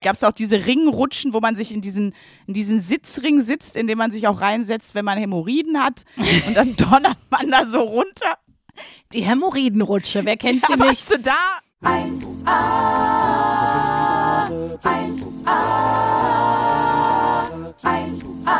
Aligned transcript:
Gab 0.00 0.14
es 0.14 0.22
auch 0.22 0.30
diese 0.32 0.64
Ringrutschen, 0.66 1.32
wo 1.32 1.40
man 1.40 1.56
sich 1.56 1.72
in 1.74 1.80
diesen, 1.80 2.14
in 2.46 2.54
diesen 2.54 2.78
Sitzring 2.78 3.40
sitzt, 3.40 3.74
in 3.76 3.88
dem 3.88 3.98
man 3.98 4.12
sich 4.12 4.28
auch 4.28 4.40
reinsetzt, 4.40 4.94
wenn 4.94 5.04
man 5.04 5.18
Hämorrhoiden 5.18 5.82
hat. 5.82 6.04
Und 6.46 6.54
dann 6.56 6.76
donnert 6.76 7.18
man 7.30 7.50
da 7.50 7.66
so 7.66 7.80
runter. 7.80 8.38
Die 9.12 9.22
Hämorrhoidenrutsche, 9.22 10.24
wer 10.24 10.36
kennt 10.36 10.64
sie 10.66 10.72
Ja, 10.74 10.76
nicht? 10.78 10.86
warst 10.88 11.10
du 11.12 11.18
da? 11.18 11.58
1A, 11.82 12.46
1A, 14.82 15.58
1A, 17.82 18.58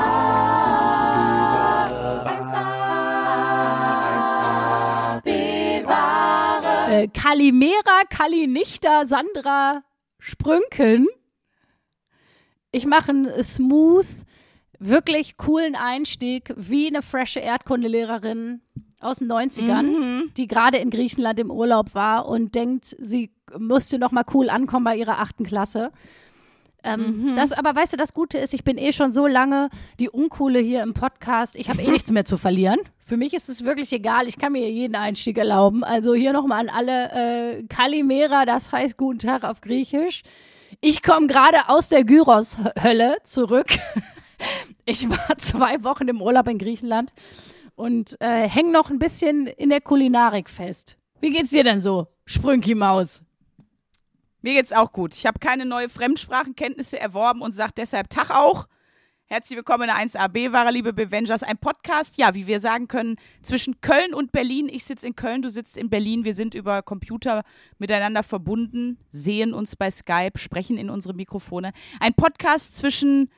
1A, 4.19 5.21
bewahre. 5.23 7.03
Äh, 7.03 7.09
Kalimera, 7.09 8.03
Kalinichter, 8.11 9.07
Sandra 9.07 9.83
Sprünken. 10.19 11.07
Ich 12.71 12.87
mache 12.87 13.11
einen 13.11 13.43
smooth, 13.43 14.07
wirklich 14.79 15.37
coolen 15.37 15.75
Einstieg, 15.75 16.53
wie 16.57 16.89
eine 16.89 17.03
frische 17.03 17.41
Erdkundelehrerin 17.41 18.61
aus 19.01 19.19
den 19.19 19.31
90ern, 19.31 20.33
die 20.37 20.47
gerade 20.49 20.79
in 20.79 20.91
Griechenland 20.91 21.39
im 21.39 21.51
Urlaub 21.51 21.95
war 21.95 22.27
und 22.27 22.55
denkt, 22.55 22.97
sie 22.99 23.31
müsste 23.57 23.99
noch 23.99 24.13
mal 24.13 24.25
cool 24.35 24.51
ankommen 24.51 24.85
bei 24.85 24.97
ihrer 24.97 25.19
achten 25.21 25.45
Klasse. 25.45 25.93
Ähm, 26.85 27.33
das, 27.35 27.53
aber 27.53 27.75
weißt 27.75 27.95
du, 27.95 27.97
das 27.97 28.15
Gute 28.15 28.39
ist, 28.39 28.55
ich 28.55 28.63
bin 28.63 28.79
eh 28.79 28.93
schon 28.93 29.13
so 29.13 29.27
lange 29.27 29.69
die 29.99 30.09
Uncoole 30.09 30.61
hier 30.61 30.83
im 30.83 30.95
Podcast. 30.95 31.57
Ich 31.57 31.69
habe 31.69 31.83
eh 31.83 31.91
nichts 31.91 32.13
mehr 32.13 32.25
zu 32.25 32.37
verlieren. 32.37 32.79
Für 33.05 33.17
mich 33.17 33.35
ist 33.35 33.49
es 33.49 33.65
wirklich 33.65 33.93
egal. 33.93 34.29
Ich 34.29 34.39
kann 34.39 34.53
mir 34.53 34.71
jeden 34.71 34.95
Einstieg 34.95 35.39
erlauben. 35.39 35.83
Also 35.83 36.15
hier 36.15 36.33
nochmal 36.33 36.61
an 36.61 36.69
alle 36.69 37.59
äh, 37.59 37.63
Kalimera, 37.65 38.45
das 38.47 38.71
heißt 38.71 38.97
Guten 38.97 39.19
Tag 39.19 39.43
auf 39.43 39.61
Griechisch. 39.61 40.23
Ich 40.81 41.03
komme 41.03 41.27
gerade 41.27 41.69
aus 41.69 41.89
der 41.89 42.05
Gyros-Hölle 42.05 43.19
zurück. 43.25 43.69
Ich 44.85 45.11
war 45.11 45.37
zwei 45.37 45.83
Wochen 45.85 46.09
im 46.09 46.23
Urlaub 46.23 46.49
in 46.49 46.57
Griechenland 46.57 47.13
und 47.75 48.17
äh, 48.21 48.49
hänge 48.49 48.73
noch 48.73 48.89
ein 48.89 48.99
bisschen 48.99 49.47
in 49.47 49.69
der 49.69 49.83
Kulinarik 49.83 50.49
fest. 50.49 50.97
Wie 51.21 51.31
geht's 51.31 51.51
dir 51.51 51.63
denn 51.63 51.81
so, 51.81 52.07
Sprünki 52.25 52.75
Maus? 52.75 53.23
Mir 54.41 54.55
geht's 54.55 54.73
auch 54.73 54.93
gut. 54.93 55.15
Ich 55.15 55.27
habe 55.27 55.41
keine 55.41 55.67
neue 55.67 55.91
Fremdsprachenkenntnisse 55.91 56.99
erworben 56.99 57.43
und 57.43 57.53
sage 57.53 57.73
deshalb 57.77 58.09
Tag 58.09 58.31
auch. 58.31 58.67
Herzlich 59.31 59.59
willkommen 59.59 59.83
in 59.83 59.89
der 59.95 59.99
1AB, 59.99 60.53
wahre 60.53 60.71
liebe 60.71 60.95
Bevengers, 60.95 61.43
ein 61.43 61.59
Podcast, 61.59 62.17
ja, 62.17 62.35
wie 62.35 62.47
wir 62.47 62.61
sagen 62.61 62.89
können, 62.89 63.17
zwischen 63.43 63.79
Köln 63.83 64.15
und 64.15 64.33
Berlin. 64.33 64.71
Ich 64.73 64.85
sitze 64.87 65.07
in 65.07 65.17
Köln, 65.17 65.43
du 65.43 65.51
sitzt 65.51 65.77
in 65.77 65.91
Berlin. 65.91 66.25
Wir 66.25 66.33
sind 66.33 66.55
über 66.55 66.81
Computer 66.81 67.45
miteinander 67.77 68.23
verbunden, 68.23 68.97
sehen 69.11 69.53
uns 69.53 69.77
bei 69.77 69.91
Skype, 69.91 70.39
sprechen 70.39 70.79
in 70.79 70.89
unsere 70.89 71.13
Mikrofone. 71.13 71.73
Ein 72.01 72.15
Podcast 72.15 72.79
zwischen 72.79 73.31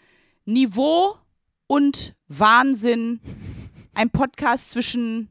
Niveau 0.45 1.17
und 1.67 2.15
Wahnsinn. 2.29 3.19
Ein 3.93 4.11
Podcast 4.11 4.71
zwischen 4.71 5.29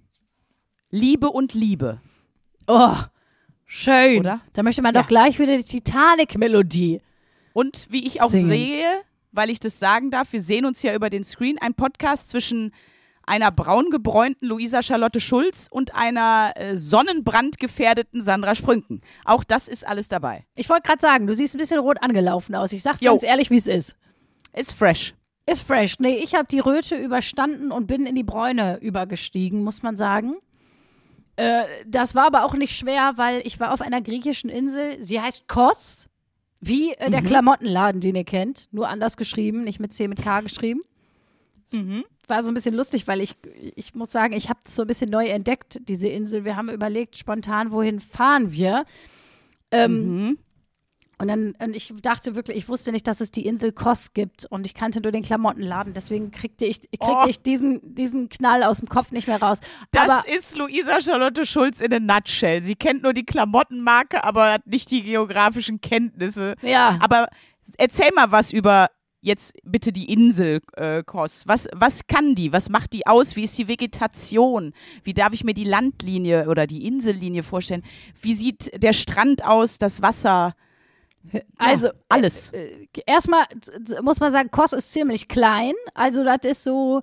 Liebe 0.89 1.29
und 1.29 1.53
Liebe. 1.53 2.01
Oh, 2.67 2.97
schön. 3.65 4.19
Oder? 4.19 4.41
Da 4.51 4.63
möchte 4.63 4.81
man 4.81 4.93
Ja. 4.93 5.03
doch 5.03 5.07
gleich 5.07 5.39
wieder 5.39 5.55
die 5.55 5.63
Titanic-Melodie. 5.63 6.99
Und 7.53 7.87
wie 7.89 8.05
ich 8.05 8.21
auch 8.21 8.29
Singen. 8.29 8.49
sehe, 8.49 9.01
weil 9.31 9.49
ich 9.49 9.59
das 9.59 9.79
sagen 9.79 10.11
darf, 10.11 10.31
wir 10.33 10.41
sehen 10.41 10.65
uns 10.65 10.81
ja 10.83 10.93
über 10.95 11.09
den 11.09 11.23
Screen, 11.23 11.57
ein 11.59 11.73
Podcast 11.73 12.29
zwischen 12.29 12.73
einer 13.23 13.51
braungebräunten 13.51 14.47
Luisa 14.47 14.81
Charlotte 14.81 15.19
Schulz 15.21 15.67
und 15.69 15.93
einer 15.93 16.53
äh, 16.55 16.77
sonnenbrandgefährdeten 16.77 18.21
Sandra 18.23 18.55
Sprünken. 18.55 19.01
Auch 19.23 19.43
das 19.43 19.67
ist 19.67 19.85
alles 19.85 20.07
dabei. 20.07 20.45
Ich 20.55 20.67
wollte 20.69 20.87
gerade 20.87 21.01
sagen, 21.01 21.27
du 21.27 21.35
siehst 21.35 21.53
ein 21.53 21.59
bisschen 21.59 21.79
rot 21.79 22.01
angelaufen 22.01 22.55
aus. 22.55 22.71
Ich 22.73 22.81
sag's 22.81 23.01
Jo. 23.01 23.11
ganz 23.11 23.23
ehrlich, 23.23 23.51
wie 23.51 23.57
es 23.57 23.67
ist. 23.67 23.95
Ist 24.53 24.73
fresh. 24.73 25.13
Ist 25.45 25.61
fresh. 25.61 25.99
Nee, 25.99 26.17
ich 26.17 26.33
habe 26.33 26.47
die 26.49 26.59
Röte 26.59 26.95
überstanden 26.95 27.71
und 27.71 27.85
bin 27.85 28.07
in 28.07 28.15
die 28.15 28.23
Bräune 28.23 28.77
übergestiegen, 28.81 29.63
muss 29.63 29.83
man 29.83 29.95
sagen. 29.95 30.37
Äh, 31.35 31.63
das 31.85 32.15
war 32.15 32.25
aber 32.25 32.43
auch 32.45 32.55
nicht 32.55 32.75
schwer, 32.75 33.13
weil 33.15 33.41
ich 33.45 33.59
war 33.59 33.73
auf 33.73 33.81
einer 33.81 34.01
griechischen 34.01 34.49
Insel. 34.49 35.01
Sie 35.03 35.21
heißt 35.21 35.47
Kos, 35.47 36.08
wie 36.61 36.91
äh, 36.93 37.09
der 37.09 37.21
Klamottenladen, 37.21 38.01
den 38.01 38.15
ihr 38.15 38.23
kennt. 38.23 38.67
Nur 38.71 38.89
anders 38.89 39.17
geschrieben, 39.17 39.63
nicht 39.63 39.79
mit 39.79 39.93
C, 39.93 40.07
mit 40.07 40.21
K 40.21 40.41
geschrieben. 40.41 40.81
War 42.27 42.43
so 42.43 42.49
ein 42.49 42.53
bisschen 42.53 42.75
lustig, 42.75 43.07
weil 43.07 43.21
ich, 43.21 43.35
ich 43.75 43.95
muss 43.95 44.11
sagen, 44.11 44.33
ich 44.33 44.49
habe 44.49 44.59
es 44.65 44.75
so 44.75 44.83
ein 44.83 44.87
bisschen 44.87 45.09
neu 45.09 45.27
entdeckt, 45.27 45.79
diese 45.87 46.07
Insel. 46.07 46.45
Wir 46.45 46.55
haben 46.55 46.69
überlegt, 46.69 47.17
spontan, 47.17 47.71
wohin 47.71 47.99
fahren 47.99 48.51
wir. 48.51 48.85
Ähm, 49.71 50.37
Und 51.21 51.27
dann, 51.27 51.53
und 51.61 51.75
ich 51.75 51.93
dachte 52.01 52.33
wirklich, 52.33 52.57
ich 52.57 52.69
wusste 52.69 52.93
nicht, 52.93 53.05
dass 53.05 53.19
es 53.19 53.29
die 53.29 53.45
Insel 53.45 53.73
Kos 53.73 54.13
gibt 54.13 54.45
und 54.45 54.65
ich 54.65 54.73
kannte 54.73 55.01
nur 55.01 55.11
den 55.11 55.21
Klamottenladen. 55.21 55.93
Deswegen 55.93 56.31
kriegte 56.31 56.65
ich, 56.65 56.79
kriegte 56.79 56.97
Oh. 57.01 57.25
ich 57.27 57.41
diesen, 57.41 57.93
diesen 57.93 58.29
Knall 58.29 58.63
aus 58.63 58.77
dem 58.79 58.87
Kopf 58.87 59.11
nicht 59.11 59.27
mehr 59.27 59.41
raus. 59.41 59.59
Das 59.91 60.09
aber 60.09 60.27
ist 60.33 60.57
Luisa 60.57 61.01
Charlotte 61.01 61.45
Schulz 61.45 61.81
in 61.81 61.93
a 61.93 61.99
nutshell. 61.99 62.61
Sie 62.61 62.75
kennt 62.75 63.03
nur 63.03 63.11
die 63.13 63.25
Klamottenmarke, 63.25 64.23
aber 64.23 64.53
hat 64.53 64.65
nicht 64.67 64.89
die 64.91 65.03
geografischen 65.03 65.81
Kenntnisse. 65.81 66.55
ja, 66.61 66.97
Aber 67.01 67.27
erzähl 67.77 68.11
mal 68.15 68.31
was 68.31 68.53
über 68.53 68.87
jetzt 69.21 69.57
bitte 69.65 69.91
die 69.91 70.13
Insel, 70.13 70.61
äh, 70.77 71.03
Kos. 71.03 71.43
Was, 71.45 71.67
was 71.73 72.07
kann 72.07 72.35
die? 72.35 72.53
Was 72.53 72.69
macht 72.69 72.93
die 72.93 73.05
aus? 73.05 73.35
Wie 73.35 73.43
ist 73.43 73.57
die 73.57 73.67
Vegetation? 73.67 74.71
Wie 75.03 75.13
darf 75.13 75.33
ich 75.33 75.43
mir 75.43 75.53
die 75.53 75.65
Landlinie 75.65 76.47
oder 76.47 76.65
die 76.65 76.87
Insellinie 76.87 77.43
vorstellen? 77.43 77.83
Wie 78.21 78.33
sieht 78.35 78.81
der 78.81 78.93
Strand 78.93 79.43
aus, 79.43 79.77
das 79.79 80.01
Wasser? 80.01 80.53
Also 81.57 81.87
ja, 81.87 81.93
alles. 82.09 82.51
äh, 82.51 82.87
erstmal 83.05 83.45
muss 84.01 84.19
man 84.19 84.31
sagen, 84.31 84.49
Kos 84.51 84.73
ist 84.73 84.91
ziemlich 84.91 85.27
klein. 85.27 85.73
Also 85.93 86.23
das 86.23 86.39
ist 86.43 86.63
so, 86.63 87.01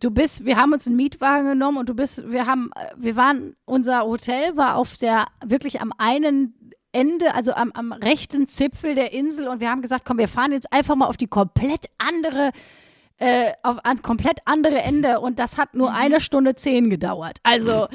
du 0.00 0.10
bist, 0.10 0.44
wir 0.44 0.56
haben 0.56 0.72
uns 0.72 0.86
einen 0.86 0.96
Mietwagen 0.96 1.48
genommen 1.48 1.78
und 1.78 1.88
du 1.88 1.94
bist, 1.94 2.30
wir 2.30 2.46
haben, 2.46 2.70
äh, 2.74 2.92
wir 2.96 3.16
waren, 3.16 3.56
unser 3.64 4.04
Hotel 4.04 4.56
war 4.56 4.76
auf 4.76 4.96
der, 4.96 5.26
wirklich 5.44 5.80
am 5.80 5.92
einen 5.98 6.72
Ende, 6.92 7.34
also 7.34 7.52
am, 7.52 7.72
am 7.72 7.92
rechten 7.92 8.46
Zipfel 8.46 8.94
der 8.94 9.12
Insel 9.12 9.48
und 9.48 9.60
wir 9.60 9.70
haben 9.70 9.82
gesagt, 9.82 10.04
komm, 10.04 10.18
wir 10.18 10.28
fahren 10.28 10.52
jetzt 10.52 10.72
einfach 10.72 10.96
mal 10.96 11.06
auf 11.06 11.16
die 11.16 11.26
komplett 11.26 11.86
andere 11.98 12.52
äh, 13.18 13.52
auf 13.62 13.82
ans 13.84 14.02
komplett 14.02 14.40
andere 14.44 14.82
Ende 14.82 15.20
und 15.20 15.38
das 15.38 15.56
hat 15.56 15.74
nur 15.74 15.92
eine 15.92 16.20
Stunde 16.20 16.54
zehn 16.54 16.90
gedauert. 16.90 17.38
Also 17.42 17.88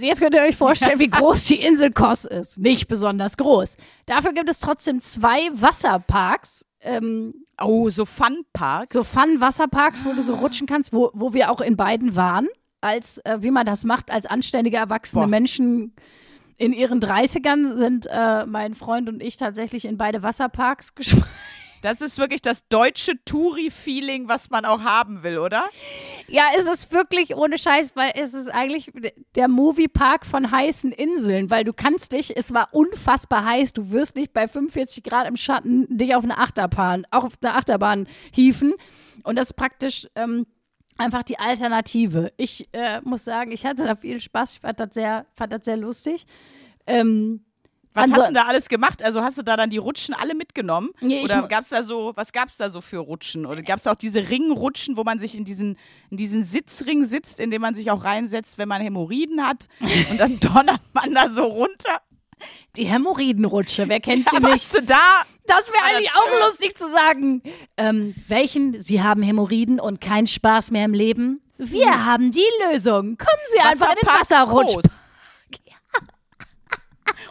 jetzt 0.00 0.20
könnt 0.20 0.34
ihr 0.34 0.42
euch 0.42 0.56
vorstellen, 0.56 0.98
wie 0.98 1.08
groß 1.10 1.44
die 1.44 1.60
Insel 1.60 1.92
Kos 1.92 2.24
ist. 2.24 2.58
Nicht 2.58 2.88
besonders 2.88 3.36
groß. 3.36 3.76
Dafür 4.06 4.32
gibt 4.32 4.50
es 4.50 4.60
trotzdem 4.60 5.00
zwei 5.00 5.48
Wasserparks. 5.52 6.64
Ähm, 6.80 7.34
Oh, 7.60 7.88
so 7.88 8.04
Funparks. 8.04 8.92
so 8.92 9.02
Fun-Wasserparks, 9.02 10.04
wo 10.04 10.12
du 10.12 10.22
so 10.22 10.34
rutschen 10.34 10.66
kannst, 10.66 10.92
wo, 10.92 11.10
wo 11.14 11.32
wir 11.32 11.50
auch 11.50 11.62
in 11.62 11.74
beiden 11.76 12.14
waren, 12.14 12.48
als 12.82 13.18
äh, 13.24 13.38
wie 13.40 13.50
man 13.50 13.64
das 13.64 13.84
macht, 13.84 14.10
als 14.10 14.26
anständige 14.26 14.76
erwachsene 14.76 15.22
Boah. 15.24 15.28
Menschen 15.30 15.94
in 16.58 16.72
ihren 16.74 17.00
30ern 17.00 17.76
sind 17.76 18.06
äh, 18.10 18.44
mein 18.46 18.74
Freund 18.74 19.08
und 19.08 19.22
ich 19.22 19.36
tatsächlich 19.38 19.86
in 19.86 19.96
beide 19.96 20.22
Wasserparks 20.22 20.94
gesprungen. 20.94 21.24
Das 21.86 22.00
ist 22.00 22.18
wirklich 22.18 22.42
das 22.42 22.66
deutsche 22.66 23.12
Touri-Feeling, 23.24 24.26
was 24.26 24.50
man 24.50 24.64
auch 24.64 24.82
haben 24.82 25.22
will, 25.22 25.38
oder? 25.38 25.68
Ja, 26.26 26.46
es 26.58 26.66
ist 26.66 26.90
wirklich 26.90 27.36
ohne 27.36 27.58
Scheiß, 27.58 27.94
weil 27.94 28.10
es 28.16 28.34
ist 28.34 28.48
eigentlich 28.48 28.90
der 29.36 29.46
Moviepark 29.46 30.26
von 30.26 30.50
heißen 30.50 30.90
Inseln, 30.90 31.48
weil 31.48 31.62
du 31.62 31.72
kannst 31.72 32.10
dich, 32.10 32.36
es 32.36 32.52
war 32.52 32.70
unfassbar 32.72 33.44
heiß, 33.44 33.72
du 33.72 33.92
wirst 33.92 34.16
nicht 34.16 34.32
bei 34.32 34.48
45 34.48 35.04
Grad 35.04 35.28
im 35.28 35.36
Schatten 35.36 35.86
dich 35.88 36.16
auf 36.16 36.24
eine 36.24 36.38
Achterbahn, 36.38 37.06
auch 37.12 37.22
auf 37.22 37.34
eine 37.40 37.54
Achterbahn 37.54 38.08
hieven. 38.32 38.74
Und 39.22 39.36
das 39.36 39.50
ist 39.50 39.54
praktisch 39.54 40.08
ähm, 40.16 40.44
einfach 40.98 41.22
die 41.22 41.38
Alternative. 41.38 42.32
Ich 42.36 42.68
äh, 42.72 43.00
muss 43.02 43.22
sagen, 43.22 43.52
ich 43.52 43.64
hatte 43.64 43.84
da 43.84 43.94
viel 43.94 44.18
Spaß, 44.18 44.54
ich 44.54 44.60
fand 44.60 44.80
das 44.80 44.92
sehr, 44.92 45.26
fand 45.36 45.52
das 45.52 45.64
sehr 45.64 45.76
lustig. 45.76 46.26
Ähm, 46.88 47.45
Was 47.96 48.02
hast 48.02 48.08
du 48.10 48.14
Ansonsten- 48.14 48.34
da 48.34 48.42
alles 48.46 48.68
gemacht? 48.68 49.02
Also 49.02 49.22
hast 49.22 49.38
du 49.38 49.42
da 49.42 49.56
dann 49.56 49.70
die 49.70 49.78
Rutschen 49.78 50.14
alle 50.14 50.34
mitgenommen? 50.34 50.90
Nee, 51.00 51.24
Oder 51.24 51.42
mu- 51.42 51.48
gab's 51.48 51.70
da 51.70 51.82
so, 51.82 52.12
was 52.14 52.32
gab's 52.32 52.56
da 52.56 52.68
so 52.68 52.80
für 52.80 52.98
Rutschen? 52.98 53.46
Oder 53.46 53.62
gab's 53.62 53.86
auch 53.86 53.94
diese 53.94 54.28
Ringrutschen, 54.28 54.96
wo 54.96 55.02
man 55.04 55.18
sich 55.18 55.34
in 55.36 55.44
diesen, 55.44 55.76
in 56.10 56.16
diesen 56.16 56.42
Sitzring 56.42 57.02
sitzt, 57.04 57.40
in 57.40 57.50
dem 57.50 57.62
man 57.62 57.74
sich 57.74 57.90
auch 57.90 58.04
reinsetzt, 58.04 58.58
wenn 58.58 58.68
man 58.68 58.80
Hämorrhoiden 58.82 59.44
hat? 59.46 59.66
Und 60.10 60.18
dann 60.20 60.38
donnert 60.38 60.80
man 60.92 61.12
da 61.14 61.28
so 61.30 61.44
runter? 61.44 62.00
die 62.76 62.84
Hämorrhoidenrutsche, 62.84 63.88
wer 63.88 63.98
kennt 63.98 64.28
sie 64.28 64.36
Ja, 64.36 64.52
nicht? 64.52 64.74
du 64.74 64.82
da? 64.82 65.22
Das 65.46 65.72
wäre 65.72 65.78
Ah, 65.82 65.88
das 65.88 65.96
eigentlich 65.96 66.10
auch 66.16 66.28
schön. 66.28 66.38
lustig 66.40 66.76
zu 66.78 66.90
sagen. 66.92 67.42
Ähm, 67.78 68.14
welchen? 68.28 68.78
Sie 68.78 69.02
haben 69.02 69.22
Hämorrhoiden 69.22 69.80
und 69.80 70.02
keinen 70.02 70.26
Spaß 70.26 70.70
mehr 70.70 70.84
im 70.84 70.92
Leben? 70.92 71.40
Wir 71.56 72.04
haben 72.04 72.30
die 72.30 72.44
Lösung. 72.70 73.16
Kommen 73.16 73.42
Sie 73.54 73.58
einfach 73.60 73.90
in 73.90 73.96
den 74.02 74.08
Wasserrutsch. 74.20 74.74
Groß. 74.74 75.02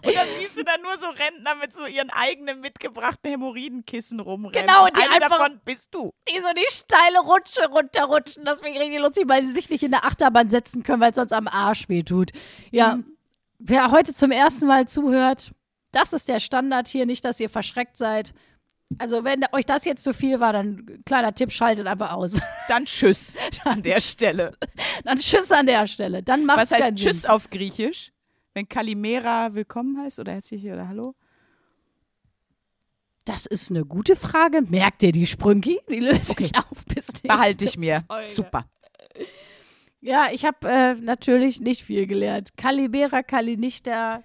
Und 0.06 0.16
dann 0.16 0.28
siehst 0.40 0.57
du 0.57 0.63
da 0.63 0.78
nur 0.81 0.98
so 0.98 1.07
Rentner 1.07 1.56
mit 1.56 1.74
so 1.74 1.86
ihren 1.86 2.10
eigenen 2.10 2.60
mitgebrachten 2.62 3.30
Hämorrhoidenkissen 3.31 4.19
rumrennen. 4.19 4.68
Genau, 4.68 4.86
Und 4.86 4.96
die 4.98 5.02
eine 5.02 5.13
einfach- 5.24 5.38
davon 5.40 5.60
bist 5.66 5.94
du. 5.94 6.13
Die 6.30 6.40
so 6.40 6.48
die 6.56 6.66
steile 6.72 7.19
Rutsche 7.19 7.68
runterrutschen. 7.69 8.46
Das 8.46 8.62
finde 8.62 8.78
ich 8.78 8.84
richtig 8.84 9.00
lustig, 9.00 9.24
weil 9.28 9.46
sie 9.46 9.54
sich 9.54 9.69
nicht 9.69 9.84
in 9.84 9.92
der 9.92 10.06
Achterbahn 10.06 10.50
setzen 10.50 10.84
können, 10.84 11.02
weil 11.02 11.10
es 11.12 11.16
sonst 11.16 11.34
am 11.34 11.48
Arsch 11.48 11.90
wehtut. 11.90 12.31
Ja, 12.72 13.00
wer 13.60 13.92
heute 13.92 14.13
zum 14.13 14.31
ersten 14.31 14.66
Mal 14.68 14.88
zuhört, 14.88 15.52
das 15.92 16.13
ist 16.13 16.28
der 16.28 16.40
Standard 16.40 16.88
hier, 16.88 17.06
nicht, 17.06 17.24
dass 17.25 17.40
ihr 17.40 17.50
verschreckt 17.50 17.98
seid. 17.98 18.34
Also, 19.00 19.24
wenn 19.24 19.44
euch 19.52 19.66
das 19.66 19.84
jetzt 19.86 20.04
zu 20.04 20.13
viel 20.13 20.40
war, 20.40 20.54
dann 20.54 21.02
kleiner 21.06 21.34
Tipp, 21.34 21.52
schaltet 21.52 21.88
einfach 21.88 22.12
aus. 22.12 22.40
Dann 22.68 22.86
Tschüss 22.86 23.36
an 23.63 23.81
der 23.81 24.00
Stelle. 24.00 24.52
Dann 25.04 25.18
Tschüss 25.18 25.52
an 25.52 25.66
der 25.66 25.88
Stelle. 25.88 26.22
Dann 26.22 26.46
macht 26.46 26.57
Was 26.60 26.72
heißt 26.72 26.94
Tschüss 26.96 27.22
Sinn. 27.24 27.30
auf 27.31 27.50
Griechisch? 27.50 28.12
Wenn 28.56 28.68
Kalimera 28.69 29.54
willkommen 29.54 30.02
heißt 30.02 30.18
oder 30.19 30.31
herzlich 30.31 30.63
oder 30.66 30.88
hallo? 30.88 31.13
Das 33.25 33.46
ist 33.46 33.69
eine 33.69 33.84
gute 33.84 34.16
Frage. 34.16 34.62
Merkt 34.62 35.04
ihr 35.04 35.12
die 35.12 35.25
Sprünki? 35.25 35.81
Die 35.90 36.00
löse 36.00 36.36
ich 36.40 36.56
auf 36.56 36.86
bis 36.86 37.10
nächste 37.10 37.28
Behalte 37.28 37.66
ich 37.66 37.78
mir. 37.78 38.06
Folge. 38.07 38.30
Super. 38.30 38.66
Ja, 40.00 40.30
ich 40.31 40.46
habe 40.46 40.69
äh, 40.69 40.94
natürlich 40.96 41.60
nicht 41.60 41.84
viel 41.84 42.07
gelernt. 42.07 42.56
Kalimera, 42.56 43.24
Kalinichter, 43.24 44.24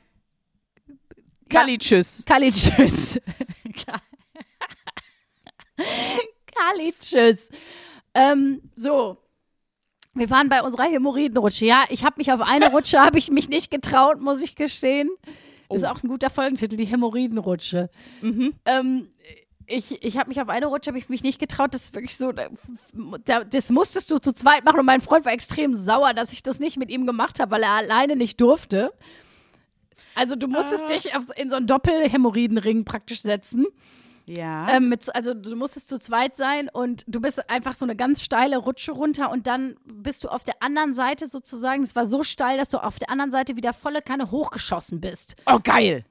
Kali, 1.48 1.76
tschüss. 1.78 2.24
Kali, 2.24 2.52
tschüss. 2.52 3.18
Kali, 6.54 6.94
tschüss. 7.00 7.50
Ähm, 8.14 8.62
so. 8.76 9.18
Wir 10.14 10.28
waren 10.30 10.48
bei 10.48 10.62
unserer 10.62 10.84
Hämorrhoidenrutsche. 10.84 11.64
Ja, 11.66 11.84
ich 11.88 12.04
habe 12.04 12.14
mich 12.18 12.32
auf 12.32 12.40
eine 12.40 12.70
Rutsche, 12.70 12.98
habe 13.00 13.18
ich 13.18 13.30
mich 13.30 13.48
nicht 13.48 13.70
getraut, 13.70 14.20
muss 14.20 14.40
ich 14.40 14.56
gestehen. 14.56 15.08
Ist 15.72 15.84
Oh. 15.84 15.86
auch 15.88 16.02
ein 16.02 16.08
guter 16.08 16.30
Folgentitel, 16.30 16.76
die 16.76 16.84
Hämorrhoidenrutsche. 16.84 17.90
Mhm. 18.22 18.54
Ähm, 18.64 19.08
ich 19.66 20.02
ich 20.04 20.18
habe 20.18 20.28
mich 20.28 20.40
auf 20.40 20.48
eine 20.48 20.66
Rutsche, 20.66 20.88
habe 20.90 20.98
ich 20.98 21.08
mich 21.08 21.22
nicht 21.22 21.38
getraut. 21.38 21.72
Das 21.72 21.84
ist 21.84 21.94
wirklich 21.94 22.16
so, 22.16 22.32
da, 22.32 22.48
da, 23.24 23.44
das 23.44 23.70
musstest 23.70 24.10
du 24.10 24.18
zu 24.18 24.32
zweit 24.32 24.64
machen. 24.64 24.80
Und 24.80 24.86
mein 24.86 25.00
Freund 25.00 25.24
war 25.24 25.32
extrem 25.32 25.76
sauer, 25.76 26.12
dass 26.12 26.32
ich 26.32 26.42
das 26.42 26.58
nicht 26.58 26.76
mit 26.76 26.90
ihm 26.90 27.06
gemacht 27.06 27.38
habe, 27.38 27.52
weil 27.52 27.62
er 27.62 27.70
alleine 27.74 28.16
nicht 28.16 28.40
durfte. 28.40 28.92
Also 30.16 30.34
du 30.34 30.48
musstest 30.48 30.84
Ah. 30.88 30.92
dich 30.92 31.14
auf, 31.14 31.26
in 31.36 31.50
so 31.50 31.56
einen 31.56 31.68
Doppelhämorrhoidenring 31.68 32.84
praktisch 32.84 33.22
setzen. 33.22 33.64
Ja. 34.36 34.68
Ähm, 34.70 34.88
mit, 34.88 35.14
also 35.14 35.34
du 35.34 35.56
musstest 35.56 35.88
zu 35.88 35.98
zweit 35.98 36.36
sein 36.36 36.68
und 36.72 37.02
du 37.08 37.20
bist 37.20 37.50
einfach 37.50 37.74
so 37.74 37.84
eine 37.84 37.96
ganz 37.96 38.22
steile 38.22 38.58
Rutsche 38.58 38.92
runter 38.92 39.30
und 39.30 39.46
dann 39.46 39.76
bist 39.84 40.22
du 40.22 40.28
auf 40.28 40.44
der 40.44 40.62
anderen 40.62 40.94
Seite 40.94 41.26
sozusagen, 41.26 41.82
es 41.82 41.96
war 41.96 42.06
so 42.06 42.22
steil, 42.22 42.56
dass 42.56 42.68
du 42.68 42.78
auf 42.78 42.98
der 42.98 43.10
anderen 43.10 43.32
Seite 43.32 43.56
wieder 43.56 43.72
volle 43.72 44.02
Kanne 44.02 44.30
hochgeschossen 44.30 45.00
bist. 45.00 45.34
oh, 45.46 45.58
geil. 45.62 46.04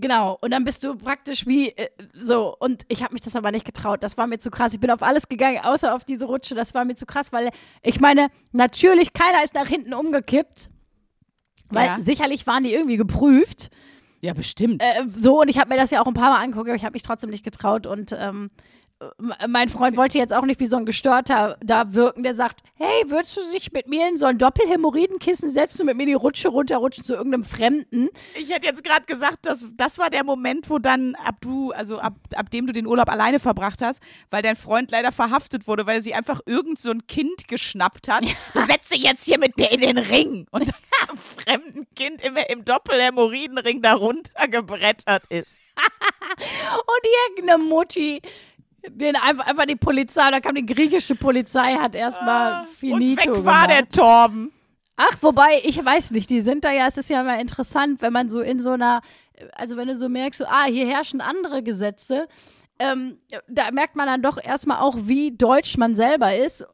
Genau, 0.00 0.38
und 0.40 0.52
dann 0.52 0.64
bist 0.64 0.84
du 0.84 0.94
praktisch 0.96 1.48
wie 1.48 1.70
äh, 1.70 1.88
so. 2.14 2.54
Und 2.60 2.84
ich 2.86 3.02
habe 3.02 3.14
mich 3.14 3.22
das 3.22 3.34
aber 3.34 3.50
nicht 3.50 3.64
getraut. 3.64 4.00
Das 4.04 4.16
war 4.16 4.28
mir 4.28 4.38
zu 4.38 4.48
krass. 4.48 4.72
Ich 4.72 4.78
bin 4.78 4.92
auf 4.92 5.02
alles 5.02 5.28
gegangen, 5.28 5.58
außer 5.64 5.92
auf 5.92 6.04
diese 6.04 6.26
Rutsche. 6.26 6.54
Das 6.54 6.72
war 6.72 6.84
mir 6.84 6.94
zu 6.94 7.04
krass, 7.04 7.32
weil 7.32 7.50
ich 7.82 7.98
meine, 7.98 8.28
natürlich, 8.52 9.12
keiner 9.12 9.42
ist 9.42 9.54
nach 9.54 9.66
hinten 9.66 9.94
umgekippt. 9.94 10.70
Weil 11.70 11.86
Ja. 11.86 11.96
sicherlich 12.00 12.46
waren 12.46 12.62
die 12.62 12.72
irgendwie 12.72 12.96
geprüft. 12.96 13.70
Ja, 14.20 14.34
bestimmt. 14.34 14.82
Äh, 14.82 15.04
so, 15.14 15.40
und 15.40 15.48
ich 15.48 15.58
habe 15.58 15.68
mir 15.68 15.76
das 15.76 15.90
ja 15.90 16.00
auch 16.02 16.06
ein 16.06 16.14
paar 16.14 16.32
Mal 16.32 16.42
angeguckt, 16.42 16.68
aber 16.68 16.76
ich 16.76 16.84
habe 16.84 16.94
mich 16.94 17.02
trotzdem 17.02 17.30
nicht 17.30 17.44
getraut. 17.44 17.86
Und 17.86 18.16
ähm, 18.18 18.50
äh, 19.00 19.46
mein 19.46 19.68
Freund 19.68 19.96
wollte 19.96 20.18
jetzt 20.18 20.32
auch 20.32 20.44
nicht 20.44 20.60
wie 20.60 20.66
so 20.66 20.76
ein 20.76 20.86
Gestörter 20.86 21.56
da 21.60 21.94
wirken, 21.94 22.22
der 22.22 22.34
sagt, 22.34 22.60
hey, 22.74 23.04
würdest 23.06 23.36
du 23.36 23.40
dich 23.52 23.72
mit 23.72 23.88
mir 23.88 24.08
in 24.08 24.16
so 24.16 24.26
ein 24.26 24.38
Doppelhämorrhoidenkissen 24.38 25.48
setzen 25.48 25.82
und 25.82 25.86
mit 25.86 25.96
mir 25.96 26.06
die 26.06 26.14
Rutsche 26.14 26.48
runterrutschen 26.48 27.04
zu 27.04 27.14
irgendeinem 27.14 27.44
Fremden? 27.44 28.08
Ich 28.34 28.50
hätte 28.50 28.66
jetzt 28.66 28.82
gerade 28.82 29.06
gesagt, 29.06 29.46
dass 29.46 29.66
das 29.76 29.98
war 29.98 30.10
der 30.10 30.24
Moment, 30.24 30.68
wo 30.68 30.78
dann 30.78 31.14
ab 31.14 31.36
du, 31.40 31.70
also 31.72 31.98
ab, 31.98 32.14
ab 32.34 32.50
dem 32.50 32.66
du 32.66 32.72
den 32.72 32.86
Urlaub 32.86 33.08
alleine 33.08 33.38
verbracht 33.38 33.82
hast, 33.82 34.02
weil 34.30 34.42
dein 34.42 34.56
Freund 34.56 34.90
leider 34.90 35.12
verhaftet 35.12 35.66
wurde, 35.68 35.86
weil 35.86 36.02
sie 36.02 36.14
einfach 36.14 36.40
irgend 36.46 36.78
so 36.78 36.90
ein 36.90 37.06
Kind 37.06 37.46
geschnappt 37.46 38.08
hat. 38.08 38.24
Du 38.52 38.60
dich 38.66 39.02
jetzt 39.02 39.24
hier 39.24 39.38
mit 39.38 39.56
mir 39.56 39.70
in 39.70 39.80
den 39.80 39.98
Ring 39.98 40.46
und 40.50 40.68
dann 40.68 40.74
zum 41.08 41.18
fremden 41.18 41.86
Kind 41.96 42.22
im, 42.22 42.36
im 42.36 42.64
Doppelhämorrhoidenring 42.64 43.82
da 43.82 43.94
runtergebrettert 43.94 45.26
ist. 45.28 45.58
Und 46.38 47.06
irgendeine 47.36 47.62
Mutti, 47.62 48.20
den 48.86 49.16
einfach, 49.16 49.46
einfach 49.46 49.66
die 49.66 49.76
Polizei, 49.76 50.30
da 50.30 50.40
kam 50.40 50.54
die 50.54 50.66
griechische 50.66 51.14
Polizei, 51.14 51.74
hat 51.74 51.94
erstmal 51.94 52.66
Finito 52.78 53.22
Ah, 53.22 53.30
und 53.32 53.36
weg 53.38 53.44
war 53.44 53.66
gemacht. 53.66 53.70
der 53.70 53.88
Torben. 53.88 54.52
Ach, 54.96 55.16
wobei, 55.20 55.60
ich 55.64 55.82
weiß 55.84 56.10
nicht, 56.10 56.28
die 56.30 56.40
sind 56.40 56.64
da 56.64 56.72
ja, 56.72 56.86
es 56.88 56.96
ist 56.96 57.08
ja 57.10 57.22
mal 57.22 57.40
interessant, 57.40 58.02
wenn 58.02 58.12
man 58.12 58.28
so 58.28 58.40
in 58.40 58.60
so 58.60 58.70
einer, 58.72 59.00
also 59.52 59.76
wenn 59.76 59.88
du 59.88 59.94
so 59.96 60.08
merkst, 60.08 60.38
so, 60.38 60.44
ah, 60.46 60.64
hier 60.64 60.86
herrschen 60.88 61.20
andere 61.20 61.62
Gesetze, 61.62 62.26
ähm, 62.80 63.18
da 63.48 63.70
merkt 63.72 63.96
man 63.96 64.06
dann 64.06 64.22
doch 64.22 64.38
erstmal 64.42 64.80
auch, 64.80 64.96
wie 65.02 65.36
deutsch 65.36 65.76
man 65.76 65.94
selber 65.94 66.36
ist. 66.36 66.64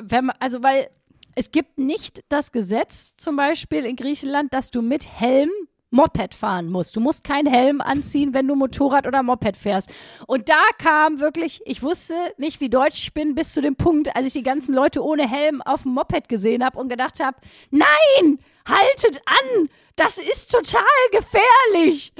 Wenn 0.00 0.26
man, 0.26 0.36
also, 0.40 0.62
weil 0.62 0.88
es 1.34 1.50
gibt 1.50 1.78
nicht 1.78 2.22
das 2.28 2.52
Gesetz, 2.52 3.14
zum 3.16 3.36
Beispiel 3.36 3.84
in 3.84 3.96
Griechenland, 3.96 4.54
dass 4.54 4.70
du 4.70 4.82
mit 4.82 5.06
Helm 5.06 5.50
Moped 5.94 6.34
fahren 6.34 6.70
musst. 6.70 6.96
Du 6.96 7.00
musst 7.00 7.22
keinen 7.22 7.46
Helm 7.46 7.80
anziehen, 7.80 8.34
wenn 8.34 8.48
du 8.48 8.56
Motorrad 8.56 9.06
oder 9.06 9.22
Moped 9.22 9.56
fährst. 9.56 9.90
Und 10.26 10.48
da 10.48 10.60
kam 10.78 11.20
wirklich, 11.20 11.60
ich 11.66 11.82
wusste 11.82 12.14
nicht, 12.36 12.60
wie 12.60 12.68
deutsch 12.68 13.04
ich 13.04 13.14
bin, 13.14 13.36
bis 13.36 13.52
zu 13.52 13.62
dem 13.62 13.76
Punkt, 13.76 14.14
als 14.16 14.26
ich 14.26 14.32
die 14.32 14.42
ganzen 14.42 14.74
Leute 14.74 15.02
ohne 15.04 15.28
Helm 15.30 15.62
auf 15.62 15.82
dem 15.82 15.92
Moped 15.92 16.28
gesehen 16.28 16.64
habe 16.64 16.78
und 16.78 16.88
gedacht 16.88 17.20
habe, 17.20 17.36
nein, 17.70 18.38
haltet 18.66 19.22
an, 19.24 19.68
das 19.94 20.18
ist 20.18 20.50
total 20.50 20.82
gefährlich. 21.12 22.12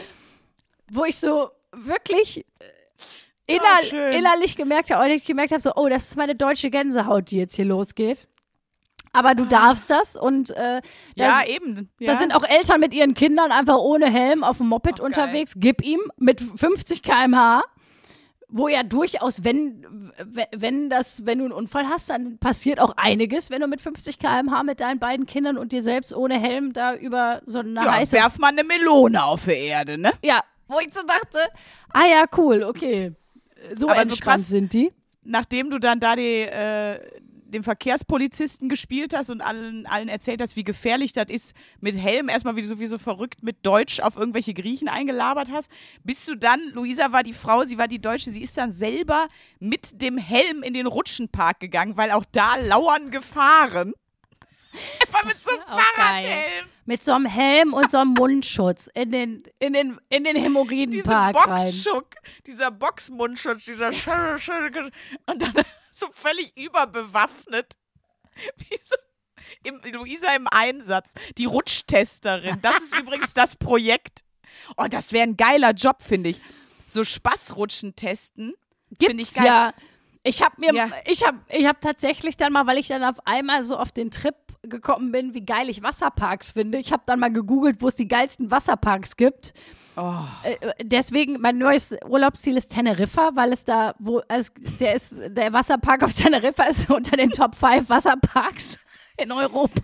Wo 0.91 1.05
ich 1.05 1.17
so 1.17 1.51
wirklich 1.73 2.47
äh, 2.61 3.55
inner, 3.57 3.83
schön. 3.89 4.13
innerlich 4.13 4.55
gemerkt 4.55 4.91
habe, 4.91 5.19
gemerkt 5.19 5.51
habe, 5.51 5.63
so, 5.63 5.73
oh, 5.75 5.89
das 5.89 6.05
ist 6.05 6.17
meine 6.17 6.37
deutsche 6.37 6.71
Gänsehaut, 6.71 7.33
die 7.33 7.39
jetzt 7.39 7.57
hier 7.57 7.65
losgeht. 7.65 8.29
Aber 9.15 9.35
du 9.35 9.45
darfst 9.47 9.89
das 9.89 10.17
und 10.17 10.51
äh, 10.51 10.81
da 11.17 11.43
Ja, 11.43 11.47
eben. 11.47 11.89
Ja. 11.99 12.13
da 12.13 12.19
sind 12.19 12.35
auch 12.35 12.45
Eltern 12.45 12.81
mit 12.81 12.93
ihren 12.93 13.15
Kindern 13.15 13.53
einfach 13.53 13.77
ohne 13.79 14.11
Helm 14.11 14.45
auf 14.45 14.59
dem 14.59 14.69
Moped 14.69 14.95
Ach, 14.95 14.99
geil. 14.99 15.07
unterwegs. 15.07 15.55
Gib 15.57 15.83
ihm 15.83 16.01
mit 16.19 16.41
50 16.43 17.03
km/h, 17.03 17.63
wo 18.49 18.69
ja 18.69 18.83
durchaus, 18.83 19.43
wenn, 19.43 20.13
wenn- 20.53 20.91
das, 20.91 21.25
wenn 21.27 21.39
du 21.39 21.45
einen 21.45 21.53
Unfall 21.55 21.89
hast, 21.89 22.11
dann 22.11 22.39
passiert 22.39 22.79
auch 22.81 22.95
einiges, 22.97 23.51
wenn 23.51 23.61
du 23.61 23.67
mit 23.69 23.81
50 23.81 24.19
km/h 24.19 24.63
mit 24.65 24.81
deinen 24.81 24.99
beiden 24.99 25.27
Kindern 25.27 25.59
und 25.59 25.73
dir 25.73 25.83
selbst 25.83 26.15
ohne 26.15 26.39
Helm 26.39 26.73
da 26.73 26.95
über 26.95 27.41
so 27.47 27.61
eine 27.61 27.75
ja, 27.75 27.93
heiße. 27.93 28.13
werf 28.13 28.39
mal 28.39 28.49
eine 28.49 28.63
Melone 28.65 29.25
auf 29.25 29.45
die 29.47 29.53
Erde, 29.53 29.97
ne? 29.99 30.13
Ja, 30.23 30.41
wo 30.69 30.79
ich 30.81 30.93
so 30.93 31.03
dachte, 31.03 31.39
ah 31.93 32.07
ja, 32.07 32.25
cool, 32.37 32.63
okay. 32.65 33.13
So 33.75 33.89
Aber 33.89 34.07
so 34.07 34.15
krass- 34.17 34.49
sind 34.49 34.73
die. 34.73 34.93
nachdem 35.23 35.71
du 35.71 35.79
dann 35.79 36.01
da 36.01 36.17
die, 36.17 36.43
äh, 36.43 37.01
den 37.55 37.63
Verkehrspolizisten 37.63 38.69
gespielt 38.69 39.15
hast 39.17 39.31
und 39.31 39.41
allen, 39.41 39.87
allen 39.87 40.09
erzählt 40.09 40.43
hast, 40.43 40.57
wie 40.57 40.65
gefährlich 40.65 41.13
das 41.13 41.27
ist, 41.29 41.57
mit 41.81 41.97
Helm 41.97 42.29
erstmal 42.29 42.57
wie 42.57 42.61
du 42.61 42.67
sowieso 42.67 42.99
verrückt 42.99 43.43
mit 43.43 43.65
Deutsch 43.65 44.01
auf 44.01 44.17
irgendwelche 44.17 44.53
Griechen 44.55 44.89
eingelabert 44.89 45.51
hast, 45.51 45.71
bist 46.03 46.29
du 46.29 46.35
dann, 46.35 46.61
Luisa 46.75 47.13
war 47.13 47.23
die 47.23 47.33
Frau, 47.33 47.65
sie 47.65 47.79
war 47.79 47.89
die 47.89 48.01
Deutsche, 48.01 48.31
sie 48.31 48.43
ist 48.43 48.59
dann 48.59 48.73
selber 48.73 49.29
mit 49.59 50.03
dem 50.03 50.19
Helm 50.19 50.63
in 50.63 50.75
den 50.75 50.87
Rutschenpark 50.87 51.61
gegangen, 51.61 51.97
weil 51.97 52.11
auch 52.11 52.25
da 52.33 52.57
lauern 52.57 53.11
Gefahren. 53.11 53.95
Einfach 55.07 55.25
mit 55.25 55.37
so 55.37 55.51
einem. 55.53 55.63
Fahrradhelm. 55.63 56.67
Mit 56.87 57.03
so 57.03 57.13
einem 57.13 57.27
Helm 57.27 57.73
und 57.73 57.91
so 57.91 57.97
einem 57.97 58.11
Mundschutz 58.11 58.91
in 58.93 59.11
den, 59.11 59.43
in 59.59 59.73
den, 59.73 59.99
in 60.11 60.25
den 60.25 60.35
Diese 60.35 60.45
Hämorrhoidenpark 60.45 61.37
rein. 61.49 61.65
Boxschuck, 61.65 62.09
dieser 62.47 62.71
Boxmundschutz, 62.71 63.65
dieser 63.65 63.87
und 63.87 65.43
dann 65.43 65.65
so 65.95 66.09
völlig 66.11 66.55
überbewaffnet. 66.57 67.75
Wie 68.59 68.79
so 68.85 68.97
im, 69.63 69.81
Luisa 69.93 70.35
im 70.35 70.49
Einsatz, 70.49 71.15
die 71.39 71.45
Rutschtesterin. 71.47 72.59
Das 72.61 72.77
ist 72.79 72.95
übrigens 72.99 73.33
das 73.35 73.57
Projekt. 73.57 74.21
Oh, 74.77 74.87
das 74.91 75.13
wäre 75.13 75.25
ein 75.25 75.37
geiler 75.37 75.71
Job, 75.73 76.03
finde 76.03 76.31
ich. 76.31 76.41
So 76.87 77.05
Spaßrutschen 77.05 77.97
testen. 77.97 78.55
Finde 79.01 79.23
ich 79.23 79.33
geil. 79.33 79.47
ja. 79.47 79.75
Ich 80.23 80.43
habe 80.43 80.59
mir, 80.59 80.73
Ja. 80.75 80.91
ich 81.07 81.23
habe, 81.27 81.39
ich 81.51 81.67
habe 81.67 81.79
tatsächlich 81.81 82.37
dann 82.37 82.53
mal, 82.53 82.67
weil 82.67 82.79
ich 82.79 82.89
dann 82.89 83.05
auf 83.05 83.27
einmal 83.27 83.63
so 83.65 83.77
auf 83.77 83.93
den 83.93 84.11
Trip 84.11 84.35
gekommen 84.69 85.13
bin, 85.13 85.35
wie 85.35 85.45
geil 85.45 85.69
ich 85.69 85.83
Wasserparks 85.83 86.53
finde. 86.53 86.79
Ich 86.79 86.93
habe 86.93 87.03
dann 87.07 87.21
mal 87.21 87.33
gegoogelt, 87.33 87.81
wo 87.81 87.89
es 87.89 87.97
die 87.97 88.09
geilsten 88.09 88.51
Wasserparks 88.51 89.17
gibt. 89.17 89.55
Oh. 89.97 90.23
Äh, 90.43 90.57
deswegen 90.83 91.41
mein 91.41 91.59
neues 91.59 91.95
Urlaubsziel 92.05 92.57
ist 92.57 92.69
Teneriffa, 92.69 93.31
weil 93.35 93.53
es 93.53 93.65
da, 93.65 93.95
wo, 93.99 94.23
also 94.29 94.53
der 94.81 94.95
ist, 94.95 95.15
der 95.29 95.53
Wasserpark 95.53 96.03
auf 96.03 96.13
Teneriffa 96.13 96.65
ist 96.65 96.91
unter 96.91 97.17
den 97.17 97.31
Top 97.31 97.55
5 97.55 97.89
Wasserparks 97.89 98.79
in 99.17 99.31
Europa. 99.31 99.81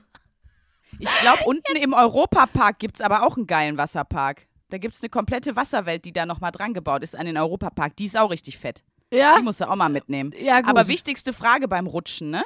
Ich 0.99 1.11
glaube, 1.21 1.45
unten 1.47 1.77
im 1.77 1.95
Europapark 1.95 2.79
gibt 2.79 2.97
es 2.97 3.01
aber 3.01 3.23
auch 3.25 3.37
einen 3.37 3.47
geilen 3.47 3.79
Wasserpark. 3.79 4.47
Da 4.69 4.79
gibt 4.79 4.95
es 4.95 5.03
eine 5.03 5.09
komplette 5.09 5.57
Wasserwelt, 5.57 6.05
die 6.05 6.13
da 6.13 6.27
nochmal 6.27 6.53
dran 6.53 6.75
gebaut 6.75 7.03
ist 7.03 7.17
an 7.17 7.27
den 7.27 7.37
Europapark. 7.37 7.97
Die 7.97 8.05
ist 8.05 8.19
auch 8.19 8.31
richtig 8.31 8.59
fett. 8.59 8.85
Ja, 9.13 9.37
Die 9.37 9.43
musst 9.43 9.61
du 9.61 9.69
auch 9.69 9.77
mal 9.77 9.89
mitnehmen. 9.89 10.33
Ja, 10.39 10.61
gut. 10.61 10.69
Aber 10.69 10.87
wichtigste 10.87 11.33
Frage 11.33 11.67
beim 11.69 11.87
Rutschen, 11.87 12.31
ne? 12.31 12.45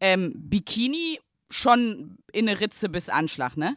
Ähm, 0.00 0.32
Bikini 0.34 1.18
schon 1.50 2.18
in 2.32 2.48
eine 2.48 2.60
Ritze 2.60 2.88
bis 2.88 3.08
Anschlag, 3.08 3.56
ne? 3.56 3.76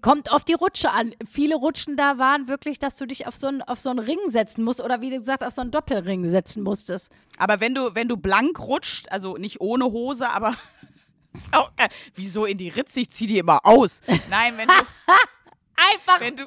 kommt 0.00 0.30
auf 0.30 0.44
die 0.44 0.54
Rutsche 0.54 0.90
an. 0.90 1.14
Viele 1.30 1.54
Rutschen 1.56 1.96
da 1.98 2.16
waren 2.16 2.48
wirklich, 2.48 2.78
dass 2.78 2.96
du 2.96 3.04
dich 3.06 3.26
auf 3.26 3.36
so 3.36 3.48
einen, 3.48 3.60
auf 3.60 3.78
so 3.78 3.90
einen 3.90 3.98
Ring 3.98 4.18
setzen 4.28 4.64
musst 4.64 4.80
oder 4.80 5.02
wie 5.02 5.10
gesagt 5.10 5.44
auf 5.44 5.52
so 5.52 5.60
einen 5.60 5.70
Doppelring 5.70 6.26
setzen 6.26 6.62
musstest. 6.62 7.12
Aber 7.36 7.60
wenn 7.60 7.74
du, 7.74 7.94
wenn 7.94 8.08
du 8.08 8.16
blank 8.16 8.58
rutscht, 8.60 9.10
also 9.10 9.36
nicht 9.36 9.60
ohne 9.60 9.84
Hose, 9.84 10.30
aber 10.30 10.56
auch 11.52 11.76
geil. 11.76 11.90
Wieso 12.14 12.46
in 12.46 12.56
die 12.56 12.70
Ritze? 12.70 13.00
Ich 13.00 13.10
zieh 13.10 13.26
die 13.26 13.36
immer 13.36 13.66
aus. 13.66 14.00
Nein, 14.30 14.54
wenn 14.56 14.68
du, 14.68 14.74
Einfach 15.76 16.20
wenn 16.20 16.36
du, 16.36 16.46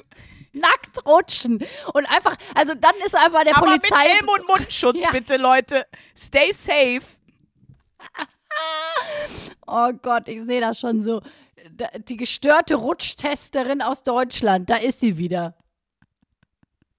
nackt 0.52 1.06
rutschen. 1.06 1.64
Und 1.92 2.06
einfach, 2.06 2.36
also 2.54 2.74
dann 2.74 2.94
ist 3.04 3.14
einfach 3.14 3.44
der 3.44 3.56
Aber 3.56 3.66
Polizei. 3.66 3.88
mit 3.90 3.98
Helm 3.98 4.28
und 4.28 4.48
Mundschutz, 4.48 5.00
Ja. 5.04 5.10
bitte, 5.10 5.36
Leute. 5.36 5.86
Stay 6.16 6.50
safe. 6.50 7.02
Oh 9.68 9.92
Gott, 10.00 10.28
ich 10.28 10.42
sehe 10.42 10.60
das 10.60 10.78
schon 10.78 11.02
so. 11.02 11.22
Die 12.08 12.16
gestörte 12.16 12.76
Rutschtesterin 12.76 13.82
aus 13.82 14.04
Deutschland, 14.04 14.70
da 14.70 14.76
ist 14.76 15.00
sie 15.00 15.18
wieder. 15.18 15.56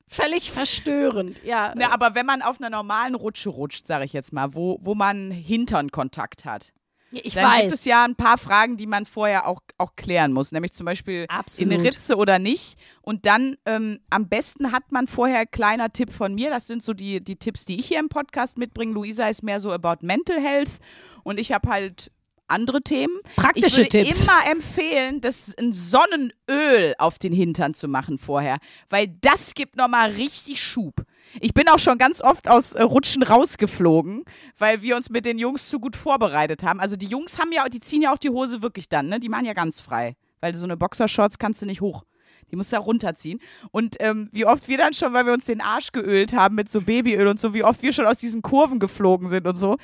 Völlig 0.10 0.52
verstörend, 0.52 1.44
ja. 1.44 1.76
Ne, 1.76 1.92
aber 1.92 2.16
wenn 2.16 2.26
man 2.26 2.42
auf 2.42 2.60
einer 2.60 2.70
normalen 2.70 3.16
Rutsche 3.16 3.50
rutscht, 3.50 3.88
sage 3.88 4.06
ich 4.06 4.14
jetzt 4.14 4.32
mal, 4.32 4.54
wo, 4.54 4.80
wo 4.82 4.96
man 4.96 5.32
Hinternkontakt 5.32 6.46
hat, 6.46 6.74
ich 7.12 7.34
dann 7.34 7.52
weiß. 7.52 7.62
gibt 7.62 7.74
es 7.74 7.86
ja 7.86 8.04
ein 8.04 8.16
paar 8.16 8.38
Fragen, 8.38 8.78
die 8.78 8.88
man 8.88 9.06
vorher 9.06 9.48
auch, 9.48 9.62
auch 9.78 9.96
klären 9.96 10.34
muss. 10.34 10.52
Nämlich 10.52 10.74
zum 10.74 10.86
Beispiel 10.86 11.26
Absolut. 11.30 11.72
in 11.72 11.80
eine 11.80 11.88
Ritze 11.88 12.16
oder 12.18 12.40
nicht. 12.40 12.78
Und 13.02 13.26
dann 13.26 13.58
ähm, 13.66 14.00
am 14.10 14.28
besten 14.28 14.72
hat 14.72 14.92
man 14.92 15.08
vorher 15.08 15.46
kleiner 15.46 15.92
Tipp 15.92 16.12
von 16.12 16.36
mir. 16.36 16.50
Das 16.50 16.68
sind 16.68 16.84
so 16.84 16.94
die, 16.94 17.24
die 17.24 17.38
Tipps, 17.38 17.66
die 17.66 17.80
ich 17.80 17.88
hier 17.88 18.00
im 18.00 18.10
Podcast 18.10 18.58
mitbringe. 18.58 18.94
Luisa 18.94 19.28
ist 19.28 19.44
mehr 19.44 19.60
so 19.60 19.72
about 19.72 20.06
Mental 20.06 20.40
Health 20.40 20.80
und 21.24 21.40
ich 21.40 21.52
habe 21.52 21.70
halt 21.70 22.12
andere 22.48 22.82
Themen. 22.82 23.20
Praktische 23.36 23.82
ich 23.82 23.94
würde 23.94 24.06
Tipps. 24.06 24.24
immer 24.24 24.52
empfehlen, 24.52 25.22
das 25.22 25.54
ein 25.58 25.74
Sonnenöl 25.74 26.96
auf 26.98 27.20
den 27.20 27.34
Hintern 27.34 27.74
zu 27.74 27.88
machen 27.88 28.18
vorher, 28.18 28.58
weil 28.90 29.08
das 29.22 29.54
gibt 29.54 29.76
nochmal 29.76 30.12
richtig 30.12 30.62
Schub. 30.64 31.04
Ich 31.40 31.54
bin 31.54 31.68
auch 31.70 31.80
schon 31.80 31.98
ganz 31.98 32.22
oft 32.22 32.50
aus 32.50 32.74
äh, 32.74 32.82
Rutschen 32.82 33.24
rausgeflogen, 33.24 34.24
weil 34.58 34.82
wir 34.82 34.96
uns 34.96 35.10
mit 35.10 35.26
den 35.26 35.38
Jungs 35.38 35.70
zu 35.70 35.80
gut 35.80 35.96
vorbereitet 35.96 36.64
haben. 36.64 36.80
Also 36.80 36.96
die 36.96 37.08
Jungs 37.08 37.40
haben 37.40 37.52
ja, 37.52 37.68
die 37.70 37.80
ziehen 37.80 38.02
ja 38.02 38.14
auch 38.14 38.18
die 38.18 38.30
Hose 38.30 38.62
wirklich 38.62 38.90
dann, 38.90 39.08
ne? 39.08 39.20
Die 39.20 39.30
machen 39.30 39.46
ja 39.46 39.54
ganz 39.54 39.82
frei, 39.82 40.16
weil 40.42 40.56
so 40.56 40.66
eine 40.66 40.78
Boxershorts 40.78 41.38
kannst 41.38 41.62
du 41.62 41.66
nicht 41.66 41.82
hoch. 41.82 42.04
Die 42.52 42.56
musst 42.56 42.72
du 42.72 42.78
ja 42.78 42.82
runterziehen. 42.82 43.40
Und 43.72 43.98
ähm, 44.00 44.30
wie 44.32 44.46
oft 44.46 44.68
wir 44.68 44.78
dann 44.78 44.94
schon, 44.94 45.14
weil 45.14 45.26
wir 45.26 45.34
uns 45.34 45.46
den 45.46 45.62
Arsch 45.62 45.92
geölt 45.92 46.34
haben 46.34 46.56
mit 46.56 46.70
so 46.70 46.82
Babyöl 46.82 47.28
und 47.28 47.40
so, 47.40 47.54
wie 47.54 47.64
oft 47.64 47.82
wir 47.82 47.92
schon 47.92 48.06
aus 48.06 48.18
diesen 48.18 48.42
Kurven 48.42 48.80
geflogen 48.80 49.28
sind 49.28 49.48
und 49.48 49.56
so. 49.56 49.78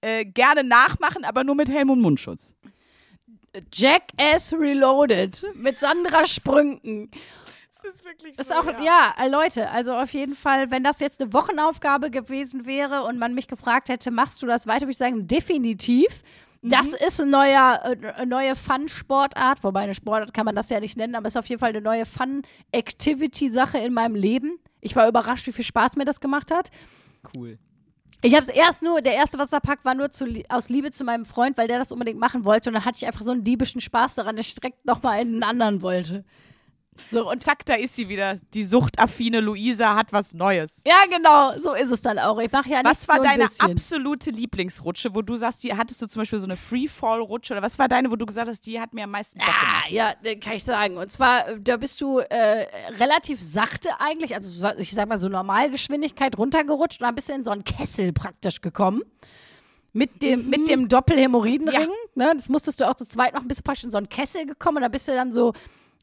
Äh, 0.00 0.24
gerne 0.24 0.64
nachmachen, 0.64 1.24
aber 1.24 1.44
nur 1.44 1.54
mit 1.54 1.70
Helm 1.70 1.90
und 1.90 2.00
Mundschutz. 2.00 2.54
Jackass 3.72 4.52
Reloaded 4.52 5.44
mit 5.54 5.78
Sandra 5.80 6.26
Sprünken. 6.26 7.10
Das 7.80 7.94
ist 7.94 8.04
wirklich 8.04 8.36
Ist 8.36 8.52
auch, 8.52 8.64
ja. 8.82 9.14
äh, 9.18 9.28
Leute, 9.28 9.70
also 9.70 9.94
auf 9.94 10.12
jeden 10.12 10.34
Fall, 10.34 10.70
wenn 10.70 10.82
das 10.82 10.98
jetzt 10.98 11.20
eine 11.20 11.32
Wochenaufgabe 11.32 12.10
gewesen 12.10 12.66
wäre 12.66 13.04
und 13.04 13.18
man 13.18 13.34
mich 13.34 13.46
gefragt 13.46 13.88
hätte, 13.88 14.10
machst 14.10 14.42
du 14.42 14.46
das 14.46 14.66
weiter, 14.66 14.82
würde 14.82 14.92
ich 14.92 14.98
sagen, 14.98 15.28
definitiv. 15.28 16.22
Das 16.60 16.88
ist 16.92 17.20
eine 17.20 17.30
neue, 17.30 17.54
äh, 17.54 18.12
eine 18.14 18.26
neue 18.26 18.56
Fun-Sportart, 18.56 19.62
wobei 19.62 19.80
eine 19.80 19.94
Sportart 19.94 20.34
kann 20.34 20.44
man 20.44 20.56
das 20.56 20.70
ja 20.70 20.80
nicht 20.80 20.96
nennen, 20.96 21.14
aber 21.14 21.28
es 21.28 21.34
ist 21.34 21.38
auf 21.38 21.46
jeden 21.46 21.60
Fall 21.60 21.70
eine 21.70 21.80
neue 21.80 22.04
Fun-Activity-Sache 22.04 23.78
in 23.78 23.94
meinem 23.94 24.16
Leben. 24.16 24.58
Ich 24.80 24.96
war 24.96 25.08
überrascht, 25.08 25.46
wie 25.46 25.52
viel 25.52 25.64
Spaß 25.64 25.94
mir 25.94 26.04
das 26.04 26.20
gemacht 26.20 26.50
hat. 26.50 26.70
Cool. 27.36 27.58
Ich 28.22 28.34
habe 28.34 28.42
es 28.42 28.50
erst 28.50 28.82
nur, 28.82 29.00
der 29.00 29.14
erste 29.14 29.38
Wasserpack 29.38 29.84
war 29.84 29.94
nur 29.94 30.10
zu, 30.10 30.26
aus 30.48 30.68
Liebe 30.68 30.90
zu 30.90 31.04
meinem 31.04 31.24
Freund, 31.24 31.56
weil 31.56 31.68
der 31.68 31.78
das 31.78 31.92
unbedingt 31.92 32.18
machen 32.18 32.44
wollte. 32.44 32.70
Und 32.70 32.74
dann 32.74 32.84
hatte 32.84 32.96
ich 32.96 33.06
einfach 33.06 33.22
so 33.22 33.30
einen 33.30 33.44
diebischen 33.44 33.80
Spaß 33.80 34.16
daran, 34.16 34.34
dass 34.34 34.46
ich 34.46 34.54
direkt 34.54 34.84
nochmal 34.84 35.20
einen 35.20 35.44
anderen 35.44 35.82
wollte. 35.82 36.24
So, 37.10 37.30
und 37.30 37.40
zack, 37.42 37.64
da 37.66 37.74
ist 37.74 37.94
sie 37.96 38.08
wieder. 38.08 38.36
Die 38.54 38.64
suchtaffine 38.64 39.40
Luisa 39.40 39.94
hat 39.96 40.12
was 40.12 40.34
Neues. 40.34 40.80
Ja, 40.86 41.04
genau, 41.10 41.58
so 41.62 41.74
ist 41.74 41.90
es 41.90 42.02
dann 42.02 42.18
auch. 42.18 42.38
Ich 42.40 42.50
mache 42.52 42.68
ja 42.70 42.80
Was 42.84 43.06
war 43.08 43.20
deine 43.22 43.44
bisschen. 43.46 43.70
absolute 43.72 44.30
Lieblingsrutsche, 44.30 45.14
wo 45.14 45.22
du 45.22 45.36
sagst, 45.36 45.62
die 45.64 45.74
hattest 45.74 46.02
du 46.02 46.06
zum 46.06 46.20
Beispiel 46.22 46.38
so 46.38 46.46
eine 46.46 46.56
Freefall-Rutsche 46.56 47.54
oder 47.54 47.62
was 47.62 47.78
war 47.78 47.88
deine, 47.88 48.10
wo 48.10 48.16
du 48.16 48.26
gesagt 48.26 48.48
hast, 48.48 48.60
die 48.66 48.80
hat 48.80 48.92
mir 48.94 49.04
am 49.04 49.10
meisten 49.10 49.38
Bock 49.38 49.46
gemacht? 49.48 49.84
Ah, 49.86 49.90
ja, 49.90 50.14
äh, 50.22 50.36
kann 50.36 50.52
ich 50.54 50.64
sagen. 50.64 50.96
Und 50.96 51.10
zwar, 51.10 51.48
äh, 51.48 51.60
da 51.60 51.76
bist 51.76 52.00
du 52.00 52.18
äh, 52.18 52.66
relativ 52.98 53.40
sachte 53.42 53.90
eigentlich, 54.00 54.34
also 54.34 54.48
so- 54.48 54.76
ich 54.78 54.92
sag 54.92 55.08
mal 55.08 55.18
so 55.18 55.28
Normalgeschwindigkeit 55.28 56.36
runtergerutscht 56.38 57.00
und 57.00 57.06
dann 57.06 57.14
bist 57.14 57.28
du 57.28 57.32
in 57.34 57.44
so 57.44 57.50
einen 57.50 57.64
Kessel 57.64 58.12
praktisch 58.12 58.60
gekommen. 58.60 59.02
Mit 59.94 60.22
dem, 60.22 60.50
mit 60.50 60.68
dem 60.68 60.86
Doppelhämorrhoidenring. 60.88 61.88
Ne? 62.14 62.32
Das 62.36 62.48
musstest 62.48 62.78
du 62.80 62.88
auch 62.88 62.94
zu 62.94 63.06
zweit 63.06 63.34
noch 63.34 63.40
ein 63.40 63.48
bisschen 63.48 63.64
praktisch 63.64 63.84
in 63.84 63.90
so 63.90 63.96
einen 63.98 64.08
Kessel 64.08 64.44
gekommen 64.46 64.76
und 64.76 64.82
da 64.82 64.88
bist 64.88 65.08
du 65.08 65.12
dann 65.12 65.32
so, 65.32 65.54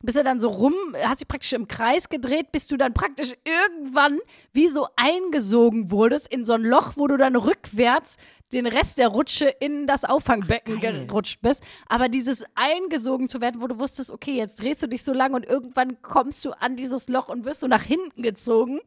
bist 0.06 0.18
du 0.18 0.24
dann 0.24 0.40
so 0.40 0.50
rum, 0.50 0.74
hat 1.04 1.20
sich 1.20 1.28
praktisch 1.28 1.54
im 1.54 1.68
Kreis 1.68 2.10
gedreht, 2.10 2.52
bis 2.52 2.68
du 2.68 2.78
dann 2.78 2.94
praktisch 2.94 3.34
irgendwann 3.44 4.20
wie 4.54 4.68
so 4.68 4.88
eingesogen 4.96 5.92
wurdest 5.92 6.28
in 6.28 6.46
so 6.46 6.54
ein 6.54 6.64
Loch, 6.64 6.94
wo 6.96 7.08
du 7.08 7.18
dann 7.18 7.36
rückwärts 7.36 8.18
den 8.54 8.68
Rest 8.68 9.00
der 9.00 9.08
Rutsche 9.10 9.46
in 9.46 9.88
das 9.88 10.06
Auffangbecken 10.06 10.80
Geil. 10.80 11.08
gerutscht 11.08 11.42
bist. 11.42 11.64
Aber 11.90 12.10
dieses 12.10 12.44
eingesogen 12.54 13.28
zu 13.28 13.42
werden, 13.42 13.62
wo 13.62 13.68
du 13.68 13.80
wusstest, 13.80 14.12
okay, 14.12 14.34
jetzt 14.36 14.62
drehst 14.62 14.84
du 14.84 14.88
dich 14.88 15.04
so 15.04 15.14
lang 15.14 15.34
und 15.34 15.46
irgendwann 15.46 16.02
kommst 16.02 16.46
du 16.46 16.52
an 16.52 16.76
dieses 16.78 17.10
Loch 17.10 17.28
und 17.28 17.44
wirst 17.44 17.62
so 17.62 17.68
nach 17.68 17.82
hinten 17.82 18.22
gezogen. 18.22 18.80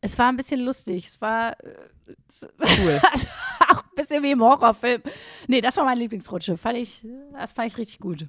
Es 0.00 0.18
war 0.18 0.28
ein 0.28 0.36
bisschen 0.36 0.60
lustig. 0.60 1.06
Es 1.08 1.20
war 1.20 1.52
äh, 1.60 1.74
Cool. 2.60 3.00
auch 3.68 3.82
ein 3.82 3.94
bisschen 3.96 4.22
wie 4.22 4.30
im 4.30 4.40
Horrorfilm. 4.42 5.02
Nee, 5.46 5.60
das 5.60 5.76
war 5.76 5.84
meine 5.84 6.00
Lieblingsrutsche. 6.00 6.56
Fand 6.56 6.78
ich, 6.78 7.04
das 7.32 7.52
fand 7.52 7.68
ich 7.72 7.76
richtig 7.76 7.98
gut. 7.98 8.26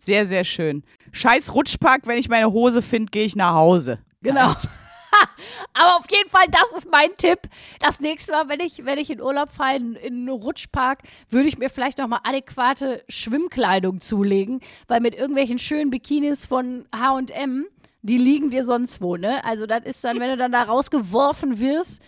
Sehr, 0.00 0.26
sehr 0.26 0.44
schön. 0.44 0.84
Scheiß 1.12 1.54
Rutschpark, 1.54 2.06
wenn 2.06 2.18
ich 2.18 2.28
meine 2.28 2.52
Hose 2.52 2.82
finde, 2.82 3.10
gehe 3.10 3.24
ich 3.24 3.36
nach 3.36 3.54
Hause. 3.54 3.98
Genau. 4.22 4.54
Aber 5.72 5.96
auf 5.96 6.10
jeden 6.10 6.30
Fall, 6.30 6.46
das 6.50 6.78
ist 6.78 6.90
mein 6.90 7.10
Tipp. 7.16 7.40
Das 7.80 8.00
nächste 8.00 8.32
Mal, 8.32 8.48
wenn 8.48 8.60
ich, 8.60 8.84
wenn 8.84 8.98
ich 8.98 9.10
in 9.10 9.20
Urlaub 9.20 9.50
fahre, 9.50 9.76
in, 9.76 9.94
in 9.94 10.14
einen 10.14 10.28
Rutschpark, 10.28 11.00
würde 11.30 11.48
ich 11.48 11.58
mir 11.58 11.70
vielleicht 11.70 11.98
nochmal 11.98 12.20
adäquate 12.24 13.04
Schwimmkleidung 13.08 14.00
zulegen, 14.00 14.60
weil 14.86 15.00
mit 15.00 15.14
irgendwelchen 15.14 15.58
schönen 15.58 15.90
Bikinis 15.90 16.46
von 16.46 16.86
H&M, 16.94 17.66
die 18.02 18.18
liegen 18.18 18.50
dir 18.50 18.64
sonst 18.64 19.00
wo, 19.00 19.16
ne? 19.16 19.44
Also 19.44 19.66
das 19.66 19.84
ist 19.84 20.04
dann, 20.04 20.20
wenn 20.20 20.30
du 20.30 20.36
dann 20.36 20.52
da 20.52 20.62
rausgeworfen 20.62 21.58
wirst, 21.58 22.02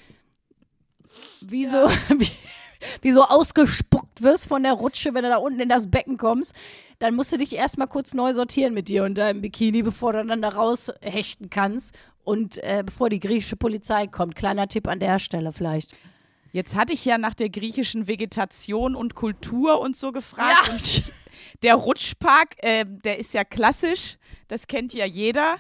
wie 1.41 1.65
so, 1.65 1.89
wie, 2.19 2.31
wie 3.03 3.13
so 3.13 3.23
ausgespuckt 3.23 4.23
wirst 4.23 4.47
von 4.47 4.63
der 4.63 4.73
Rutsche, 4.73 5.15
wenn 5.15 5.25
du 5.25 5.31
da 5.31 5.37
unten 5.37 5.61
in 5.61 5.69
das 5.69 5.91
Becken 5.91 6.17
kommst, 6.17 6.55
dann 7.01 7.15
musst 7.15 7.33
du 7.33 7.39
dich 7.39 7.55
erstmal 7.55 7.89
kurz 7.89 8.15
neu 8.15 8.35
sortieren 8.35 8.75
mit 8.75 8.89
dir 8.89 9.05
und 9.05 9.17
deinem 9.17 9.41
Bikini, 9.41 9.83
bevor 9.83 10.13
du 10.13 10.25
dann 10.25 10.43
da 10.43 10.51
raushechten 10.51 11.51
kannst. 11.51 11.97
Und 12.23 12.59
äh, 12.59 12.83
bevor 12.85 13.09
die 13.09 13.19
griechische 13.19 13.57
Polizei 13.57 14.07
kommt. 14.07 14.37
Kleiner 14.37 14.69
Tipp 14.69 14.87
an 14.87 15.01
der 15.01 15.19
Stelle 15.19 15.53
vielleicht. 15.53 15.97
Jetzt 16.53 16.75
hatte 16.75 16.93
ich 16.93 17.05
ja 17.05 17.17
nach 17.17 17.35
der 17.35 17.49
griechischen 17.49 18.07
Vegetation 18.07 18.95
und 18.95 19.15
Kultur 19.15 19.81
und 19.81 19.97
so 19.97 20.13
gefragt. 20.13 20.67
Ja. 20.67 20.73
Und 20.73 21.13
der 21.63 21.75
Rutschpark, 21.77 22.57
äh, 22.59 22.85
der 22.87 23.19
ist 23.19 23.33
ja 23.33 23.45
klassisch. 23.45 24.19
Das 24.49 24.67
kennt 24.67 24.93
ja 24.93 25.07
jeder. 25.07 25.57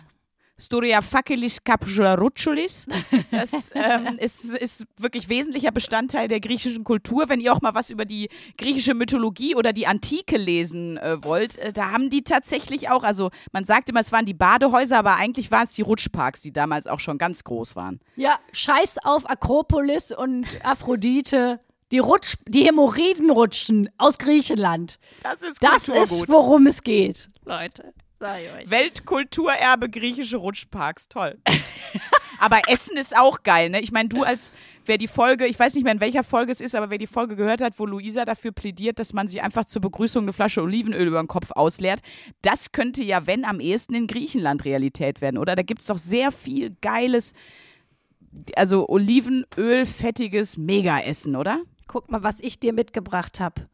Storia 0.60 1.00
fakelis 1.02 1.64
kapja 1.64 2.14
rutschulis. 2.14 2.86
Das 3.30 3.70
ähm, 3.74 4.18
ist, 4.18 4.54
ist 4.54 4.84
wirklich 4.98 5.28
wesentlicher 5.28 5.70
Bestandteil 5.72 6.28
der 6.28 6.40
griechischen 6.40 6.84
Kultur. 6.84 7.28
Wenn 7.28 7.40
ihr 7.40 7.52
auch 7.52 7.60
mal 7.62 7.74
was 7.74 7.90
über 7.90 8.04
die 8.04 8.28
griechische 8.58 8.94
Mythologie 8.94 9.54
oder 9.56 9.72
die 9.72 9.86
Antike 9.86 10.36
lesen 10.36 10.98
äh, 10.98 11.22
wollt, 11.24 11.58
äh, 11.58 11.72
da 11.72 11.90
haben 11.90 12.10
die 12.10 12.22
tatsächlich 12.22 12.88
auch, 12.90 13.02
also 13.02 13.30
man 13.52 13.64
sagt 13.64 13.88
immer, 13.88 14.00
es 14.00 14.12
waren 14.12 14.26
die 14.26 14.34
Badehäuser, 14.34 14.98
aber 14.98 15.16
eigentlich 15.16 15.50
waren 15.50 15.64
es 15.64 15.72
die 15.72 15.82
Rutschparks, 15.82 16.42
die 16.42 16.52
damals 16.52 16.86
auch 16.86 17.00
schon 17.00 17.18
ganz 17.18 17.42
groß 17.44 17.74
waren. 17.76 18.00
Ja, 18.16 18.38
scheiß 18.52 18.98
auf 19.04 19.28
Akropolis 19.28 20.12
und 20.12 20.46
Aphrodite. 20.62 21.60
Die, 21.92 21.98
Rutsch, 21.98 22.36
die 22.46 22.64
Hämorrhoidenrutschen 22.66 23.90
aus 23.98 24.18
Griechenland. 24.18 25.00
Das 25.24 25.42
ist 25.42 25.60
Das 25.60 25.86
Kulturgut. 25.86 26.02
ist, 26.04 26.28
worum 26.28 26.66
es 26.68 26.84
geht. 26.84 27.30
Leute. 27.44 27.92
Weltkulturerbe 28.20 29.88
griechische 29.88 30.36
Rutschparks, 30.36 31.08
toll. 31.08 31.38
aber 32.38 32.60
Essen 32.68 32.96
ist 32.96 33.16
auch 33.16 33.42
geil, 33.42 33.70
ne? 33.70 33.80
Ich 33.80 33.92
meine, 33.92 34.08
du 34.08 34.22
als, 34.22 34.52
wer 34.84 34.98
die 34.98 35.08
Folge, 35.08 35.46
ich 35.46 35.58
weiß 35.58 35.74
nicht 35.74 35.84
mehr 35.84 35.92
in 35.92 36.00
welcher 36.00 36.22
Folge 36.22 36.52
es 36.52 36.60
ist, 36.60 36.74
aber 36.74 36.90
wer 36.90 36.98
die 36.98 37.06
Folge 37.06 37.36
gehört 37.36 37.62
hat, 37.62 37.78
wo 37.78 37.86
Luisa 37.86 38.24
dafür 38.24 38.52
plädiert, 38.52 38.98
dass 38.98 39.12
man 39.12 39.26
sich 39.26 39.42
einfach 39.42 39.64
zur 39.64 39.80
Begrüßung 39.82 40.24
eine 40.24 40.32
Flasche 40.32 40.62
Olivenöl 40.62 41.06
über 41.06 41.22
den 41.22 41.28
Kopf 41.28 41.50
ausleert, 41.52 42.00
das 42.42 42.72
könnte 42.72 43.02
ja, 43.02 43.26
wenn, 43.26 43.44
am 43.44 43.60
ehesten 43.60 43.94
in 43.94 44.06
Griechenland 44.06 44.64
Realität 44.64 45.20
werden, 45.20 45.38
oder? 45.38 45.56
Da 45.56 45.62
gibt 45.62 45.80
es 45.80 45.86
doch 45.86 45.98
sehr 45.98 46.32
viel 46.32 46.76
geiles, 46.82 47.32
also 48.54 48.88
Olivenöl, 48.88 49.86
fettiges 49.86 50.56
Mega-Essen, 50.56 51.36
oder? 51.36 51.62
Guck 51.86 52.10
mal, 52.10 52.22
was 52.22 52.40
ich 52.40 52.60
dir 52.60 52.72
mitgebracht 52.72 53.40
habe. 53.40 53.66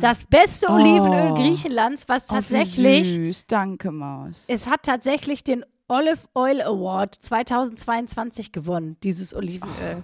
Das 0.00 0.24
beste 0.26 0.68
Olivenöl 0.68 1.32
Oh. 1.32 1.34
Griechenlands, 1.34 2.08
was 2.08 2.28
Oh, 2.30 2.34
tatsächlich, 2.34 3.12
Süß, 3.12 3.46
danke, 3.46 3.90
Maus. 3.90 4.44
es 4.48 4.66
hat 4.66 4.82
tatsächlich 4.84 5.44
den 5.44 5.64
Olive 5.88 6.18
Oil 6.34 6.60
Award 6.62 7.14
2022 7.14 8.52
gewonnen, 8.52 8.96
dieses 9.02 9.34
Olivenöl. 9.34 10.02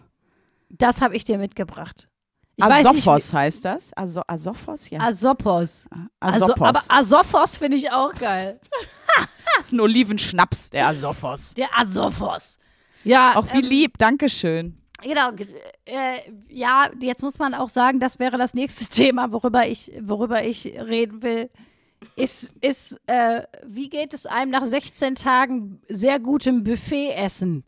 Das 0.71 1.01
habe 1.03 1.17
ich 1.17 1.25
dir 1.25 1.39
mitgebracht. 1.39 2.09
Ich 2.57 2.65
weiß 2.65 2.85
nicht, 2.93 3.07
Asophos 3.07 3.33
heißt 3.33 3.65
das? 3.65 3.97
Aso 3.97 4.23
Asophos? 4.27 4.91
Ja. 4.91 5.01
Asopos. 5.01 5.87
Also, 6.21 6.45
Asophos. 6.45 6.63
aber 6.69 6.81
Asophos 6.89 7.57
finde 7.57 7.77
ich 7.77 7.91
auch 7.91 8.13
geil. 8.15 8.61
Das 9.57 9.67
ist 9.67 9.73
ein 9.75 9.81
Olivenschnaps, 9.81 10.71
der 10.71 10.87
Asophos. 10.87 11.53
Der 11.55 11.69
Asophos. 11.79 12.59
Ja, 13.05 13.37
Auch 13.37 13.45
wie 13.53 13.59
ähm, 13.59 13.65
lieb, 13.65 13.99
Dankeschön. 13.99 14.79
Genau, 15.03 15.31
äh, 15.85 16.19
ja, 16.49 16.91
jetzt 17.01 17.23
muss 17.23 17.39
man 17.39 17.55
auch 17.55 17.69
sagen, 17.69 18.01
das 18.01 18.19
wäre 18.19 18.39
das 18.39 18.55
nächste 18.55 18.87
Thema, 18.89 19.33
worüber 19.33 19.67
ich, 19.67 19.93
worüber 20.01 20.45
ich 20.45 20.67
reden 20.67 21.23
will. 21.23 21.51
ist, 22.17 22.55
ist 22.61 23.01
äh, 23.07 23.43
wie 23.67 23.89
geht 23.89 24.15
es 24.15 24.27
einem 24.27 24.51
nach 24.51 24.65
16 24.65 25.15
Tagen 25.15 25.81
sehr 25.89 26.19
gutem 26.21 26.65
Buffet-Essen? 26.65 27.65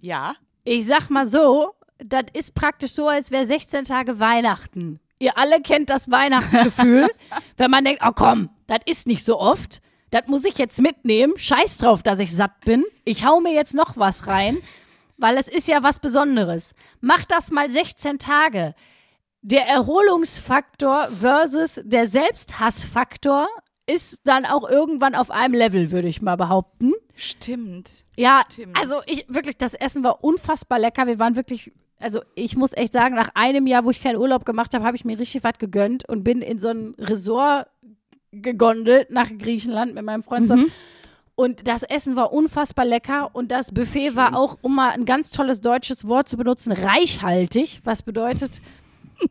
Ja. 0.00 0.36
Ich 0.64 0.86
sag 0.86 1.10
mal 1.10 1.26
so, 1.26 1.74
das 1.98 2.24
ist 2.32 2.54
praktisch 2.54 2.92
so, 2.92 3.08
als 3.08 3.30
wäre 3.30 3.46
16 3.46 3.84
Tage 3.84 4.20
Weihnachten. 4.20 5.00
Ihr 5.18 5.38
alle 5.38 5.60
kennt 5.62 5.88
das 5.88 6.10
Weihnachtsgefühl, 6.10 7.08
wenn 7.56 7.70
man 7.70 7.84
denkt, 7.84 8.02
oh 8.06 8.12
komm, 8.14 8.50
das 8.66 8.80
ist 8.84 9.06
nicht 9.06 9.24
so 9.24 9.38
oft. 9.38 9.80
Das 10.10 10.26
muss 10.26 10.44
ich 10.44 10.58
jetzt 10.58 10.80
mitnehmen. 10.80 11.34
Scheiß 11.36 11.78
drauf, 11.78 12.02
dass 12.02 12.20
ich 12.20 12.34
satt 12.34 12.60
bin. 12.64 12.84
Ich 13.04 13.24
hau 13.24 13.40
mir 13.40 13.52
jetzt 13.52 13.74
noch 13.74 13.96
was 13.96 14.26
rein, 14.26 14.58
weil 15.16 15.36
es 15.38 15.48
ist 15.48 15.68
ja 15.68 15.82
was 15.82 15.98
Besonderes. 15.98 16.74
Mach 17.00 17.24
das 17.24 17.50
mal 17.50 17.70
16 17.70 18.18
Tage. 18.18 18.74
Der 19.42 19.66
Erholungsfaktor 19.66 21.08
versus 21.08 21.80
der 21.84 22.08
Selbsthassfaktor 22.08 23.48
ist 23.86 24.20
dann 24.24 24.44
auch 24.44 24.68
irgendwann 24.68 25.14
auf 25.14 25.30
einem 25.30 25.54
Level, 25.54 25.92
würde 25.92 26.08
ich 26.08 26.20
mal 26.20 26.36
behaupten. 26.36 26.92
Stimmt. 27.14 28.04
Ja, 28.16 28.42
Stimmt. 28.50 28.76
also 28.76 28.96
ich 29.06 29.24
wirklich, 29.28 29.56
das 29.56 29.74
Essen 29.74 30.02
war 30.02 30.24
unfassbar 30.24 30.78
lecker. 30.78 31.06
Wir 31.06 31.18
waren 31.20 31.36
wirklich, 31.36 31.72
also 31.98 32.20
ich 32.34 32.56
muss 32.56 32.72
echt 32.72 32.92
sagen, 32.92 33.14
nach 33.14 33.30
einem 33.34 33.66
Jahr, 33.66 33.84
wo 33.84 33.90
ich 33.90 34.02
keinen 34.02 34.16
Urlaub 34.16 34.44
gemacht 34.44 34.74
habe, 34.74 34.84
habe 34.84 34.96
ich 34.96 35.04
mir 35.04 35.18
richtig 35.18 35.44
was 35.44 35.58
gegönnt 35.58 36.08
und 36.08 36.24
bin 36.24 36.42
in 36.42 36.58
so 36.58 36.68
ein 36.68 36.94
Resort 36.98 37.68
gegondelt 38.32 39.10
nach 39.10 39.30
Griechenland 39.38 39.94
mit 39.94 40.04
meinem 40.04 40.22
Freund. 40.24 40.46
zusammen. 40.46 40.72
Und 41.36 41.68
das 41.68 41.82
Essen 41.82 42.16
war 42.16 42.32
unfassbar 42.32 42.86
lecker 42.86 43.30
und 43.34 43.52
das 43.52 43.70
Buffet 43.70 44.16
war 44.16 44.34
auch, 44.36 44.58
um 44.62 44.74
mal 44.74 44.90
ein 44.90 45.04
ganz 45.04 45.30
tolles 45.30 45.60
deutsches 45.60 46.08
Wort 46.08 46.28
zu 46.28 46.38
benutzen, 46.38 46.72
reichhaltig, 46.72 47.80
was 47.84 48.02
bedeutet, 48.02 48.62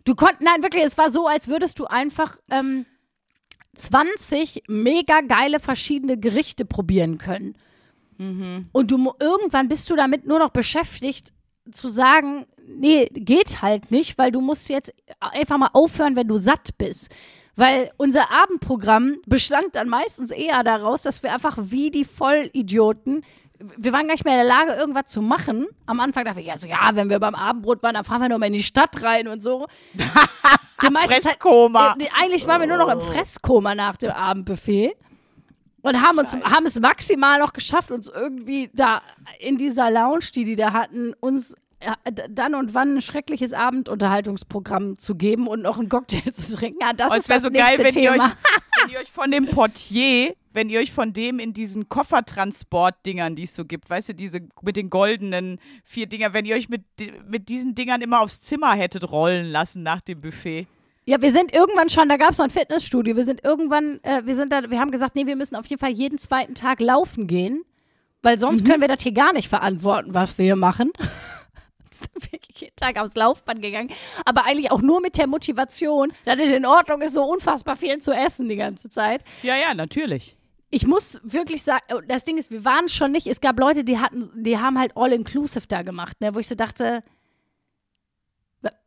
du 0.03 0.13
konntest, 0.13 0.41
nein, 0.41 0.61
wirklich, 0.61 0.83
es 0.83 0.97
war 0.99 1.09
so, 1.09 1.27
als 1.27 1.47
würdest 1.47 1.79
du 1.79 1.85
einfach 1.85 2.37
ähm, 2.51 2.85
20 3.73 4.63
mega 4.67 5.21
geile 5.21 5.59
verschiedene 5.59 6.17
Gerichte 6.17 6.63
probieren 6.63 7.17
können. 7.17 7.55
Und 8.71 8.91
du 8.91 9.13
irgendwann 9.19 9.67
bist 9.67 9.89
du 9.89 9.95
damit 9.95 10.25
nur 10.27 10.39
noch 10.39 10.51
beschäftigt, 10.51 11.33
zu 11.71 11.89
sagen, 11.89 12.45
nee, 12.67 13.07
geht 13.11 13.63
halt 13.63 13.89
nicht, 13.89 14.17
weil 14.19 14.31
du 14.31 14.41
musst 14.41 14.69
jetzt 14.69 14.93
einfach 15.19 15.57
mal 15.57 15.71
aufhören, 15.73 16.15
wenn 16.15 16.27
du 16.27 16.37
satt 16.37 16.77
bist. 16.77 17.13
Weil 17.55 17.91
unser 17.97 18.31
Abendprogramm 18.31 19.17
bestand 19.25 19.75
dann 19.75 19.87
meistens 19.87 20.31
eher 20.31 20.63
daraus, 20.63 21.03
dass 21.03 21.23
wir 21.23 21.33
einfach 21.33 21.57
wie 21.59 21.89
die 21.89 22.03
Vollidioten, 22.05 23.23
wir 23.77 23.93
waren 23.93 24.07
gar 24.07 24.15
nicht 24.15 24.25
mehr 24.25 24.33
in 24.41 24.45
der 24.47 24.57
Lage, 24.57 24.73
irgendwas 24.73 25.05
zu 25.07 25.21
machen. 25.21 25.65
Am 25.85 25.99
Anfang 26.01 26.25
dachte 26.25 26.41
ich, 26.41 26.51
also 26.51 26.67
ja, 26.67 26.91
wenn 26.93 27.09
wir 27.09 27.19
beim 27.19 27.35
Abendbrot 27.35 27.81
waren, 27.83 27.93
dann 27.93 28.03
fahren 28.03 28.21
wir 28.21 28.27
noch 28.29 28.37
mal 28.37 28.47
in 28.47 28.53
die 28.53 28.63
Stadt 28.63 29.01
rein 29.01 29.27
und 29.29 29.41
so. 29.41 29.67
Zeit- 31.07 31.23
Fresskoma. 31.23 31.95
äh, 31.97 32.07
eigentlich 32.21 32.45
waren 32.47 32.59
wir 32.61 32.67
nur 32.67 32.77
noch 32.77 32.89
im 32.91 32.99
Fresskoma 32.99 33.73
nach 33.75 33.95
dem 33.95 34.11
Abendbuffet. 34.11 34.93
Und 35.81 36.01
haben, 36.01 36.17
uns, 36.17 36.33
haben 36.35 36.65
es 36.65 36.79
maximal 36.79 37.39
noch 37.39 37.53
geschafft, 37.53 37.91
uns 37.91 38.07
irgendwie 38.09 38.71
da 38.73 39.01
in 39.39 39.57
dieser 39.57 39.91
Lounge, 39.91 40.25
die 40.33 40.43
die 40.43 40.55
da 40.55 40.73
hatten, 40.73 41.13
uns 41.19 41.55
dann 42.29 42.55
und 42.55 42.73
wann 42.73 42.95
ein 42.97 43.01
schreckliches 43.01 43.53
Abendunterhaltungsprogramm 43.53 44.97
zu 44.97 45.15
geben 45.15 45.47
und 45.47 45.61
noch 45.61 45.77
einen 45.79 45.89
Cocktail 45.89 46.31
zu 46.33 46.55
trinken. 46.55 46.79
Ja, 46.81 46.93
das 46.93 47.11
Oh, 47.11 47.15
ist 47.15 47.23
es 47.23 47.29
wäre 47.29 47.39
so 47.39 47.51
geil, 47.51 47.77
wenn 47.79 47.95
ihr, 47.95 48.11
euch, 48.11 48.21
wenn 48.83 48.89
ihr 48.91 48.99
euch 48.99 49.11
von 49.11 49.31
dem 49.31 49.45
Portier, 49.47 50.35
wenn 50.53 50.69
ihr 50.69 50.79
euch 50.79 50.91
von 50.91 51.13
dem 51.13 51.39
in 51.39 51.53
diesen 51.53 51.89
Koffertransport-Dingern, 51.89 53.35
die 53.35 53.43
es 53.43 53.55
so 53.55 53.65
gibt, 53.65 53.89
weißt 53.89 54.09
du, 54.09 54.13
diese 54.15 54.39
mit 54.61 54.77
den 54.77 54.89
goldenen 54.89 55.59
vier 55.83 56.07
Dinger, 56.07 56.33
wenn 56.33 56.45
ihr 56.45 56.55
euch 56.55 56.69
mit, 56.69 56.83
mit 57.27 57.49
diesen 57.49 57.75
Dingern 57.75 58.01
immer 58.01 58.21
aufs 58.21 58.41
Zimmer 58.41 58.73
hättet 58.73 59.11
rollen 59.11 59.45
lassen 59.47 59.83
nach 59.83 60.01
dem 60.01 60.21
Buffet. 60.21 60.67
Ja, 61.07 61.21
wir 61.21 61.31
sind 61.31 61.53
irgendwann 61.53 61.89
schon, 61.89 62.09
da 62.09 62.17
gab 62.17 62.31
es 62.31 62.39
noch 62.39 62.45
ein 62.45 62.51
Fitnessstudio. 62.51 63.15
Wir 63.15 63.25
sind 63.25 63.43
irgendwann, 63.43 63.99
äh, 64.03 64.21
wir 64.25 64.35
sind 64.35 64.51
da, 64.51 64.69
wir 64.71 64.79
haben 64.79 64.89
gesagt, 64.91 65.15
nee, 65.15 65.27
wir 65.27 65.35
müssen 65.35 65.55
auf 65.55 65.67
jeden 65.67 65.79
Fall 65.79 65.91
jeden 65.91 66.17
zweiten 66.17 66.55
Tag 66.55 66.79
laufen 66.79 67.27
gehen, 67.27 67.63
weil 68.23 68.39
sonst 68.39 68.63
Mhm. 68.63 68.67
können 68.69 68.81
wir 68.81 68.87
das 68.87 69.03
hier 69.03 69.11
gar 69.11 69.31
nicht 69.33 69.47
verantworten, 69.47 70.13
was 70.15 70.35
wir 70.39 70.45
hier 70.45 70.55
machen. 70.55 70.91
wirklich 72.31 72.61
jeden 72.61 72.75
Tag 72.75 72.97
aufs 72.97 73.15
Laufband 73.15 73.61
gegangen, 73.61 73.91
aber 74.25 74.45
eigentlich 74.45 74.71
auch 74.71 74.81
nur 74.81 75.01
mit 75.01 75.17
der 75.17 75.27
Motivation, 75.27 76.13
dass 76.25 76.39
es 76.39 76.51
in 76.51 76.65
Ordnung 76.65 77.01
ist, 77.01 77.13
so 77.13 77.23
unfassbar 77.23 77.75
viel 77.75 77.99
zu 78.01 78.11
essen 78.11 78.49
die 78.49 78.55
ganze 78.55 78.89
Zeit. 78.89 79.23
Ja, 79.43 79.55
ja, 79.55 79.73
natürlich. 79.73 80.37
Ich 80.69 80.87
muss 80.87 81.19
wirklich 81.23 81.63
sagen, 81.63 81.83
oh, 81.93 82.01
das 82.07 82.23
Ding 82.23 82.37
ist, 82.37 82.51
wir 82.51 82.65
waren 82.65 82.89
schon 82.89 83.11
nicht, 83.11 83.27
es 83.27 83.39
gab 83.39 83.59
Leute, 83.59 83.83
die 83.83 83.99
hatten, 83.99 84.29
die 84.35 84.57
haben 84.57 84.77
halt 84.77 84.93
All-Inclusive 84.95 85.67
da 85.67 85.83
gemacht, 85.83 86.19
ne, 86.21 86.35
wo 86.35 86.39
ich 86.39 86.47
so 86.47 86.55
dachte, 86.55 87.03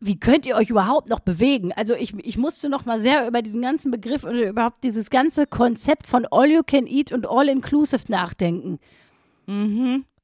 wie 0.01 0.19
könnt 0.19 0.45
ihr 0.47 0.57
euch 0.57 0.71
überhaupt 0.71 1.09
noch 1.09 1.21
bewegen? 1.21 1.73
Also 1.73 1.95
ich, 1.95 2.13
ich 2.19 2.37
musste 2.37 2.69
noch 2.69 2.85
mal 2.85 2.99
sehr 2.99 3.29
über 3.29 3.43
diesen 3.43 3.63
ganzen 3.63 3.91
Begriff 3.91 4.25
und 4.25 4.37
überhaupt 4.37 4.83
dieses 4.83 5.09
ganze 5.09 5.47
Konzept 5.47 6.07
von 6.07 6.27
All 6.31 6.51
You 6.51 6.63
Can 6.67 6.87
Eat 6.87 7.13
und 7.13 7.29
All-Inclusive 7.29 8.05
nachdenken. 8.09 8.81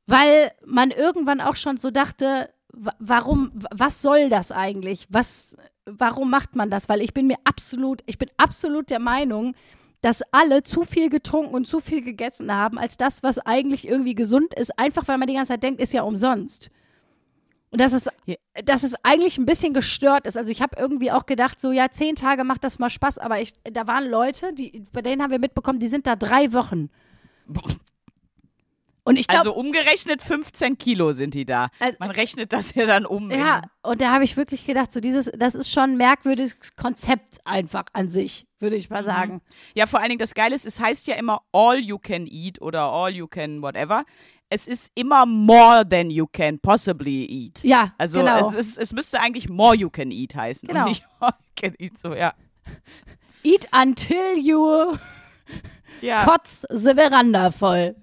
Weil 0.07 0.53
man 0.67 0.91
irgendwann 0.91 1.41
auch 1.41 1.57
schon 1.57 1.79
so 1.79 1.91
dachte, 1.91 2.51
warum, 2.99 3.51
wa- 3.55 3.69
was 3.75 4.03
soll 4.03 4.29
das 4.29 4.53
eigentlich? 4.53 5.07
Was, 5.11 5.57
warum 5.87 6.31
macht 6.31 6.57
man 6.57 6.71
das? 6.71 6.89
Weil 6.89 7.01
ich 7.01 7.15
bin 7.15 7.27
mir 7.27 7.37
absolut, 7.45 8.03
ich 8.07 8.19
bin 8.19 8.29
absolut 8.37 8.91
der 8.91 9.01
Meinung, 9.01 9.55
dass 10.01 10.23
alle 10.33 10.63
zu 10.63 10.85
viel 10.85 11.09
getrunken 11.09 11.55
und 11.55 11.67
zu 11.67 11.81
viel 11.81 12.03
gegessen 12.03 12.53
haben, 12.53 12.79
als 12.79 12.97
das, 12.97 13.23
was 13.23 13.39
eigentlich 13.39 13.89
irgendwie 13.89 14.15
gesund 14.15 14.53
ist, 14.55 14.79
einfach 14.79 15.09
weil 15.09 15.19
man 15.19 15.29
die 15.29 15.35
ganze 15.35 15.53
Zeit 15.53 15.63
denkt, 15.63 15.81
ist 15.81 15.93
ja 15.95 16.03
umsonst. 16.03 16.71
Und 17.71 17.81
dass 17.81 17.93
es, 17.93 18.09
dass 18.65 18.83
es 18.85 18.95
eigentlich 19.03 19.39
ein 19.39 19.47
bisschen 19.47 19.75
gestört 19.75 20.27
ist. 20.27 20.37
Also 20.37 20.53
ich 20.53 20.63
habe 20.63 20.77
irgendwie 20.79 21.11
auch 21.11 21.27
gedacht, 21.27 21.61
so 21.61 21.73
ja, 21.73 21.91
zehn 21.91 22.15
Tage 22.15 22.45
macht 22.45 22.63
das 22.65 22.79
mal 22.79 22.91
Spaß, 22.91 23.19
aber 23.19 23.41
ich, 23.41 23.53
da 23.65 23.87
waren 23.87 24.09
Leute, 24.09 24.53
die, 24.53 24.85
bei 24.93 25.03
denen 25.03 25.23
haben 25.23 25.33
wir 25.33 25.41
mitbekommen, 25.41 25.81
die 25.81 25.89
sind 25.89 26.07
da 26.07 26.15
drei 26.17 26.53
Wochen. 26.53 26.91
Und 29.07 29.17
ich 29.19 29.27
glaube, 29.27 29.41
Also 29.41 29.55
umgerechnet 29.55 30.23
15 30.23 30.79
Kilo 30.79 31.13
sind 31.13 31.35
die 31.35 31.45
da. 31.45 31.69
Man 31.99 32.11
rechnet 32.11 32.53
das 32.55 32.75
ja 32.75 32.87
dann 32.87 33.05
um. 33.05 33.31
Ja, 33.31 33.63
und 33.83 34.01
da 34.01 34.13
habe 34.13 34.25
ich 34.25 34.37
wirklich 34.39 34.65
gedacht, 34.65 34.91
so 34.93 35.01
dieses, 35.01 35.31
das 35.37 35.55
ist 35.55 35.71
schon 35.71 35.91
ein 35.91 35.97
merkwürdiges 35.99 36.75
Konzept 36.75 37.39
einfach 37.45 37.85
an 37.93 38.09
sich, 38.09 38.47
würde 38.61 38.77
ich 38.77 38.89
mal 38.89 39.03
Mhm. 39.03 39.07
sagen. 39.07 39.43
Ja, 39.75 39.87
vor 39.87 40.01
allen 40.01 40.09
Dingen 40.09 40.19
das 40.21 40.33
Geile 40.35 40.55
ist, 40.55 40.65
es 40.65 40.81
heißt 40.81 41.07
ja 41.07 41.17
immer 41.17 41.43
all 41.53 41.79
you 41.79 41.99
can 41.99 42.27
eat 42.27 42.63
oder 42.63 42.85
all 42.85 43.11
you 43.15 43.27
can 43.27 43.61
whatever. 43.61 44.05
Es 44.49 44.67
ist 44.67 44.91
immer 44.95 45.27
more 45.27 45.87
than 45.89 46.11
you 46.11 46.27
can 46.27 46.59
possibly 46.59 47.27
eat. 47.27 47.63
Ja, 47.65 47.93
Also 47.99 48.21
genau. 48.21 48.49
es, 48.49 48.55
ist, 48.55 48.79
es 48.79 48.93
müsste 48.95 49.21
eigentlich 49.21 49.49
more 49.51 49.75
you 49.77 49.91
can 49.91 50.11
eat 50.11 50.35
heißen 50.35 50.67
Genau. 50.69 50.81
und 50.83 50.89
nicht 50.89 51.05
all 51.21 51.33
you 51.41 51.53
can 51.61 51.75
eat 51.79 51.99
so, 51.99 52.15
ja. 52.15 52.33
Eat 53.43 53.69
until 53.79 54.39
you 54.39 54.97
Ja, 56.01 56.25
kotz 56.25 56.67
the 56.71 56.95
Veranda 56.95 57.51
voll. 57.51 57.97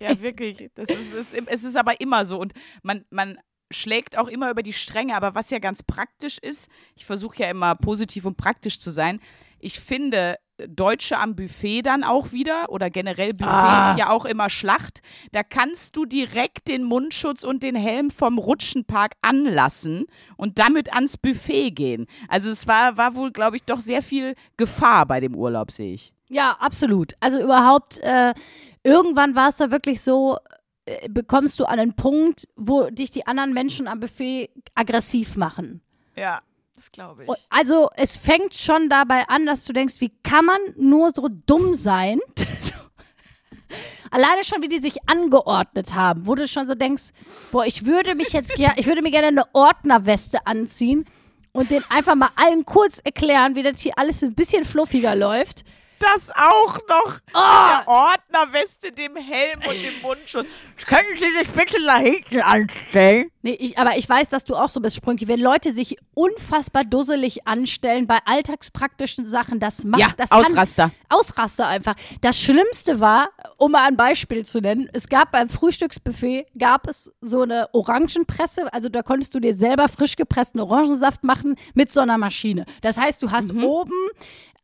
ja 0.00 0.20
wirklich. 0.20 0.70
Das 0.74 0.88
ist, 0.88 1.12
es, 1.14 1.32
ist, 1.34 1.48
es 1.48 1.64
ist 1.64 1.76
aber 1.76 2.00
immer 2.00 2.24
so 2.24 2.38
und 2.40 2.52
man, 2.82 3.04
man 3.10 3.38
schlägt 3.70 4.16
auch 4.18 4.28
immer 4.28 4.50
über 4.50 4.62
die 4.62 4.72
Stränge, 4.72 5.16
aber 5.16 5.34
was 5.34 5.50
ja 5.50 5.58
ganz 5.58 5.82
praktisch 5.82 6.38
ist, 6.38 6.70
ich 6.94 7.04
versuche 7.04 7.42
ja 7.42 7.50
immer 7.50 7.74
positiv 7.74 8.24
und 8.24 8.36
praktisch 8.36 8.78
zu 8.78 8.90
sein, 8.90 9.20
ich 9.58 9.80
finde 9.80 10.36
Deutsche 10.68 11.18
am 11.18 11.34
Buffet 11.34 11.82
dann 11.82 12.04
auch 12.04 12.30
wieder 12.30 12.70
oder 12.70 12.88
generell 12.88 13.32
Buffet 13.32 13.50
Ah. 13.50 13.90
ist 13.90 13.98
ja 13.98 14.10
auch 14.10 14.24
immer 14.24 14.48
Schlacht. 14.50 15.00
Da 15.32 15.42
kannst 15.42 15.96
du 15.96 16.04
direkt 16.04 16.68
den 16.68 16.84
Mundschutz 16.84 17.42
und 17.42 17.64
den 17.64 17.74
Helm 17.74 18.10
vom 18.12 18.38
Rutschenpark 18.38 19.14
anlassen 19.20 20.06
und 20.36 20.60
damit 20.60 20.92
ans 20.94 21.16
Buffet 21.16 21.72
gehen. 21.72 22.06
Also 22.28 22.50
es 22.50 22.68
war, 22.68 22.96
war 22.96 23.16
wohl, 23.16 23.32
glaube 23.32 23.56
ich, 23.56 23.64
doch 23.64 23.80
sehr 23.80 24.00
viel 24.02 24.36
Gefahr 24.56 25.06
bei 25.06 25.18
dem 25.18 25.34
Urlaub, 25.34 25.72
sehe 25.72 25.94
ich. 25.94 26.12
Ja, 26.34 26.56
absolut. 26.58 27.12
Also 27.20 27.40
überhaupt, 27.40 27.98
äh, 27.98 28.34
irgendwann 28.82 29.36
war 29.36 29.50
es 29.50 29.56
da 29.58 29.70
wirklich 29.70 30.02
so, 30.02 30.38
äh, 30.84 31.08
bekommst 31.08 31.60
du 31.60 31.64
an 31.64 31.78
einen 31.78 31.94
Punkt, 31.94 32.48
wo 32.56 32.90
dich 32.90 33.12
die 33.12 33.24
anderen 33.28 33.54
Menschen 33.54 33.86
am 33.86 34.00
Buffet 34.00 34.50
aggressiv 34.74 35.36
machen. 35.36 35.80
Ja, 36.16 36.40
das 36.74 36.90
glaube 36.90 37.22
ich. 37.22 37.30
Also 37.50 37.88
es 37.94 38.16
fängt 38.16 38.52
schon 38.52 38.88
dabei 38.88 39.28
an, 39.28 39.46
dass 39.46 39.64
du 39.64 39.72
denkst, 39.72 40.00
wie 40.00 40.10
kann 40.24 40.44
man 40.44 40.58
nur 40.76 41.12
so 41.14 41.28
dumm 41.28 41.76
sein? 41.76 42.18
Alleine 44.10 44.42
schon, 44.42 44.60
wie 44.60 44.68
die 44.68 44.80
sich 44.80 45.08
angeordnet 45.08 45.94
haben, 45.94 46.26
wo 46.26 46.34
du 46.34 46.48
schon 46.48 46.66
so 46.66 46.74
denkst, 46.74 47.10
boah, 47.52 47.64
ich 47.64 47.86
würde 47.86 48.16
mich 48.16 48.32
jetzt 48.32 48.54
gerne, 48.56 48.74
ich 48.76 48.86
würde 48.86 49.02
mir 49.02 49.12
gerne 49.12 49.28
eine 49.28 49.54
Ordnerweste 49.54 50.48
anziehen 50.48 51.04
und 51.52 51.70
den 51.70 51.84
einfach 51.90 52.16
mal 52.16 52.30
allen 52.34 52.64
kurz 52.64 52.98
erklären, 53.04 53.54
wie 53.54 53.62
das 53.62 53.80
hier 53.80 53.92
alles 53.96 54.24
ein 54.24 54.34
bisschen 54.34 54.64
fluffiger 54.64 55.14
läuft. 55.14 55.64
Das 56.12 56.30
auch 56.30 56.76
noch. 56.88 57.18
Ah! 57.32 57.82
Der 57.84 57.88
Ordnerweste, 57.88 58.92
dem 58.92 59.16
Helm 59.16 59.60
und 59.66 59.74
dem 59.82 60.02
Mundschutz. 60.02 60.46
Können 60.86 61.06
Sie 61.14 61.30
sich 61.38 61.48
bitte 61.48 61.82
da 61.84 61.96
hinten 61.96 62.40
anstellen? 62.40 63.30
Nee, 63.42 63.52
ich, 63.58 63.78
aber 63.78 63.96
ich 63.96 64.08
weiß, 64.08 64.28
dass 64.28 64.44
du 64.44 64.54
auch 64.54 64.68
so 64.68 64.80
bist, 64.80 64.96
Sprünki. 64.96 65.28
Wenn 65.28 65.40
Leute 65.40 65.72
sich 65.72 65.96
unfassbar 66.14 66.84
dusselig 66.84 67.46
anstellen 67.46 68.06
bei 68.06 68.18
alltagspraktischen 68.24 69.26
Sachen, 69.26 69.60
das 69.60 69.84
macht 69.84 70.00
Ja, 70.00 70.08
das 70.16 70.30
kann- 70.30 70.40
Ausraster. 70.44 70.90
Ausraster 71.08 71.66
einfach. 71.68 71.94
Das 72.20 72.40
Schlimmste 72.40 73.00
war, 73.00 73.28
um 73.56 73.72
mal 73.72 73.86
ein 73.86 73.96
Beispiel 73.96 74.44
zu 74.44 74.60
nennen, 74.60 74.88
es 74.92 75.08
gab 75.08 75.32
beim 75.32 75.48
Frühstücksbuffet, 75.48 76.46
gab 76.58 76.86
es 76.88 77.12
so 77.20 77.42
eine 77.42 77.68
Orangenpresse, 77.72 78.72
also 78.72 78.88
da 78.88 79.02
konntest 79.02 79.34
du 79.34 79.40
dir 79.40 79.54
selber 79.54 79.88
frisch 79.88 80.16
gepressten 80.16 80.60
Orangensaft 80.60 81.24
machen 81.24 81.56
mit 81.74 81.92
so 81.92 82.00
einer 82.00 82.18
Maschine. 82.18 82.66
Das 82.82 82.98
heißt, 82.98 83.22
du 83.22 83.30
hast 83.30 83.52
oben 83.54 83.92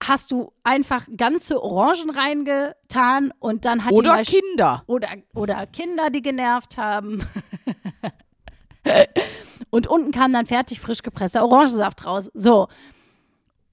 hast 0.03 0.31
du 0.33 0.53
einfach 0.65 1.07
ganze 1.17 1.63
Orangen 1.63 2.11
reingetan 2.11 3.33
und 3.39 3.65
dann 3.65 3.85
hat 3.85 3.91
die 3.93 3.97
Oder 3.97 4.15
Masch- 4.17 4.31
Kinder. 4.31 4.83
oder, 4.87 5.09
oder 5.35 5.67
Kinder, 5.67 6.11
die 6.11 6.23
genervt 6.23 6.77
haben. 6.79 7.27
und 9.71 9.87
unten 9.87 10.11
kam 10.11 10.33
dann 10.33 10.47
fertig 10.47 10.81
frisch 10.81 11.03
gepresster 11.03 11.45
Orangensaft 11.45 12.05
raus. 12.07 12.31
So. 12.35 12.69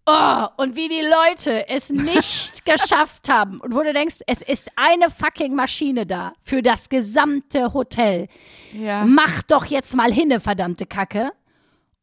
Oh, 0.09 0.45
und 0.57 0.75
wie 0.77 0.87
die 0.87 1.01
Leute 1.01 1.67
es 1.67 1.89
nicht 1.91 2.63
geschafft 2.65 3.27
haben. 3.29 3.59
Und 3.59 3.73
wo 3.75 3.81
du 3.83 3.91
denkst, 3.93 4.19
es 4.27 4.41
ist 4.41 4.69
eine 4.77 5.09
fucking 5.09 5.53
Maschine 5.53 6.05
da 6.05 6.33
für 6.43 6.61
das 6.61 6.87
gesamte 6.89 7.73
Hotel. 7.73 8.27
Ja. 8.73 9.03
Mach 9.05 9.43
doch 9.43 9.65
jetzt 9.65 9.95
mal 9.95 10.11
hinne, 10.11 10.39
verdammte 10.39 10.85
Kacke. 10.85 11.31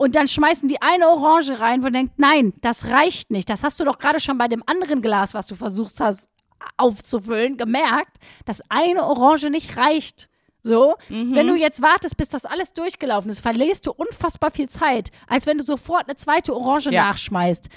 Und 0.04 0.16
dann 0.16 0.28
schmeißen 0.28 0.68
die 0.68 0.82
eine 0.82 1.08
Orange 1.08 1.58
rein, 1.60 1.80
wo 1.80 1.86
du 1.86 1.92
denkst, 1.92 2.12
nein, 2.18 2.52
das 2.60 2.84
reicht 2.90 3.30
nicht. 3.30 3.48
Das 3.48 3.64
hast 3.64 3.80
du 3.80 3.84
doch 3.84 3.96
gerade 3.96 4.20
schon 4.20 4.36
bei 4.36 4.48
dem 4.48 4.62
anderen 4.66 5.00
Glas, 5.00 5.32
was 5.32 5.46
du 5.46 5.54
versucht 5.54 5.98
hast 5.98 6.28
aufzufüllen, 6.76 7.56
gemerkt, 7.56 8.18
dass 8.44 8.60
eine 8.68 9.02
Orange 9.04 9.48
nicht 9.48 9.78
reicht. 9.78 10.28
So, 10.62 10.94
wenn 11.08 11.46
du 11.46 11.54
jetzt 11.54 11.80
wartest, 11.80 12.16
bis 12.18 12.28
das 12.28 12.44
alles 12.44 12.74
durchgelaufen 12.74 13.30
ist, 13.30 13.40
verlierst 13.40 13.86
du 13.86 13.92
unfassbar 13.92 14.50
viel 14.50 14.68
Zeit, 14.68 15.10
als 15.26 15.46
wenn 15.46 15.56
du 15.56 15.64
sofort 15.64 16.06
eine 16.06 16.16
zweite 16.16 16.54
Orange 16.54 16.90
Ja. 16.90 17.04
nachschmeißt. 17.04 17.68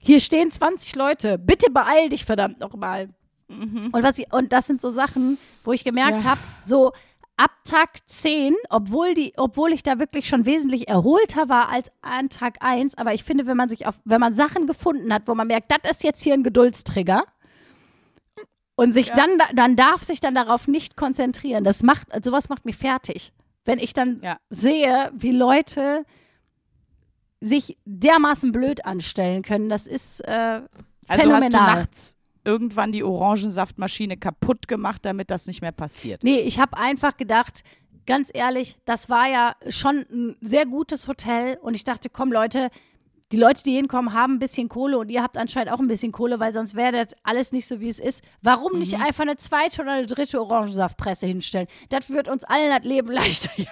Hier 0.00 0.20
stehen 0.20 0.50
20 0.50 0.94
Leute. 0.94 1.36
Bitte 1.38 1.70
beeil 1.70 2.08
dich 2.08 2.24
verdammt 2.24 2.60
nochmal. 2.60 3.10
Und, 3.48 4.02
was 4.02 4.18
ich, 4.18 4.32
und 4.32 4.52
das 4.54 4.66
sind 4.66 4.80
so 4.80 4.90
Sachen, 4.90 5.36
wo 5.64 5.72
ich 5.72 5.84
gemerkt 5.84 6.22
Ja. 6.22 6.30
habe, 6.30 6.40
so 6.64 6.92
ab 7.36 7.50
Tag 7.64 7.90
10, 8.06 8.54
obwohl, 8.70 9.14
die, 9.14 9.32
obwohl 9.36 9.72
ich 9.72 9.82
da 9.82 9.98
wirklich 9.98 10.28
schon 10.28 10.46
wesentlich 10.46 10.88
erholter 10.88 11.48
war 11.48 11.68
als 11.68 11.90
an 12.02 12.28
Tag 12.28 12.58
1, 12.60 12.96
aber 12.96 13.14
ich 13.14 13.24
finde, 13.24 13.46
wenn 13.46 13.56
man 13.56 13.68
sich 13.68 13.86
auf, 13.86 13.94
wenn 14.04 14.20
man 14.20 14.34
Sachen 14.34 14.66
gefunden 14.66 15.12
hat, 15.12 15.22
wo 15.26 15.34
man 15.34 15.46
merkt, 15.48 15.70
das 15.72 15.90
ist 15.90 16.04
jetzt 16.04 16.22
hier 16.22 16.34
ein 16.34 16.42
Geduldstrigger, 16.44 17.24
und 18.76 18.92
sich 18.92 19.10
dann, 19.12 19.38
dann 19.54 19.76
darf 19.76 20.02
sich 20.02 20.18
dann 20.18 20.34
darauf 20.34 20.66
nicht 20.66 20.96
konzentrieren. 20.96 21.62
Das 21.62 21.84
macht, 21.84 22.08
sowas 22.24 22.48
macht 22.48 22.64
mich 22.64 22.76
fertig. 22.76 23.32
Wenn 23.64 23.78
ich 23.78 23.92
dann 23.92 24.20
Ja. 24.20 24.38
sehe, 24.50 25.12
wie 25.14 25.30
Leute 25.30 26.04
sich 27.40 27.76
dermaßen 27.84 28.50
blöd 28.50 28.84
anstellen 28.84 29.42
können, 29.42 29.68
das 29.68 29.86
ist 29.86 30.20
äh, 30.22 30.30
Also 30.32 30.66
phänomenal. 31.06 31.42
hast 31.42 31.52
du 31.52 31.58
nachts 31.58 32.16
irgendwann 32.44 32.92
die 32.92 33.02
Orangensaftmaschine 33.02 34.16
kaputt 34.16 34.68
gemacht, 34.68 35.04
damit 35.04 35.30
das 35.30 35.46
nicht 35.46 35.62
mehr 35.62 35.72
passiert. 35.72 36.22
Nee, 36.22 36.40
ich 36.40 36.58
habe 36.58 36.76
einfach 36.76 37.16
gedacht, 37.16 37.64
ganz 38.06 38.30
ehrlich, 38.32 38.76
das 38.84 39.08
war 39.08 39.28
ja 39.28 39.56
schon 39.68 40.04
ein 40.10 40.36
sehr 40.40 40.66
gutes 40.66 41.08
Hotel 41.08 41.58
und 41.62 41.74
ich 41.74 41.84
dachte, 41.84 42.10
komm 42.10 42.32
Leute, 42.32 42.70
die 43.32 43.36
Leute, 43.38 43.62
die 43.64 43.74
hinkommen, 43.74 44.12
haben 44.12 44.34
ein 44.34 44.38
bisschen 44.38 44.68
Kohle 44.68 44.98
und 44.98 45.10
ihr 45.10 45.22
habt 45.22 45.36
anscheinend 45.36 45.72
auch 45.72 45.80
ein 45.80 45.88
bisschen 45.88 46.12
Kohle, 46.12 46.38
weil 46.38 46.52
sonst 46.52 46.74
wäre 46.74 46.92
das 46.92 47.16
alles 47.22 47.52
nicht 47.52 47.66
so, 47.66 47.80
wie 47.80 47.88
es 47.88 47.98
ist. 47.98 48.22
Warum 48.42 48.78
nicht 48.78 48.94
einfach 48.94 49.22
eine 49.22 49.36
zweite 49.36 49.82
oder 49.82 49.92
eine 49.92 50.06
dritte 50.06 50.40
Orangensaftpresse 50.40 51.26
hinstellen? 51.26 51.66
Das 51.88 52.10
wird 52.10 52.28
uns 52.28 52.44
allen 52.44 52.70
das 52.70 52.84
Leben 52.84 53.08
leichter 53.12 53.50
hier 53.56 53.66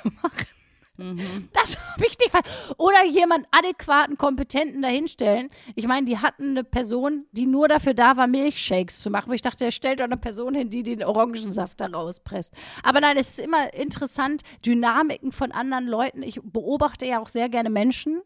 machen. 0.96 1.48
Das 1.52 1.76
habe 1.92 2.06
ich 2.06 2.18
nicht 2.18 2.32
Oder 2.78 3.04
jemand 3.06 3.46
adäquaten, 3.50 4.16
kompetenten 4.18 4.82
dahinstellen. 4.82 5.50
Ich 5.74 5.86
meine, 5.86 6.06
die 6.06 6.18
hatten 6.18 6.50
eine 6.50 6.64
Person, 6.64 7.26
die 7.32 7.46
nur 7.46 7.68
dafür 7.68 7.94
da 7.94 8.16
war, 8.16 8.26
Milchshakes 8.26 9.00
zu 9.00 9.10
machen. 9.10 9.28
Wo 9.30 9.32
ich 9.34 9.42
dachte, 9.42 9.64
er 9.64 9.70
stellt 9.70 10.00
doch 10.00 10.04
eine 10.04 10.16
Person 10.16 10.54
hin, 10.54 10.70
die 10.70 10.82
den 10.82 11.02
Orangensaft 11.04 11.80
da 11.80 11.86
rauspresst. 11.86 12.52
Aber 12.82 13.00
nein, 13.00 13.16
es 13.16 13.30
ist 13.30 13.38
immer 13.40 13.72
interessant, 13.74 14.42
Dynamiken 14.64 15.32
von 15.32 15.52
anderen 15.52 15.86
Leuten. 15.86 16.22
Ich 16.22 16.40
beobachte 16.42 17.06
ja 17.06 17.20
auch 17.20 17.28
sehr 17.28 17.48
gerne 17.48 17.70
Menschen. 17.70 18.22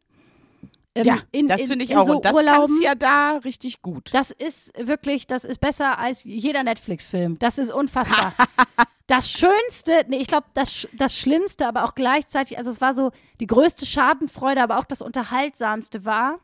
Ähm, 0.95 1.05
Ja, 1.05 1.19
in- 1.31 1.47
das 1.47 1.61
in- 1.63 1.67
finde 1.69 1.85
ich 1.85 1.91
in 1.91 1.99
auch. 1.99 2.07
so 2.07 2.17
Und 2.17 2.25
das 2.25 2.37
kannst 2.45 2.83
ja 2.83 2.95
da 2.95 3.37
richtig 3.45 3.83
gut. 3.83 4.15
Das 4.15 4.31
ist 4.31 4.73
wirklich, 4.79 5.27
das 5.27 5.45
ist 5.45 5.61
besser 5.61 5.99
als 5.99 6.25
jeder 6.25 6.63
Netflix-Film. 6.65 7.39
Das 7.39 7.59
ist 7.59 7.71
unfassbar. 7.71 8.33
das 9.07 9.31
Schönste, 9.31 10.05
nee, 10.09 10.17
ich 10.17 10.27
glaube, 10.27 10.47
das, 10.55 10.89
das 10.93 11.17
Schlimmste, 11.17 11.67
aber 11.67 11.85
auch 11.85 11.95
gleichzeitig, 11.95 12.59
also 12.59 12.71
es 12.71 12.81
war 12.81 12.95
so 12.95 13.13
die 13.41 13.47
größte 13.47 13.87
Schadenfreude, 13.87 14.63
aber 14.63 14.79
auch 14.79 14.85
das 14.85 15.01
Unterhaltsamste 15.01 16.05
war, 16.05 16.41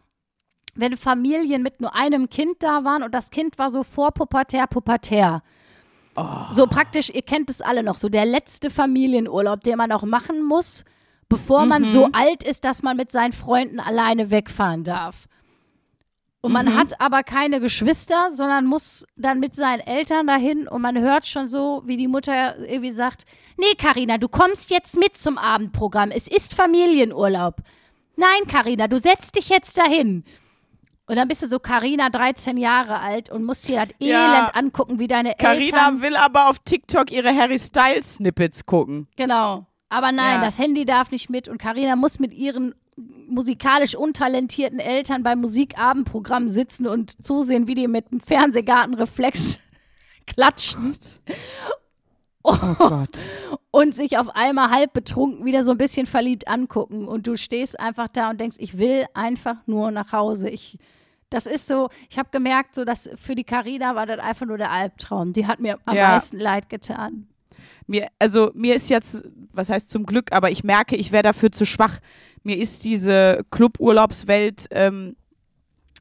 wenn 0.74 0.96
Familien 0.96 1.62
mit 1.62 1.80
nur 1.80 1.94
einem 1.94 2.28
Kind 2.28 2.62
da 2.62 2.84
waren 2.84 3.02
und 3.02 3.12
das 3.12 3.30
Kind 3.30 3.58
war 3.58 3.70
so 3.70 3.82
vorpubertär, 3.82 4.66
pubertär. 4.66 5.42
So 6.52 6.66
praktisch, 6.66 7.10
ihr 7.10 7.22
kennt 7.22 7.50
es 7.50 7.62
alle 7.62 7.82
noch, 7.82 7.96
so 7.96 8.08
der 8.08 8.26
letzte 8.26 8.70
Familienurlaub, 8.70 9.62
den 9.62 9.78
man 9.78 9.90
auch 9.92 10.04
machen 10.04 10.42
muss, 10.42 10.84
bevor 11.28 11.64
man 11.66 11.84
so 11.84 12.08
alt 12.12 12.44
ist, 12.44 12.64
dass 12.64 12.82
man 12.82 12.96
mit 12.96 13.10
seinen 13.10 13.32
Freunden 13.32 13.80
alleine 13.80 14.30
wegfahren 14.30 14.84
darf. 14.84 15.26
Und 16.44 16.50
man 16.52 16.76
hat 16.76 17.00
aber 17.00 17.22
keine 17.22 17.60
Geschwister, 17.60 18.30
sondern 18.32 18.66
muss 18.66 19.06
dann 19.16 19.38
mit 19.38 19.54
seinen 19.54 19.78
Eltern 19.80 20.26
dahin 20.26 20.66
und 20.66 20.82
man 20.82 20.98
hört 20.98 21.24
schon 21.24 21.46
so, 21.46 21.82
wie 21.86 21.96
die 21.96 22.08
Mutter 22.08 22.58
irgendwie 22.58 22.90
sagt, 22.90 23.26
nee, 23.56 23.74
Karina, 23.78 24.18
du 24.18 24.28
kommst 24.28 24.70
jetzt 24.72 24.98
mit 24.98 25.16
zum 25.16 25.38
Abendprogramm. 25.38 26.10
Es 26.10 26.26
ist 26.26 26.52
Familienurlaub. 26.52 27.58
Nein, 28.16 28.48
Karina, 28.48 28.88
du 28.88 28.98
setzt 28.98 29.36
dich 29.36 29.48
jetzt 29.50 29.78
dahin. 29.78 30.24
Und 31.06 31.16
dann 31.16 31.28
bist 31.28 31.42
du 31.42 31.46
so 31.46 31.60
Karina 31.60 32.10
13 32.10 32.56
Jahre 32.56 32.98
alt 32.98 33.30
und 33.30 33.44
musst 33.44 33.68
dir 33.68 33.86
das 33.86 33.94
Ja. 34.00 34.34
Elend 34.38 34.56
angucken, 34.56 34.98
wie 34.98 35.06
deine 35.06 35.34
Carina 35.38 35.60
Eltern 35.62 36.02
will 36.02 36.16
aber 36.16 36.48
auf 36.48 36.58
TikTok 36.58 37.12
ihre 37.12 37.32
Harry 37.36 37.58
Styles 37.58 38.16
Snippets 38.16 38.66
gucken. 38.66 39.06
Genau. 39.16 39.66
Aber 39.88 40.10
nein, 40.10 40.40
Ja. 40.40 40.44
das 40.44 40.58
Handy 40.58 40.84
darf 40.86 41.12
nicht 41.12 41.30
mit 41.30 41.46
und 41.48 41.58
Karina 41.58 41.94
muss 41.94 42.18
mit 42.18 42.32
ihren 42.34 42.74
musikalisch 43.28 43.94
untalentierten 43.96 44.78
Eltern 44.78 45.22
beim 45.22 45.40
Musikabendprogramm 45.40 46.50
sitzen 46.50 46.86
und 46.86 47.24
zusehen, 47.24 47.66
wie 47.66 47.74
die 47.74 47.88
mit 47.88 48.10
dem 48.10 48.20
Fernsehgartenreflex 48.20 49.58
klatschen 50.26 50.96
Oh 52.44 52.56
Gott. 52.76 53.18
und 53.70 53.94
sich 53.94 54.18
auf 54.18 54.28
einmal 54.34 54.70
halb 54.70 54.92
betrunken 54.92 55.44
wieder 55.44 55.62
so 55.62 55.70
ein 55.70 55.78
bisschen 55.78 56.06
verliebt 56.06 56.48
angucken 56.48 57.06
und 57.06 57.26
du 57.28 57.36
stehst 57.36 57.78
einfach 57.78 58.08
da 58.08 58.30
und 58.30 58.40
denkst, 58.40 58.56
ich 58.58 58.78
will 58.78 59.06
einfach 59.14 59.56
nur 59.66 59.90
nach 59.92 60.12
Hause. 60.12 60.48
Ich 60.48 60.78
das 61.30 61.46
ist 61.46 61.66
so, 61.66 61.88
ich 62.10 62.18
habe 62.18 62.28
gemerkt, 62.30 62.74
so 62.74 62.84
dass 62.84 63.08
für 63.14 63.34
die 63.34 63.44
Carina 63.44 63.94
war 63.94 64.04
das 64.06 64.18
einfach 64.18 64.44
nur 64.44 64.58
der 64.58 64.70
Albtraum. 64.70 65.32
Die 65.32 65.46
hat 65.46 65.60
mir 65.60 65.78
am 65.86 65.96
Ja. 65.96 66.08
meisten 66.08 66.38
leid 66.38 66.68
getan. 66.68 67.26
Mir, 67.86 68.08
also 68.18 68.50
mir 68.54 68.74
ist 68.74 68.90
jetzt, 68.90 69.24
was 69.52 69.70
heißt 69.70 69.88
zum 69.88 70.04
Glück, 70.04 70.32
aber 70.32 70.50
ich 70.50 70.62
merke, 70.62 70.94
ich 70.96 71.10
wäre 71.10 71.22
dafür 71.22 71.50
zu 71.50 71.64
schwach. 71.64 72.00
Mir 72.42 72.58
ist 72.58 72.84
diese 72.84 73.44
Cluburlaubswelt 73.50 74.66
ähm, 74.70 75.16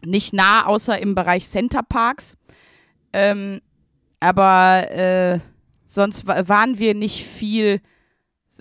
nicht 0.03 0.33
nah, 0.33 0.65
außer 0.65 0.99
im 0.99 1.15
Bereich 1.15 1.47
Centerparks. 1.47 2.37
Ähm, 3.13 3.61
aber 4.19 4.89
äh, 4.91 5.39
sonst 5.85 6.27
wa- 6.27 6.47
waren 6.47 6.79
wir 6.79 6.93
nicht 6.95 7.25
viel 7.25 7.81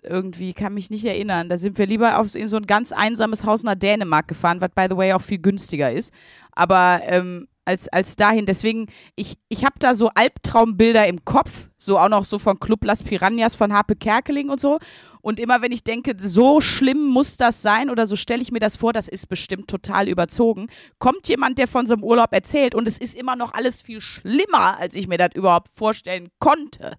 irgendwie, 0.02 0.54
kann 0.54 0.74
mich 0.74 0.90
nicht 0.90 1.04
erinnern. 1.04 1.48
Da 1.48 1.56
sind 1.56 1.78
wir 1.78 1.86
lieber 1.86 2.18
auf, 2.18 2.34
in 2.34 2.48
so 2.48 2.56
ein 2.56 2.66
ganz 2.66 2.92
einsames 2.92 3.44
Haus 3.44 3.62
nach 3.62 3.74
Dänemark 3.74 4.28
gefahren, 4.28 4.60
was 4.60 4.70
by 4.74 4.86
the 4.88 4.96
way 4.96 5.12
auch 5.12 5.22
viel 5.22 5.38
günstiger 5.38 5.92
ist. 5.92 6.12
Aber 6.52 7.00
ähm, 7.04 7.48
als, 7.70 7.88
als 7.88 8.16
dahin, 8.16 8.46
deswegen, 8.46 8.88
ich, 9.14 9.38
ich 9.48 9.64
habe 9.64 9.76
da 9.78 9.94
so 9.94 10.10
Albtraumbilder 10.12 11.06
im 11.06 11.24
Kopf, 11.24 11.68
so 11.78 11.98
auch 11.98 12.08
noch 12.08 12.24
so 12.24 12.40
von 12.40 12.58
Club 12.58 12.84
Las 12.84 13.04
Piranhas 13.04 13.54
von 13.54 13.72
Harpe 13.72 13.94
Kerkeling 13.94 14.50
und 14.50 14.60
so. 14.60 14.78
Und 15.22 15.38
immer 15.38 15.62
wenn 15.62 15.70
ich 15.70 15.84
denke, 15.84 16.14
so 16.18 16.60
schlimm 16.60 17.06
muss 17.06 17.36
das 17.36 17.62
sein 17.62 17.90
oder 17.90 18.06
so 18.06 18.16
stelle 18.16 18.42
ich 18.42 18.50
mir 18.50 18.58
das 18.58 18.76
vor, 18.76 18.92
das 18.92 19.06
ist 19.06 19.28
bestimmt 19.28 19.68
total 19.68 20.08
überzogen, 20.08 20.68
kommt 20.98 21.28
jemand, 21.28 21.58
der 21.58 21.68
von 21.68 21.86
so 21.86 21.94
einem 21.94 22.02
Urlaub 22.02 22.32
erzählt 22.32 22.74
und 22.74 22.88
es 22.88 22.98
ist 22.98 23.14
immer 23.14 23.36
noch 23.36 23.54
alles 23.54 23.82
viel 23.82 24.00
schlimmer, 24.00 24.78
als 24.78 24.96
ich 24.96 25.06
mir 25.06 25.18
das 25.18 25.30
überhaupt 25.34 25.68
vorstellen 25.74 26.28
konnte. 26.40 26.96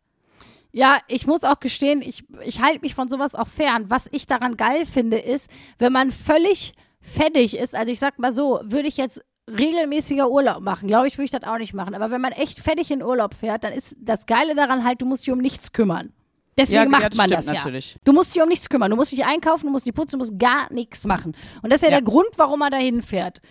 Ja, 0.72 1.00
ich 1.08 1.28
muss 1.28 1.44
auch 1.44 1.60
gestehen, 1.60 2.02
ich, 2.02 2.24
ich 2.46 2.62
halte 2.62 2.80
mich 2.80 2.96
von 2.96 3.10
sowas 3.10 3.36
auch 3.36 3.48
fern. 3.48 3.90
Was 3.90 4.08
ich 4.12 4.26
daran 4.26 4.56
geil 4.56 4.86
finde, 4.86 5.18
ist, 5.18 5.50
wenn 5.80 5.92
man 5.92 6.12
völlig 6.12 6.74
fettig 7.02 7.58
ist, 7.58 7.76
also 7.76 7.92
ich 7.92 8.00
sag 8.00 8.20
mal 8.20 8.34
so, 8.34 8.62
würde 8.64 8.88
ich 8.88 8.96
jetzt 8.96 9.22
regelmäßiger 9.54 10.30
Urlaub 10.30 10.62
machen, 10.62 10.88
glaube 10.88 11.08
ich, 11.08 11.18
würde 11.18 11.26
ich 11.26 11.32
das 11.32 11.44
auch 11.44 11.58
nicht 11.58 11.74
machen. 11.74 11.96
Aber 11.96 12.12
wenn 12.12 12.22
man 12.22 12.32
echt 12.32 12.60
fettig 12.60 12.92
in 12.92 13.04
Urlaub 13.04 13.34
fährt, 13.34 13.64
dann 13.64 13.74
ist 13.74 13.96
das 14.00 14.26
Geile 14.26 14.56
daran 14.56 14.84
halt, 14.84 15.02
du 15.02 15.06
musst 15.06 15.26
dich 15.26 15.34
um 15.34 15.40
nichts 15.40 15.72
kümmern. 15.72 16.14
Deswegen 16.58 16.76
Ja, 16.78 16.84
ja, 16.84 16.90
macht 16.90 17.12
das 17.12 17.18
man 17.18 17.30
das 17.30 17.46
ja. 17.48 17.54
natürlich. 17.54 17.98
Du 18.04 18.12
musst 18.14 18.36
dich 18.36 18.42
um 18.42 18.50
nichts 18.50 18.68
kümmern. 18.70 18.92
Du 18.92 18.98
musst 18.98 19.12
nicht 19.14 19.26
einkaufen, 19.26 19.66
du 19.68 19.72
musst 19.72 19.86
nicht 19.86 19.96
putzen, 19.96 20.14
du 20.14 20.18
musst 20.20 20.38
gar 20.38 20.72
nichts 20.72 21.06
machen. 21.06 21.36
Und 21.62 21.72
das 21.72 21.82
ist 21.82 21.88
ja, 21.88 21.94
Ja. 21.94 22.02
der 22.02 22.06
Grund, 22.06 22.28
warum 22.38 22.60
man 22.60 22.72
dahin 22.72 23.02
fährt. 23.02 23.42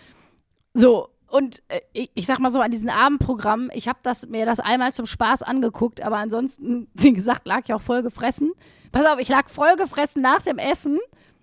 So, 0.73 1.09
und 1.27 1.61
äh, 1.69 1.81
ich, 1.93 2.11
ich 2.13 2.25
sag 2.25 2.39
mal 2.39 2.51
so, 2.51 2.59
an 2.59 2.71
diesen 2.71 2.89
Abendprogrammen, 2.89 3.69
ich 3.73 3.87
habe 3.87 3.99
das, 4.03 4.27
mir 4.27 4.45
das 4.45 4.59
einmal 4.59 4.93
zum 4.93 5.05
Spaß 5.05 5.43
angeguckt, 5.43 6.01
aber 6.01 6.17
ansonsten, 6.17 6.87
wie 6.93 7.13
gesagt, 7.13 7.47
lag 7.47 7.61
ich 7.65 7.73
auch 7.73 7.81
voll 7.81 8.03
gefressen. 8.03 8.51
Pass 8.91 9.05
auf, 9.05 9.19
ich 9.19 9.29
lag 9.29 9.49
voll 9.49 9.75
gefressen 9.77 10.21
nach 10.21 10.41
dem 10.41 10.57
Essen 10.57 10.99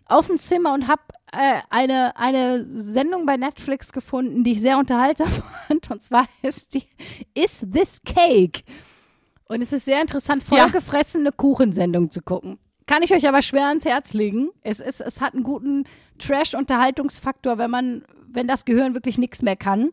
auf 0.08 0.26
dem 0.26 0.38
Zimmer 0.38 0.72
und 0.72 0.88
habe 0.88 1.02
äh, 1.32 1.60
eine, 1.70 2.16
eine 2.16 2.64
Sendung 2.66 3.26
bei 3.26 3.36
Netflix 3.36 3.92
gefunden, 3.92 4.42
die 4.44 4.52
ich 4.52 4.60
sehr 4.60 4.78
unterhaltsam 4.78 5.28
fand. 5.68 5.90
Und 5.90 6.02
zwar 6.02 6.26
ist 6.42 6.74
die 6.74 6.84
Is 7.34 7.64
This 7.72 8.00
Cake? 8.04 8.62
Und 9.48 9.62
es 9.62 9.72
ist 9.72 9.84
sehr 9.84 10.00
interessant, 10.00 10.44
Ja. 10.50 10.58
vollgefressene 10.64 11.32
Kuchensendung 11.32 12.10
zu 12.10 12.22
gucken. 12.22 12.58
Kann 12.86 13.02
ich 13.02 13.12
euch 13.12 13.28
aber 13.28 13.42
schwer 13.42 13.68
ans 13.68 13.84
Herz 13.84 14.14
legen. 14.14 14.48
Es, 14.62 14.80
ist, 14.80 15.00
es 15.02 15.20
hat 15.20 15.34
einen 15.34 15.42
guten 15.42 15.84
Trash-Unterhaltungsfaktor, 16.18 17.58
wenn 17.58 17.70
man, 17.70 18.04
wenn 18.28 18.46
das 18.48 18.64
Gehirn 18.64 18.94
wirklich 18.94 19.18
nichts 19.18 19.42
mehr 19.42 19.56
kann. 19.56 19.90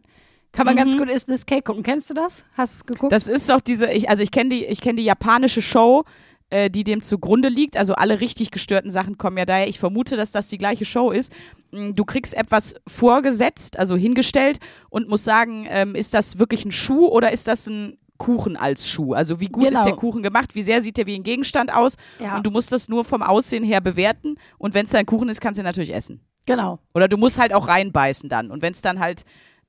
Kann 0.51 0.65
man 0.65 0.77
ganz 0.77 0.97
gut 0.97 1.09
Is 1.09 1.25
This 1.25 1.45
Cake 1.45 1.63
gucken. 1.63 1.83
Kennst 1.83 2.09
du 2.09 2.13
das? 2.13 2.45
Hast 2.55 2.73
du 2.73 2.77
es 2.77 2.85
geguckt? 2.85 3.11
Das 3.11 3.27
ist 3.27 3.49
doch 3.49 3.59
diese, 3.59 3.91
ich, 3.91 4.09
also 4.09 4.23
ich 4.23 4.31
kenne 4.31 4.49
die, 4.51 4.65
ich 4.65 4.79
kenne 4.79 4.95
die 4.95 5.03
japanische 5.03 5.61
Show, 5.61 6.05
äh, 6.49 6.69
die 6.69 6.83
dem 6.83 7.01
zugrunde 7.01 7.49
liegt. 7.49 7.77
Also 7.77 7.93
alle 7.95 8.19
richtig 8.21 8.51
gestörten 8.51 8.91
Sachen 8.91 9.17
kommen 9.17 9.37
ja 9.37 9.45
daher. 9.45 9.67
Ich 9.67 9.79
vermute, 9.79 10.15
dass 10.15 10.31
das 10.31 10.47
die 10.47 10.57
gleiche 10.57 10.85
Show 10.85 11.11
ist. 11.11 11.31
Mm, 11.71 11.93
Du 11.93 12.03
kriegst 12.05 12.33
etwas 12.33 12.75
vorgesetzt, 12.87 13.77
also 13.79 13.95
hingestellt 13.95 14.59
und 14.89 15.07
musst 15.09 15.23
sagen, 15.25 15.65
ähm, 15.69 15.95
ist 15.95 16.13
das 16.13 16.37
wirklich 16.39 16.65
ein 16.65 16.71
Schuh 16.71 17.07
oder 17.07 17.31
ist 17.31 17.47
das 17.47 17.67
ein 17.67 17.97
Kuchen 18.17 18.55
als 18.57 18.87
Schuh? 18.89 19.13
Also 19.13 19.39
wie 19.41 19.47
gut 19.47 19.65
Genau. 19.65 19.79
ist 19.79 19.85
der 19.85 19.95
Kuchen 19.95 20.23
gemacht? 20.23 20.55
Wie 20.55 20.61
sehr 20.61 20.81
sieht 20.81 20.97
der 20.97 21.05
wie 21.05 21.15
ein 21.15 21.23
Gegenstand 21.23 21.73
aus? 21.73 21.97
Ja. 22.19 22.37
Und 22.37 22.45
du 22.47 22.51
musst 22.51 22.71
das 22.71 22.87
nur 22.89 23.03
vom 23.05 23.21
Aussehen 23.21 23.63
her 23.63 23.81
bewerten. 23.81 24.37
Und 24.57 24.73
wenn 24.73 24.85
es 24.85 24.91
dein 24.91 25.05
Kuchen 25.05 25.27
ist, 25.29 25.41
kannst 25.41 25.57
du 25.57 25.61
ihn 25.63 25.65
natürlich 25.65 25.93
essen. 25.93 26.21
genau. 26.45 26.79
Oder 26.93 27.07
du 27.07 27.17
musst 27.17 27.37
halt 27.39 27.53
auch 27.53 27.67
reinbeißen 27.67 28.29
dann. 28.29 28.51
Und 28.51 28.61
wenn 28.61 28.71
es 28.73 28.81
dann 28.81 28.99
halt 28.99 29.23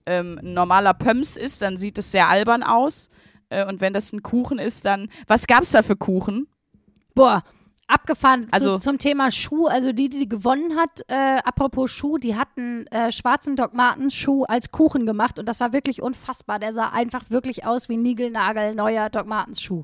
ähm, 0.06 0.38
ein 0.42 0.54
normaler 0.54 0.94
Pöms 0.94 1.36
ist, 1.36 1.60
dann 1.62 1.76
sieht 1.76 1.98
es 1.98 2.12
sehr 2.12 2.28
albern 2.28 2.62
aus. 2.62 3.08
Äh, 3.48 3.66
und 3.66 3.80
wenn 3.80 3.92
das 3.92 4.12
ein 4.12 4.22
Kuchen 4.22 4.58
ist, 4.60 4.84
dann. 4.84 5.08
Was 5.26 5.46
gab's 5.48 5.72
da 5.72 5.82
für 5.82 5.96
Kuchen? 5.96 6.46
Boah, 7.16 7.42
abgefahren 7.88 8.46
Also- 8.52 8.76
zu, 8.78 8.90
zum 8.90 8.98
Thema 8.98 9.32
Schuh. 9.32 9.66
Also 9.66 9.92
die, 9.92 10.08
die 10.08 10.28
gewonnen 10.28 10.76
hat, 10.76 11.02
äh, 11.08 11.38
apropos 11.44 11.90
Schuh, 11.90 12.18
die 12.18 12.36
hatten 12.36 12.86
äh, 12.88 13.10
schwarzen 13.10 13.56
Doc 13.56 13.74
Martens 13.74 14.14
Schuh 14.14 14.44
als 14.44 14.70
Kuchen 14.70 15.06
gemacht 15.06 15.38
und 15.40 15.46
das 15.48 15.58
war 15.58 15.72
wirklich 15.72 16.02
unfassbar. 16.02 16.58
Der 16.60 16.72
sah 16.72 16.90
einfach 16.90 17.24
wirklich 17.30 17.64
aus 17.64 17.88
wie 17.88 17.96
Nigelnagel 17.96 18.74
neuer 18.76 19.10
Doc 19.10 19.26
Martens 19.26 19.60
Schuh. 19.60 19.82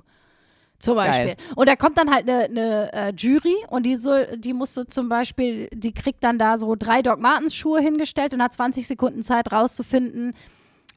Zum 0.78 0.96
Beispiel. 0.96 1.26
Geil. 1.26 1.36
Und 1.54 1.68
da 1.68 1.76
kommt 1.76 1.96
dann 1.96 2.10
halt 2.12 2.28
eine 2.28 2.48
ne, 2.48 2.92
äh, 2.92 3.12
Jury 3.16 3.54
und 3.68 3.84
die 3.84 3.94
soll, 3.96 4.36
die 4.36 4.52
musste 4.52 4.84
zum 4.88 5.08
Beispiel, 5.08 5.68
die 5.72 5.94
kriegt 5.94 6.24
dann 6.24 6.40
da 6.40 6.58
so 6.58 6.74
drei 6.76 7.02
Doc 7.02 7.20
Martens 7.20 7.54
Schuhe 7.54 7.80
hingestellt 7.80 8.34
und 8.34 8.42
hat 8.42 8.52
20 8.52 8.88
Sekunden 8.88 9.22
Zeit 9.22 9.52
rauszufinden 9.52 10.34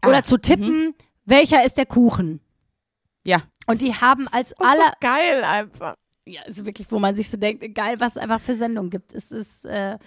oder 0.04 0.18
Ah, 0.18 0.24
zu 0.24 0.38
tippen, 0.38 0.96
welcher 1.26 1.64
ist 1.64 1.78
der 1.78 1.86
Kuchen. 1.86 2.40
Ja. 3.24 3.44
Und 3.68 3.84
die 3.84 3.94
haben 3.94 4.28
als 4.32 4.56
Das 4.58 4.60
ist 4.60 4.60
aller 4.62 4.88
so 4.88 4.94
geil 5.02 5.44
einfach. 5.44 5.96
Ja, 6.26 6.42
ist 6.44 6.66
wirklich, 6.66 6.88
wo 6.92 7.00
man 7.00 7.16
sich 7.16 7.30
so 7.30 7.38
denkt, 7.38 7.76
geil, 7.76 7.96
was 8.00 8.14
es 8.14 8.18
einfach 8.18 8.42
für 8.42 8.56
Sendungen 8.56 8.90
gibt. 8.90 9.14
Es 9.14 9.32
ist, 9.32 9.66
äh, 9.66 9.98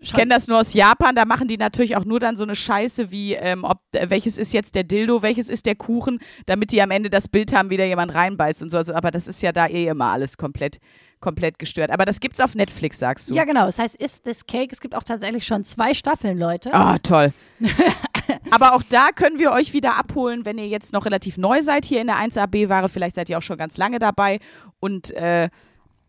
Ich 0.00 0.12
kenne 0.12 0.32
das 0.34 0.46
nur 0.46 0.60
aus 0.60 0.72
Japan, 0.74 1.14
da 1.14 1.24
machen 1.24 1.48
die 1.48 1.56
natürlich 1.56 1.96
auch 1.96 2.04
nur 2.04 2.20
dann 2.20 2.36
so 2.36 2.44
eine 2.44 2.54
Scheiße 2.54 3.10
wie, 3.10 3.32
ähm, 3.34 3.64
ob 3.64 3.80
äh, 3.92 4.08
welches 4.10 4.38
ist 4.38 4.52
jetzt 4.52 4.74
der 4.74 4.84
Dildo, 4.84 5.22
welches 5.22 5.48
ist 5.48 5.66
der 5.66 5.74
Kuchen, 5.74 6.20
damit 6.46 6.70
die 6.70 6.80
am 6.82 6.90
Ende 6.90 7.10
das 7.10 7.28
Bild 7.28 7.52
haben, 7.54 7.70
wie 7.70 7.76
da 7.76 7.84
jemand 7.84 8.14
reinbeißt 8.14 8.62
und 8.62 8.70
so. 8.70 8.76
Also, 8.76 8.94
aber 8.94 9.10
das 9.10 9.26
ist 9.26 9.42
ja 9.42 9.52
da 9.52 9.66
eh 9.66 9.86
immer 9.88 10.12
alles 10.12 10.36
komplett, 10.36 10.78
komplett 11.18 11.58
gestört. 11.58 11.90
Aber 11.90 12.04
das 12.04 12.20
gibt's 12.20 12.40
auf 12.40 12.54
Netflix, 12.54 12.98
sagst 12.98 13.30
du. 13.30 13.34
ja 13.34 13.44
genau, 13.44 13.66
es 13.66 13.78
heißt 13.78 13.96
Is 13.96 14.22
This 14.22 14.46
Cake. 14.46 14.68
Es 14.70 14.80
gibt 14.80 14.94
auch 14.94 15.02
tatsächlich 15.02 15.44
schon 15.46 15.64
zwei 15.64 15.92
Staffeln, 15.94 16.38
Leute. 16.38 16.72
Ah, 16.72 16.98
toll. 16.98 17.32
Aber 18.50 18.74
auch 18.74 18.82
da 18.82 19.10
können 19.12 19.38
wir 19.38 19.52
euch 19.52 19.72
wieder 19.72 19.96
abholen, 19.96 20.44
wenn 20.44 20.58
ihr 20.58 20.68
jetzt 20.68 20.92
noch 20.92 21.06
relativ 21.06 21.36
neu 21.36 21.62
seid 21.62 21.84
hier 21.84 22.00
in 22.00 22.06
der 22.06 22.16
1AB-Ware. 22.16 22.88
Vielleicht 22.88 23.16
seid 23.16 23.28
ihr 23.28 23.38
auch 23.38 23.42
schon 23.42 23.58
ganz 23.58 23.76
lange 23.76 23.98
dabei 23.98 24.40
und, 24.80 25.10
äh, 25.12 25.48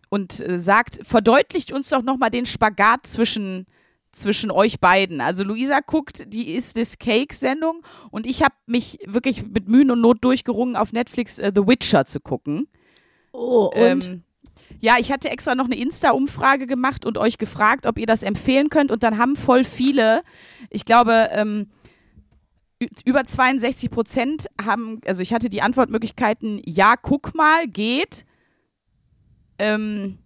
und 0.10 0.40
äh, 0.40 0.60
sagt, 0.60 1.00
verdeutlicht 1.04 1.72
uns 1.72 1.90
doch 1.90 2.04
nochmal 2.04 2.30
den 2.30 2.46
Spagat 2.46 3.08
zwischen, 3.08 3.66
zwischen 4.12 4.52
euch 4.52 4.80
beiden. 4.80 5.22
Also 5.22 5.44
Luisa 5.44 5.80
guckt 5.80 6.24
die 6.34 6.56
Is 6.56 6.74
This 6.74 6.98
Cake-Sendung 6.98 7.84
und 8.10 8.26
ich 8.26 8.44
habe 8.44 8.56
mich 8.66 9.00
wirklich 9.06 9.46
mit 9.46 9.68
Mühen 9.68 9.92
und 9.92 10.02
Not 10.02 10.24
durchgerungen, 10.24 10.76
auf 10.76 10.94
Netflix 10.94 11.40
äh, 11.40 11.52
The 11.54 11.68
Witcher 11.68 12.06
zu 12.06 12.20
gucken. 12.20 12.68
Oh, 13.32 13.72
und? 13.74 14.08
Ähm, 14.08 14.24
ja, 14.80 14.96
ich 15.00 15.12
hatte 15.12 15.30
extra 15.30 15.56
noch 15.56 15.66
eine 15.66 15.78
Insta-Umfrage 15.78 16.66
gemacht 16.66 17.06
und 17.06 17.18
euch 17.18 17.38
gefragt, 17.38 17.86
ob 17.86 17.98
ihr 17.98 18.06
das 18.06 18.24
empfehlen 18.24 18.70
könnt. 18.70 18.92
Und 18.92 19.04
dann 19.04 19.18
haben 19.18 19.36
voll 19.36 19.64
viele, 19.64 20.24
ich 20.70 20.86
glaube, 20.86 21.30
ähm, 21.32 21.68
über 23.06 23.26
62 23.26 23.90
Prozent 23.90 24.48
haben, 24.64 25.02
also 25.06 25.22
ich 25.22 25.34
hatte 25.34 25.50
die 25.50 25.62
Antwortmöglichkeiten, 25.62 26.62
ja, 26.66 26.96
guck 26.96 27.34
mal, 27.34 27.68
geht, 27.68 28.26
ähm, 29.58 30.20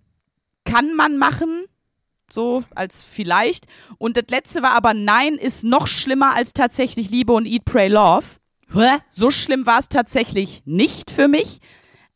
kann 0.66 0.94
man 0.96 1.18
machen, 1.18 1.66
so 2.30 2.64
als 2.76 3.04
vielleicht. 3.04 3.66
Und 3.98 4.18
das 4.18 4.26
letzte 4.30 4.62
war 4.62 4.72
aber, 4.72 4.94
nein, 4.94 5.36
ist 5.36 5.64
noch 5.64 5.88
schlimmer 5.88 6.34
als 6.34 6.54
tatsächlich 6.54 7.10
Liebe 7.10 7.34
und 7.34 7.46
Eat, 7.46 7.66
Pray, 7.66 7.88
Love. 7.88 8.26
Hä? 8.74 9.00
So 9.10 9.32
schlimm 9.32 9.66
war 9.66 9.80
es 9.80 9.90
tatsächlich 9.90 10.62
nicht 10.66 11.12
für 11.12 11.28
mich. 11.28 11.60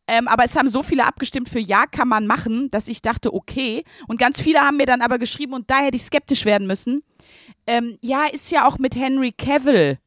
Ähm, 0.07 0.27
aber 0.27 0.43
es 0.43 0.55
haben 0.55 0.69
so 0.69 0.83
viele 0.83 1.05
abgestimmt 1.05 1.49
für 1.49 1.59
Ja 1.59 1.87
kann 1.87 2.07
man 2.07 2.27
machen, 2.27 2.69
dass 2.69 2.87
ich 2.87 3.01
dachte, 3.01 3.33
okay. 3.33 3.83
Und 4.07 4.19
ganz 4.19 4.39
viele 4.39 4.59
haben 4.59 4.77
mir 4.77 4.85
dann 4.85 5.01
aber 5.01 5.17
geschrieben, 5.17 5.53
und 5.53 5.69
da 5.69 5.79
hätte 5.79 5.97
ich 5.97 6.03
skeptisch 6.03 6.45
werden 6.45 6.67
müssen. 6.67 7.03
Ähm, 7.65 7.97
ja, 8.01 8.25
ist 8.25 8.51
ja 8.51 8.67
auch 8.67 8.77
mit 8.77 8.95
Henry 8.95 9.31
Cavill. 9.31 9.97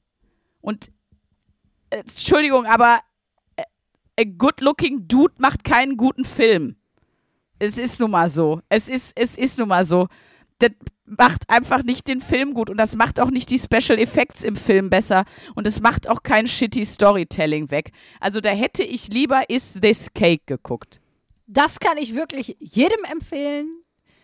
Und 0.68 0.92
äh, 1.88 2.00
Entschuldigung, 2.00 2.66
aber 2.66 3.00
äh, 3.56 3.62
a 4.20 4.24
good-looking 4.24 5.08
Dude 5.08 5.32
macht 5.38 5.64
keinen 5.64 5.96
guten 5.96 6.26
Film. 6.26 6.76
Es 7.58 7.78
ist 7.78 8.00
nun 8.00 8.10
mal 8.10 8.28
so. 8.28 8.60
Es 8.68 8.90
ist, 8.90 9.16
es 9.16 9.38
ist 9.38 9.58
nun 9.58 9.68
mal 9.68 9.86
so. 9.86 10.08
Das 10.58 10.72
macht 11.06 11.48
einfach 11.48 11.84
nicht 11.84 12.06
den 12.06 12.20
Film 12.20 12.52
gut 12.52 12.68
und 12.68 12.76
das 12.76 12.96
macht 12.96 13.18
auch 13.18 13.30
nicht 13.30 13.48
die 13.48 13.58
Special 13.58 13.98
Effects 13.98 14.44
im 14.44 14.56
Film 14.56 14.90
besser 14.90 15.24
und 15.54 15.66
es 15.66 15.80
macht 15.80 16.06
auch 16.06 16.22
kein 16.22 16.46
shitty 16.46 16.84
Storytelling 16.84 17.70
weg. 17.70 17.92
Also 18.20 18.42
da 18.42 18.50
hätte 18.50 18.82
ich 18.82 19.08
lieber 19.08 19.48
Is 19.48 19.72
This 19.80 20.12
Cake 20.12 20.42
geguckt. 20.44 21.00
Das 21.46 21.80
kann 21.80 21.96
ich 21.96 22.14
wirklich 22.14 22.58
jedem 22.60 23.04
empfehlen. 23.10 23.70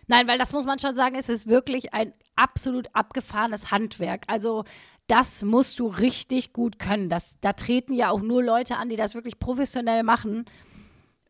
Nein, 0.07 0.27
weil 0.27 0.37
das 0.37 0.53
muss 0.53 0.65
man 0.65 0.79
schon 0.79 0.95
sagen, 0.95 1.15
es 1.15 1.29
ist 1.29 1.47
wirklich 1.47 1.93
ein 1.93 2.13
absolut 2.35 2.87
abgefahrenes 2.93 3.71
Handwerk. 3.71 4.23
Also 4.27 4.65
das 5.07 5.43
musst 5.43 5.79
du 5.79 5.87
richtig 5.87 6.53
gut 6.53 6.79
können. 6.79 7.09
Das, 7.09 7.37
da 7.41 7.53
treten 7.53 7.93
ja 7.93 8.09
auch 8.09 8.21
nur 8.21 8.43
Leute 8.43 8.77
an, 8.77 8.89
die 8.89 8.95
das 8.95 9.13
wirklich 9.15 9.39
professionell 9.39 10.03
machen 10.03 10.45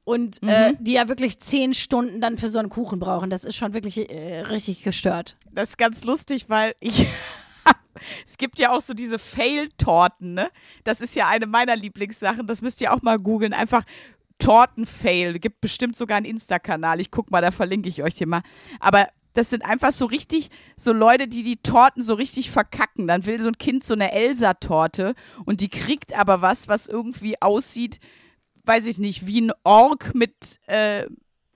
und 0.06 0.42
äh, 0.44 0.74
die 0.80 0.94
ja 0.94 1.08
wirklich 1.08 1.40
zehn 1.40 1.74
Stunden 1.74 2.22
dann 2.22 2.38
für 2.38 2.50
so 2.50 2.60
einen 2.60 2.70
Kuchen 2.70 3.00
brauchen. 3.00 3.30
Das 3.30 3.44
ist 3.44 3.56
schon 3.56 3.74
wirklich 3.74 4.10
äh, 4.10 4.42
richtig 4.42 4.84
gestört. 4.84 5.36
Das 5.52 5.70
ist 5.70 5.78
ganz 5.78 6.04
lustig, 6.04 6.46
weil 6.48 6.76
ich 6.80 7.08
es 8.26 8.38
gibt 8.38 8.60
ja 8.60 8.72
auch 8.72 8.82
so 8.82 8.94
diese 8.94 9.20
Fail-Torten, 9.20 10.34
ne? 10.34 10.50
Das 10.84 11.02
ist 11.02 11.16
ja 11.16 11.28
eine 11.28 11.48
meiner 11.48 11.76
Lieblingssachen. 11.76 12.46
Das 12.48 12.62
müsst 12.62 12.82
ihr 12.82 12.94
auch 12.94 13.02
mal 13.02 13.18
googeln. 13.18 13.54
Einfach 13.54 13.84
Torten-Fail. 14.40 15.40
Gibt 15.40 15.62
bestimmt 15.62 15.96
sogar 15.96 16.18
einen 16.18 16.26
Insta-Kanal. 16.26 17.00
Ich 17.00 17.12
guck 17.12 17.32
mal, 17.32 17.42
da 17.42 17.52
verlinke 17.52 17.90
ich 17.90 18.04
euch 18.04 18.16
hier 18.18 18.28
mal. 18.28 18.42
Aber 18.80 19.08
das 19.36 19.50
sind 19.50 19.66
einfach 19.66 19.92
so 19.92 20.06
richtig, 20.06 20.50
so 20.78 20.94
Leute, 20.94 21.28
die 21.28 21.44
die 21.44 21.58
Torten 21.58 22.02
so 22.02 22.16
richtig 22.16 22.50
verkacken. 22.50 23.08
Dann 23.08 23.26
will 23.26 23.40
so 23.40 23.50
ein 23.50 23.58
Kind 23.58 23.84
so 23.84 23.94
eine 23.94 24.12
Elsa-Torte 24.12 25.14
und 25.46 25.62
die 25.62 25.70
kriegt 25.70 26.18
aber 26.18 26.42
was, 26.42 26.68
was 26.68 26.88
irgendwie 26.88 27.42
aussieht, 27.42 28.00
weiß 28.64 28.88
ich 28.88 28.98
nicht, 28.98 29.28
wie 29.28 29.42
ein 29.42 29.52
Ork 29.64 30.16
mit, 30.16 30.60
äh, 30.68 31.06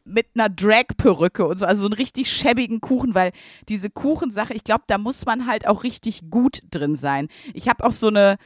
mit 0.04 0.28
einer 0.36 0.50
Drag-Perücke 0.50 1.48
und 1.48 1.58
so, 1.58 1.66
also 1.66 1.82
so 1.82 1.88
einen 1.88 1.94
richtig 1.94 2.32
schäbigen 2.32 2.82
Kuchen, 2.82 3.16
weil 3.16 3.32
diese 3.70 3.90
Kuchensache, 3.90 4.54
ich 4.54 4.64
glaube, 4.64 4.84
da 4.88 4.98
muss 4.98 5.26
man 5.26 5.48
halt 5.48 5.68
auch 5.68 5.84
richtig 5.84 6.30
gut 6.30 6.62
drin 6.70 6.96
sein. 6.96 7.30
Ich 7.54 7.70
habe 7.70 7.86
auch 7.86 7.94
so 7.94 8.08
eine, 8.08 8.38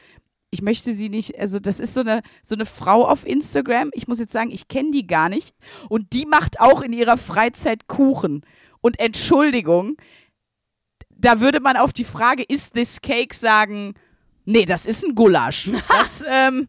ich 0.54 0.62
möchte 0.62 0.94
sie 0.94 1.08
nicht, 1.08 1.38
also 1.38 1.58
das 1.58 1.80
ist 1.80 1.94
so 1.94 2.00
eine, 2.00 2.22
so 2.44 2.54
eine 2.54 2.64
Frau 2.64 3.06
auf 3.06 3.26
Instagram, 3.26 3.90
ich 3.92 4.06
muss 4.06 4.20
jetzt 4.20 4.32
sagen, 4.32 4.52
ich 4.52 4.68
kenne 4.68 4.92
die 4.92 5.06
gar 5.06 5.28
nicht 5.28 5.54
und 5.88 6.12
die 6.12 6.26
macht 6.26 6.60
auch 6.60 6.80
in 6.80 6.92
ihrer 6.92 7.16
Freizeit 7.16 7.88
Kuchen. 7.88 8.46
Und 8.80 9.00
Entschuldigung, 9.00 9.96
da 11.10 11.40
würde 11.40 11.58
man 11.58 11.76
auf 11.76 11.92
die 11.92 12.04
Frage, 12.04 12.44
ist 12.44 12.74
this 12.74 13.00
cake 13.02 13.34
sagen, 13.34 13.94
nee, 14.44 14.64
das 14.64 14.86
ist 14.86 15.04
ein 15.04 15.14
Gulasch. 15.16 15.70
Das, 15.88 16.24
ähm, 16.26 16.68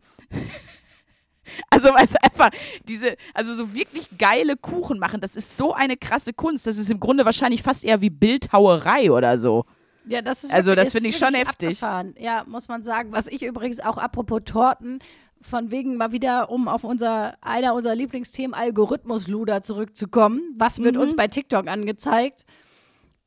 also, 1.70 1.94
weil 1.94 2.06
es 2.06 2.16
einfach 2.16 2.50
diese, 2.88 3.18
also 3.36 3.54
so 3.54 3.76
wirklich 3.76 4.08
geile 4.18 4.58
Kuchen 4.58 4.98
machen, 4.98 5.22
das 5.22 5.36
ist 5.36 5.58
so 5.58 5.74
eine 5.74 5.96
krasse 5.96 6.34
Kunst. 6.34 6.66
Das 6.66 6.80
ist 6.80 6.90
im 6.90 7.00
Grunde 7.00 7.24
wahrscheinlich 7.24 7.62
fast 7.62 7.84
eher 7.84 8.02
wie 8.02 8.10
Bildhauerei 8.10 9.12
oder 9.12 9.38
so. 9.38 9.66
Ja, 10.08 10.22
das 10.22 10.44
ist 10.44 10.54
Also, 10.54 10.72
wirklich- 10.72 10.86
das 10.86 10.94
finde 10.94 11.10
ich 11.10 11.18
schon 11.18 11.34
heftig. 11.34 11.70
abgefahren. 11.70 12.16
Ja, 12.18 12.44
muss 12.48 12.68
man 12.68 12.84
sagen. 12.84 13.12
Was 13.12 13.28
ich 13.28 13.42
übrigens 13.44 13.80
auch 13.80 13.98
apropos 13.98 14.42
Torten, 14.46 15.00
von 15.42 15.70
wegen 15.72 15.98
mal 15.98 16.12
wieder, 16.12 16.50
um 16.50 16.68
auf 16.68 16.84
unser, 16.84 17.38
einer 17.44 17.74
unserer 17.76 17.96
Lieblingsthemen 17.96 18.54
Algorithmus-Luder 18.56 19.62
zurückzukommen. 19.64 20.42
Was 20.58 20.80
wird 20.82 20.96
Mhm. 20.96 21.02
uns 21.02 21.16
bei 21.16 21.28
TikTok 21.28 21.68
angezeigt? 21.68 22.46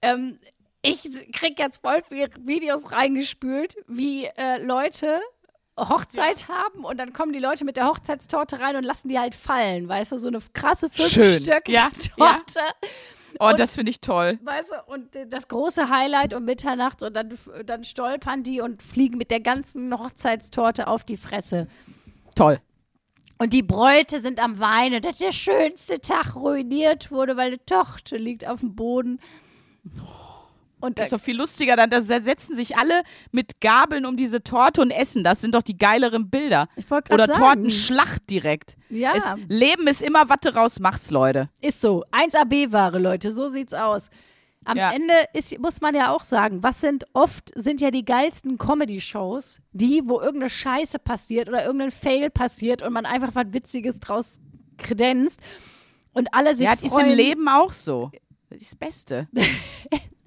Ähm, 0.03 0.39
ich 0.83 1.03
krieg 1.33 1.59
jetzt 1.59 1.79
voll 1.83 2.03
viele 2.09 2.29
Videos 2.41 2.91
reingespült, 2.93 3.77
wie 3.87 4.25
äh, 4.25 4.63
Leute 4.65 5.21
Hochzeit 5.79 6.49
haben 6.49 6.85
und 6.85 6.99
dann 6.99 7.13
kommen 7.13 7.33
die 7.33 7.39
Leute 7.39 7.65
mit 7.65 7.77
der 7.77 7.87
Hochzeitstorte 7.87 8.59
rein 8.59 8.75
und 8.75 8.83
lassen 8.85 9.09
die 9.09 9.19
halt 9.19 9.37
fallen, 9.37 9.89
weißt 9.89 10.11
du, 10.13 10.19
so 10.19 10.27
eine 10.27 10.41
krasse 10.53 10.89
fünfstöckige 10.91 11.73
Ja, 11.77 11.91
Torte. 12.17 12.59
ja. 12.59 12.89
Oh, 13.41 13.49
Und- 13.49 13.61
das 13.61 13.75
finde 13.77 13.91
ich 13.91 14.01
toll. 14.01 14.39
Weißt 14.43 14.73
du, 14.73 14.93
und 14.93 15.17
das 15.33 15.49
große 15.49 15.89
Highlight 15.89 16.35
um 16.35 16.45
Mitternacht 16.45 17.03
und 17.03 17.15
dann, 17.15 17.37
dann 17.67 17.85
stolpern 17.85 18.43
die 18.43 18.61
und 18.61 18.83
fliegen 18.83 19.17
mit 19.19 19.31
der 19.31 19.41
ganzen 19.41 19.97
Hochzeitstorte 19.97 20.89
auf 20.89 21.05
die 21.05 21.17
Fresse. 21.17 21.69
Toll. 22.35 22.61
Und 23.39 23.53
die 23.53 23.63
Bräute 23.63 24.19
sind 24.19 24.43
am 24.43 24.59
Weinen, 24.59 25.01
dass 25.01 25.19
der 25.19 25.31
schönste 25.31 26.01
Tag 26.01 26.35
ruiniert 26.35 27.13
wurde, 27.13 27.37
weil 27.37 27.49
eine 27.49 27.65
Tochter 27.65 28.19
liegt 28.19 28.47
auf 28.49 28.61
dem 28.61 28.75
Boden. 28.75 29.21
Und 30.81 30.99
Das 30.99 31.07
ist 31.07 31.13
da, 31.13 31.17
doch 31.17 31.25
viel 31.25 31.37
lustiger. 31.37 31.77
Dann 31.77 31.91
da 31.91 32.01
setzen 32.01 32.55
sich 32.57 32.77
alle 32.77 33.03
mit 33.33 33.61
Gabeln 33.61 34.07
um 34.07 34.17
diese 34.17 34.43
Torte 34.43 34.81
und 34.81 34.91
essen. 34.91 35.25
Das 35.25 35.41
sind 35.41 35.55
doch 35.55 35.63
die 35.63 35.77
geileren 35.77 36.31
Bilder. 36.31 36.69
ich 36.77 36.91
Oder 36.91 37.27
sagen, 37.27 37.33
Tortenschlacht 37.41 38.29
direkt. 38.31 38.77
Ja. 38.89 39.13
Es, 39.15 39.35
Leben 39.49 39.87
ist 39.89 40.03
immer, 40.03 40.29
was 40.29 40.39
du 40.43 40.55
raus 40.55 40.79
machst, 40.81 41.11
Leute. 41.11 41.49
Ist 41.61 41.81
so. 41.81 42.05
1AB-Ware, 42.13 42.99
Leute, 42.99 43.33
so 43.33 43.49
sieht's 43.49 43.75
aus. 43.75 44.09
Am 44.65 44.77
Ja. 44.77 44.93
Ende 44.93 45.15
ist, 45.33 45.59
muss 45.61 45.81
man 45.81 45.95
ja 45.95 46.13
auch 46.13 46.25
sagen, 46.25 46.63
was 46.63 46.81
sind 46.81 47.07
oft 47.15 47.53
sind 47.55 47.81
ja 47.81 47.91
die 47.91 48.05
geilsten 48.05 48.59
Comedy-Shows, 48.59 49.61
die, 49.73 50.03
wo 50.05 50.21
irgendeine 50.21 50.51
Scheiße 50.51 50.99
passiert 50.99 51.49
oder 51.49 51.65
irgendein 51.65 51.91
Fail 51.91 52.29
passiert 52.29 52.83
und 52.83 52.93
man 52.93 53.07
einfach 53.07 53.35
was 53.35 53.47
Witziges 53.53 53.99
draus 53.99 54.41
kredenzt 54.77 55.41
und 56.13 56.29
alle 56.35 56.55
sich 56.55 56.67
Ja, 56.67 56.75
das 56.75 56.83
ist 56.85 56.91
freuen. 56.93 57.11
im 57.11 57.17
Leben 57.17 57.49
auch 57.49 57.73
so. 57.73 58.11
Das 58.51 58.59
ist 58.61 58.73
das 58.73 58.77
Beste. 58.77 59.29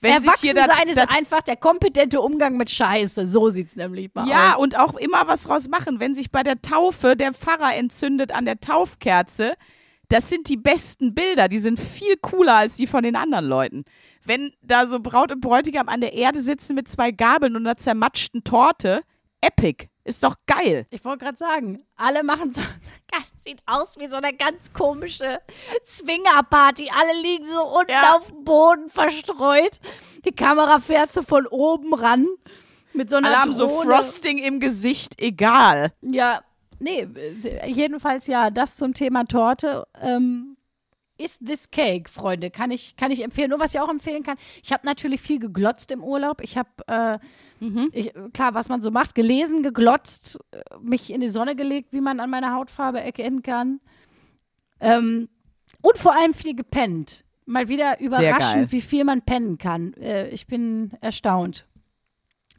Wenn 0.00 0.12
Erwachsen 0.12 0.54
das, 0.54 0.76
sein 0.76 0.88
ist 0.88 0.98
einfach 1.16 1.42
der 1.42 1.56
kompetente 1.56 2.20
Umgang 2.20 2.56
mit 2.56 2.70
Scheiße. 2.70 3.26
So 3.26 3.50
sieht's 3.50 3.74
nämlich 3.76 4.10
mal 4.14 4.28
Ja, 4.28 4.54
aus. 4.54 4.60
und 4.62 4.78
auch 4.78 4.94
immer 4.94 5.26
was 5.26 5.42
draus 5.44 5.68
machen. 5.68 5.98
Wenn 5.98 6.14
sich 6.14 6.30
bei 6.30 6.42
der 6.42 6.62
Taufe 6.62 7.16
der 7.16 7.34
Pfarrer 7.34 7.74
entzündet 7.74 8.30
an 8.32 8.44
der 8.44 8.60
Taufkerze, 8.60 9.54
das 10.08 10.28
sind 10.28 10.48
die 10.48 10.56
besten 10.56 11.14
Bilder. 11.14 11.48
Die 11.48 11.58
sind 11.58 11.80
viel 11.80 12.16
cooler 12.16 12.54
als 12.54 12.76
die 12.76 12.86
von 12.86 13.02
den 13.02 13.16
anderen 13.16 13.46
Leuten. 13.46 13.84
Wenn 14.24 14.52
da 14.62 14.86
so 14.86 15.00
Braut 15.00 15.32
und 15.32 15.40
Bräutigam 15.40 15.88
an 15.88 16.00
der 16.00 16.12
Erde 16.12 16.40
sitzen 16.40 16.74
mit 16.74 16.86
zwei 16.88 17.10
Gabeln 17.10 17.56
und 17.56 17.66
einer 17.66 17.76
zermatschten 17.76 18.44
Torte, 18.44 19.02
epic. 19.40 19.88
Ist 20.04 20.22
doch 20.24 20.36
geil. 20.46 20.86
Ich 20.90 21.04
wollte 21.04 21.24
gerade 21.24 21.36
sagen, 21.38 21.84
alle 21.96 22.22
machen 22.22 22.52
so, 22.52 22.60
sieht 23.44 23.60
aus 23.66 23.98
wie 23.98 24.08
so 24.08 24.16
eine 24.16 24.34
ganz 24.34 24.72
komische 24.72 25.40
Swingerparty. 25.84 26.90
Alle 26.94 27.20
liegen 27.22 27.46
so 27.46 27.62
unten 27.66 27.90
Ja. 27.92 28.16
auf 28.16 28.28
dem 28.28 28.44
Boden 28.44 28.88
verstreut. 28.90 29.78
Die 30.24 30.32
Kamera 30.32 30.78
fährt 30.80 31.12
so 31.12 31.22
von 31.22 31.46
oben 31.46 31.94
ran 31.94 32.26
mit 32.92 33.10
so 33.10 33.16
einer 33.16 33.28
Alle 33.28 33.38
haben 33.38 33.54
so. 33.54 33.68
Frosting 33.68 34.38
im 34.38 34.60
Gesicht, 34.60 35.20
egal. 35.20 35.92
Ja, 36.02 36.42
nee, 36.78 37.06
jedenfalls 37.66 38.26
ja, 38.26 38.50
das 38.50 38.76
zum 38.76 38.92
Thema 38.94 39.24
Torte. 39.24 39.86
Ähm, 40.00 40.56
ist 41.18 41.44
this 41.44 41.70
cake, 41.70 42.08
Freunde, 42.08 42.50
kann 42.50 42.70
ich, 42.70 42.96
kann 42.96 43.10
ich 43.10 43.22
empfehlen. 43.22 43.50
Nur 43.50 43.60
was 43.60 43.74
ich 43.74 43.80
auch 43.80 43.88
empfehlen 43.88 44.22
kann, 44.22 44.36
ich 44.62 44.72
habe 44.72 44.86
natürlich 44.86 45.20
viel 45.20 45.38
geglotzt 45.38 45.90
im 45.90 46.02
Urlaub. 46.02 46.40
Ich 46.40 46.56
habe, 46.56 46.70
äh, 46.86 47.18
ich, 47.92 48.12
klar, 48.32 48.54
was 48.54 48.68
man 48.68 48.80
so 48.80 48.90
macht, 48.90 49.14
gelesen, 49.14 49.62
geglotzt, 49.62 50.38
mich 50.80 51.12
in 51.12 51.20
die 51.20 51.28
Sonne 51.28 51.56
gelegt, 51.56 51.92
wie 51.92 52.00
man 52.00 52.20
an 52.20 52.30
meiner 52.30 52.54
Hautfarbe 52.54 53.00
erkennen 53.00 53.42
kann. 53.42 53.80
Ähm, 54.80 55.28
und 55.82 55.98
vor 55.98 56.14
allem 56.14 56.34
viel 56.34 56.54
gepennt. 56.54 57.24
Mal 57.46 57.68
wieder 57.68 58.00
überraschend, 58.00 58.72
wie 58.72 58.80
viel 58.80 59.04
man 59.04 59.22
pennen 59.22 59.58
kann. 59.58 59.94
Äh, 59.94 60.28
ich 60.28 60.46
bin 60.46 60.92
erstaunt. 61.00 61.66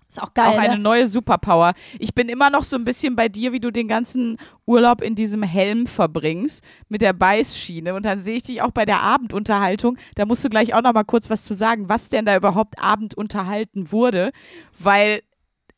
Ist 0.10 0.20
auch 0.20 0.34
geil. 0.34 0.48
Auch 0.48 0.58
eine 0.58 0.78
ne? 0.78 0.82
neue 0.82 1.06
Superpower. 1.06 1.74
Ich 2.00 2.16
bin 2.16 2.30
immer 2.30 2.50
noch 2.50 2.64
so 2.64 2.76
ein 2.76 2.84
bisschen 2.84 3.16
bei 3.16 3.30
dir, 3.30 3.54
wie 3.54 3.60
du 3.60 3.72
den 3.72 3.88
ganzen 3.88 4.38
Urlaub 4.66 5.04
in 5.04 5.14
diesem 5.14 5.44
Helm 5.44 5.86
verbringst 5.86 6.64
mit 6.88 7.02
der 7.02 7.14
Beißschiene. 7.14 7.94
Und 7.94 8.06
dann 8.06 8.20
sehe 8.20 8.38
ich 8.38 8.44
dich 8.44 8.64
auch 8.64 8.72
bei 8.72 8.86
der 8.86 9.02
Abendunterhaltung. 9.02 9.98
Da 10.16 10.26
musst 10.26 10.44
du 10.44 10.50
gleich 10.50 10.74
auch 10.74 10.82
noch 10.82 10.94
mal 10.94 11.04
kurz 11.04 11.30
was 11.30 11.46
zu 11.46 11.54
sagen, 11.54 11.90
was 11.90 12.10
denn 12.10 12.26
da 12.26 12.36
überhaupt 12.36 12.80
Abend 12.80 13.14
unterhalten 13.14 13.92
wurde. 13.92 14.32
Weil 14.80 15.22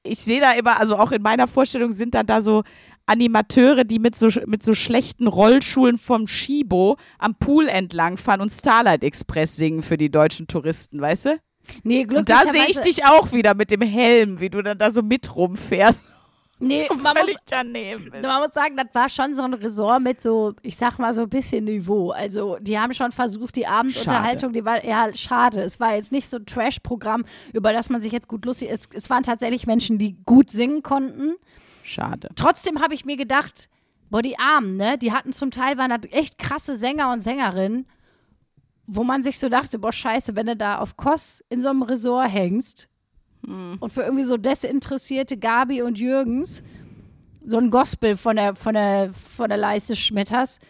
ich 0.03 0.19
sehe 0.19 0.39
da 0.39 0.53
immer, 0.53 0.79
also 0.79 0.95
auch 0.95 1.11
in 1.11 1.21
meiner 1.21 1.47
Vorstellung 1.47 1.91
sind 1.91 2.15
dann 2.15 2.25
da 2.25 2.39
so 2.39 2.63
Animateure, 3.07 3.83
die 3.83 3.99
mit 3.99 4.15
so, 4.15 4.29
mit 4.45 4.63
so 4.63 4.73
schlechten 4.73 5.27
Rollschulen 5.27 5.97
vom 5.97 6.27
Shibo 6.27 6.95
am 7.19 7.35
Pool 7.35 7.67
entlangfahren 7.67 8.39
und 8.39 8.49
Starlight 8.49 9.03
Express 9.03 9.57
singen 9.57 9.81
für 9.81 9.97
die 9.97 10.09
deutschen 10.09 10.47
Touristen, 10.47 11.01
weißt 11.01 11.25
du? 11.25 11.39
Nee, 11.83 12.05
Und 12.05 12.29
da 12.29 12.51
sehe 12.51 12.65
ich 12.67 12.79
dich 12.79 13.05
auch 13.05 13.31
wieder 13.31 13.53
mit 13.55 13.71
dem 13.71 13.81
Helm, 13.81 14.39
wie 14.39 14.49
du 14.49 14.61
dann 14.61 14.77
da 14.77 14.91
so 14.91 15.01
mit 15.01 15.35
rumfährst. 15.35 16.01
Nee, 16.63 16.85
so 16.87 16.93
man 16.93 17.15
muss, 17.17 17.35
man 18.21 18.41
muss 18.41 18.53
sagen, 18.53 18.77
das 18.77 18.85
war 18.93 19.09
schon 19.09 19.33
so 19.33 19.41
ein 19.41 19.55
Resort 19.55 20.03
mit 20.03 20.21
so, 20.21 20.53
ich 20.61 20.77
sag 20.77 20.99
mal 20.99 21.11
so 21.11 21.21
ein 21.21 21.29
bisschen 21.29 21.65
Niveau. 21.65 22.11
Also 22.11 22.57
die 22.61 22.77
haben 22.77 22.93
schon 22.93 23.11
versucht, 23.11 23.55
die 23.55 23.65
Abendunterhaltung, 23.65 24.53
die 24.53 24.63
war 24.63 24.85
ja 24.85 25.11
schade. 25.15 25.61
Es 25.61 25.79
war 25.79 25.95
jetzt 25.95 26.11
nicht 26.11 26.29
so 26.29 26.37
ein 26.37 26.45
Trash-Programm, 26.45 27.25
über 27.53 27.73
das 27.73 27.89
man 27.89 27.99
sich 27.99 28.11
jetzt 28.11 28.27
gut 28.27 28.45
lustig. 28.45 28.69
Es, 28.71 28.87
es 28.93 29.09
waren 29.09 29.23
tatsächlich 29.23 29.65
Menschen, 29.65 29.97
die 29.97 30.15
gut 30.23 30.51
singen 30.51 30.83
konnten. 30.83 31.33
Schade. 31.83 32.29
Trotzdem 32.35 32.79
habe 32.79 32.93
ich 32.93 33.05
mir 33.05 33.17
gedacht, 33.17 33.67
boah, 34.11 34.21
die 34.21 34.37
Armen, 34.37 34.77
ne? 34.77 34.99
Die 34.99 35.11
hatten 35.11 35.33
zum 35.33 35.49
Teil 35.49 35.79
waren 35.79 35.89
das 35.89 36.11
echt 36.11 36.37
krasse 36.37 36.75
Sänger 36.75 37.11
und 37.11 37.21
Sängerinnen, 37.21 37.87
wo 38.93 39.05
man 39.05 39.23
sich 39.23 39.39
so 39.39 39.47
dachte, 39.47 39.79
boah, 39.79 39.93
scheiße, 39.93 40.35
wenn 40.35 40.47
du 40.47 40.55
da 40.57 40.79
auf 40.79 40.97
Kos 40.97 41.41
in 41.47 41.61
so 41.61 41.69
einem 41.69 41.81
Resort 41.81 42.29
hängst 42.29 42.89
und 43.41 43.91
für 43.91 44.03
irgendwie 44.03 44.25
so 44.25 44.35
desinteressierte 44.35 45.37
Gabi 45.37 45.81
und 45.81 45.97
Jürgens 45.97 46.61
so 47.45 47.57
ein 47.57 47.71
Gospel 47.71 48.17
von 48.17 48.35
der, 48.35 48.55
von 48.55 48.73
der, 48.73 49.13
von 49.13 49.47
der 49.47 49.57
Leiste 49.57 49.95
schmetterst, 49.95 50.61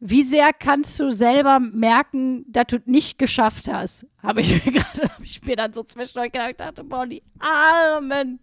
wie 0.00 0.22
sehr 0.22 0.52
kannst 0.52 1.00
du 1.00 1.12
selber 1.12 1.60
merken, 1.60 2.44
dass 2.46 2.66
du 2.66 2.76
es 2.76 2.82
nicht 2.84 3.18
geschafft 3.18 3.72
hast? 3.72 4.06
Habe 4.22 4.42
ich 4.42 4.52
mir 4.66 4.72
gerade, 4.72 5.08
habe 5.08 5.24
ich 5.24 5.42
mir 5.42 5.56
dann 5.56 5.72
so 5.72 5.82
zwischendurch 5.82 6.30
gedacht, 6.30 6.60
dachte, 6.60 6.84
boah, 6.84 7.06
die 7.06 7.22
Armen. 7.38 8.38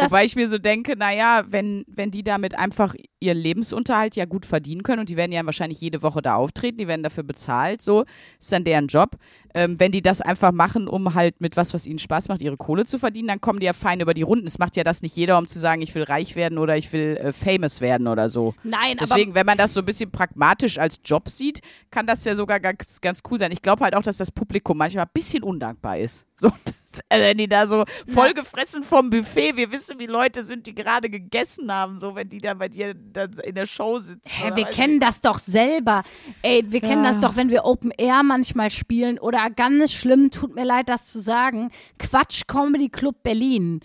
Das, 0.00 0.10
Wobei 0.10 0.24
ich 0.24 0.34
mir 0.34 0.48
so 0.48 0.56
denke, 0.56 0.96
naja, 0.96 1.44
wenn, 1.48 1.84
wenn 1.86 2.10
die 2.10 2.22
damit 2.22 2.58
einfach 2.58 2.94
ihren 3.20 3.36
Lebensunterhalt 3.36 4.16
ja 4.16 4.24
gut 4.24 4.46
verdienen 4.46 4.82
können 4.82 5.00
und 5.00 5.10
die 5.10 5.16
werden 5.16 5.32
ja 5.32 5.44
wahrscheinlich 5.44 5.80
jede 5.80 6.02
Woche 6.02 6.22
da 6.22 6.36
auftreten, 6.36 6.78
die 6.78 6.88
werden 6.88 7.02
dafür 7.02 7.22
bezahlt, 7.22 7.82
so 7.82 8.04
ist 8.38 8.50
dann 8.50 8.64
deren 8.64 8.86
Job. 8.86 9.16
Ähm, 9.52 9.78
wenn 9.78 9.92
die 9.92 10.00
das 10.00 10.20
einfach 10.20 10.52
machen, 10.52 10.88
um 10.88 11.14
halt 11.14 11.40
mit 11.40 11.56
was, 11.56 11.74
was 11.74 11.86
ihnen 11.86 11.98
Spaß 11.98 12.28
macht, 12.28 12.40
ihre 12.40 12.56
Kohle 12.56 12.86
zu 12.86 12.98
verdienen, 12.98 13.28
dann 13.28 13.40
kommen 13.40 13.60
die 13.60 13.66
ja 13.66 13.72
fein 13.72 14.00
über 14.00 14.14
die 14.14 14.22
Runden. 14.22 14.46
Es 14.46 14.58
macht 14.58 14.76
ja 14.76 14.84
das 14.84 15.02
nicht 15.02 15.16
jeder, 15.16 15.36
um 15.38 15.46
zu 15.46 15.58
sagen, 15.58 15.82
ich 15.82 15.94
will 15.94 16.04
reich 16.04 16.34
werden 16.34 16.56
oder 16.56 16.76
ich 16.76 16.92
will 16.92 17.16
äh, 17.16 17.32
famous 17.32 17.80
werden 17.80 18.06
oder 18.06 18.30
so. 18.30 18.54
nein, 18.62 18.98
aber 18.98 19.06
Deswegen, 19.06 19.34
wenn 19.34 19.44
man 19.46 19.58
das 19.58 19.74
so 19.74 19.80
ein 19.80 19.86
bisschen 19.86 20.10
pragmatisch 20.10 20.78
als 20.78 21.00
Job 21.04 21.28
sieht, 21.28 21.60
kann 21.90 22.06
das 22.06 22.24
ja 22.24 22.34
sogar 22.34 22.58
ganz, 22.60 23.00
ganz 23.00 23.20
cool 23.30 23.38
sein. 23.38 23.52
Ich 23.52 23.60
glaube 23.60 23.84
halt 23.84 23.94
auch, 23.94 24.02
dass 24.02 24.16
das 24.16 24.30
Publikum 24.30 24.78
manchmal 24.78 25.04
ein 25.04 25.10
bisschen 25.12 25.42
undankbar 25.42 25.98
ist. 25.98 26.26
So, 26.40 26.50
also 27.08 27.24
wenn 27.24 27.38
die 27.38 27.48
da 27.48 27.66
so 27.66 27.84
vollgefressen 28.12 28.82
vom 28.82 29.10
Buffet, 29.10 29.56
wir 29.56 29.70
wissen, 29.72 29.98
wie 29.98 30.06
Leute 30.06 30.44
sind, 30.44 30.66
die 30.66 30.74
gerade 30.74 31.08
gegessen 31.10 31.72
haben, 31.72 31.98
so 32.00 32.14
wenn 32.14 32.28
die 32.28 32.38
da 32.38 32.54
bei 32.54 32.68
dir 32.68 32.94
dann 32.94 33.32
in 33.44 33.54
der 33.54 33.66
Show 33.66 33.98
sitzen. 33.98 34.20
Hä, 34.24 34.50
wir 34.54 34.64
kennen 34.66 35.00
das 35.00 35.20
doch 35.20 35.38
selber. 35.38 36.02
Ey, 36.42 36.64
wir 36.66 36.80
kennen 36.80 37.04
Ja. 37.04 37.10
das 37.10 37.18
doch, 37.20 37.36
wenn 37.36 37.48
wir 37.48 37.64
Open 37.64 37.90
Air 37.96 38.22
manchmal 38.22 38.70
spielen 38.70 39.18
oder 39.18 39.48
ganz 39.50 39.92
schlimm, 39.92 40.30
tut 40.30 40.54
mir 40.54 40.64
leid, 40.64 40.88
das 40.88 41.08
zu 41.12 41.20
sagen, 41.20 41.70
Quatsch 41.98 42.42
Comedy 42.46 42.88
Club 42.88 43.22
Berlin. 43.22 43.80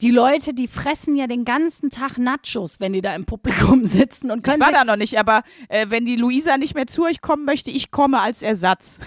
Die 0.00 0.10
Leute, 0.10 0.52
die 0.52 0.66
fressen 0.66 1.14
ja 1.14 1.28
den 1.28 1.44
ganzen 1.44 1.88
Tag 1.90 2.18
Nachos, 2.18 2.80
wenn 2.80 2.92
die 2.92 3.00
da 3.02 3.14
im 3.14 3.24
Publikum 3.24 3.84
sitzen 3.86 4.32
und 4.32 4.38
Ich 4.38 4.42
können 4.42 4.60
war 4.60 4.68
sich, 4.70 4.76
da 4.76 4.84
noch 4.84 4.96
nicht, 4.96 5.16
aber 5.16 5.44
äh, 5.68 5.86
wenn 5.90 6.04
die 6.04 6.16
Luisa 6.16 6.58
nicht 6.58 6.74
mehr 6.74 6.88
zu 6.88 7.04
euch 7.04 7.20
kommen 7.20 7.44
möchte, 7.44 7.70
ich 7.70 7.92
komme 7.92 8.18
als 8.18 8.42
Ersatz. 8.42 8.98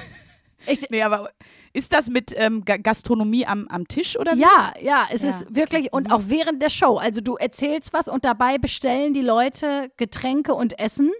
Ich- 0.67 0.85
nee, 0.89 1.01
aber 1.03 1.29
ist 1.75 1.93
das 1.93 2.09
mit 2.09 2.33
ähm, 2.35 2.63
Ga- 2.65 2.77
Gastronomie 2.77 3.45
am, 3.45 3.67
am 3.67 3.87
Tisch 3.87 4.17
oder 4.17 4.35
wie? 4.35 4.41
Ja, 4.41 4.73
ja, 4.81 5.07
es 5.11 5.21
Ja, 5.23 5.29
ist 5.29 5.53
wirklich 5.55 5.91
und 5.93 6.11
auch 6.11 6.23
während 6.27 6.61
der 6.61 6.69
Show. 6.69 6.97
Also 6.97 7.21
du 7.21 7.35
erzählst 7.35 7.93
was 7.93 8.07
und 8.07 8.23
dabei 8.25 8.57
bestellen 8.57 9.13
die 9.13 9.21
Leute 9.21 9.91
Getränke 9.97 10.53
und 10.53 10.79
Essen. 10.79 11.11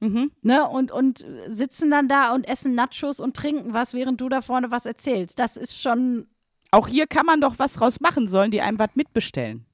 Mhm. 0.00 0.30
Ne, 0.42 0.68
und, 0.68 0.92
und 0.92 1.24
sitzen 1.48 1.90
dann 1.90 2.06
da 2.06 2.34
und 2.34 2.46
essen 2.46 2.74
Nachos 2.74 3.18
und 3.18 3.34
trinken 3.34 3.72
was, 3.72 3.94
während 3.94 4.20
du 4.20 4.28
da 4.28 4.42
vorne 4.42 4.70
was 4.70 4.84
erzählst. 4.84 5.38
Das 5.38 5.56
ist 5.56 5.80
schon 5.80 6.26
Auch 6.70 6.86
hier 6.86 7.06
kann 7.06 7.24
man 7.24 7.40
doch 7.40 7.58
was 7.58 7.74
draus 7.74 7.98
machen, 8.00 8.28
sollen 8.28 8.50
die 8.50 8.60
einem 8.60 8.78
was 8.78 8.90
mitbestellen. 8.94 9.64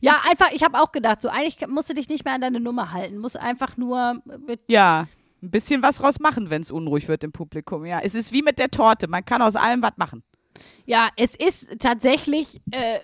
Ja, 0.00 0.20
einfach, 0.28 0.52
ich 0.52 0.62
habe 0.62 0.78
auch 0.80 0.92
gedacht, 0.92 1.20
so 1.20 1.28
eigentlich 1.28 1.66
musst 1.66 1.90
du 1.90 1.94
dich 1.94 2.08
nicht 2.08 2.24
mehr 2.24 2.34
an 2.34 2.42
deine 2.42 2.60
Nummer 2.60 2.92
halten, 2.92 3.18
muss 3.18 3.34
einfach 3.36 3.76
nur 3.76 4.20
mit, 4.46 4.60
Ja, 4.68 5.08
ein 5.44 5.50
bisschen 5.50 5.82
was 5.82 5.96
draus 5.96 6.20
machen, 6.20 6.50
wenn 6.50 6.62
es 6.62 6.70
unruhig 6.70 7.08
wird 7.08 7.22
im 7.22 7.32
Publikum. 7.32 7.84
Ja, 7.84 8.00
es 8.00 8.14
ist 8.14 8.32
wie 8.32 8.42
mit 8.42 8.58
der 8.58 8.70
Torte. 8.70 9.06
Man 9.08 9.24
kann 9.24 9.42
aus 9.42 9.56
allem 9.56 9.82
was 9.82 9.92
machen. 9.96 10.22
ja, 10.86 11.08
es 11.16 11.34
ist 11.34 11.80
tatsächlich, 11.80 12.60
äh, 12.70 13.00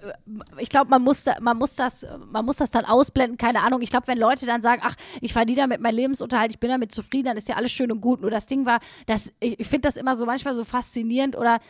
ich 0.58 0.68
glaube, 0.68 0.90
man 0.90 1.02
muss, 1.02 1.24
da, 1.24 1.36
man 1.40 1.58
das, 1.76 2.06
man 2.30 2.44
muss 2.44 2.56
das 2.56 2.70
dann 2.70 2.84
ausblenden, 2.84 3.36
keine 3.36 3.60
Ahnung. 3.62 3.82
Ich 3.82 3.90
glaube, 3.90 4.06
wenn 4.06 4.18
Leute 4.18 4.46
dann 4.46 4.62
sagen, 4.62 4.82
ach, 4.84 4.96
ich 5.20 5.32
verdiene 5.32 5.62
damit 5.62 5.80
meinen 5.80 5.96
Lebensunterhalt, 5.96 6.52
ich 6.52 6.60
bin 6.60 6.70
damit 6.70 6.92
zufrieden, 6.92 7.26
dann 7.26 7.36
ist 7.36 7.48
ja 7.48 7.56
alles 7.56 7.72
schön 7.72 7.92
und 7.92 8.00
gut. 8.00 8.20
Nur 8.20 8.30
das 8.30 8.46
Ding 8.46 8.66
war, 8.66 8.80
dass 9.06 9.32
ich, 9.40 9.58
ich 9.60 9.66
finde 9.66 9.88
das 9.88 9.96
immer 9.96 10.16
so 10.16 10.26
manchmal 10.26 10.54
so 10.54 10.64
faszinierend 10.64 11.36
oder 11.36 11.60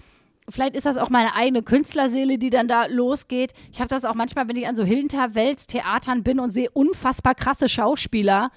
Vielleicht 0.48 0.74
ist 0.74 0.86
das 0.86 0.96
auch 0.96 1.10
meine 1.10 1.36
eigene 1.36 1.62
Künstlerseele, 1.62 2.36
die 2.36 2.50
dann 2.50 2.66
da 2.66 2.86
losgeht. 2.86 3.52
Ich 3.70 3.78
habe 3.78 3.88
das 3.88 4.04
auch 4.04 4.14
manchmal, 4.14 4.48
wenn 4.48 4.56
ich 4.56 4.66
an 4.66 4.74
so 4.74 4.82
Hinterweltstheatern 4.82 6.24
bin 6.24 6.40
und 6.40 6.50
sehe 6.50 6.70
unfassbar 6.70 7.36
krasse 7.36 7.68
Schauspieler 7.68 8.50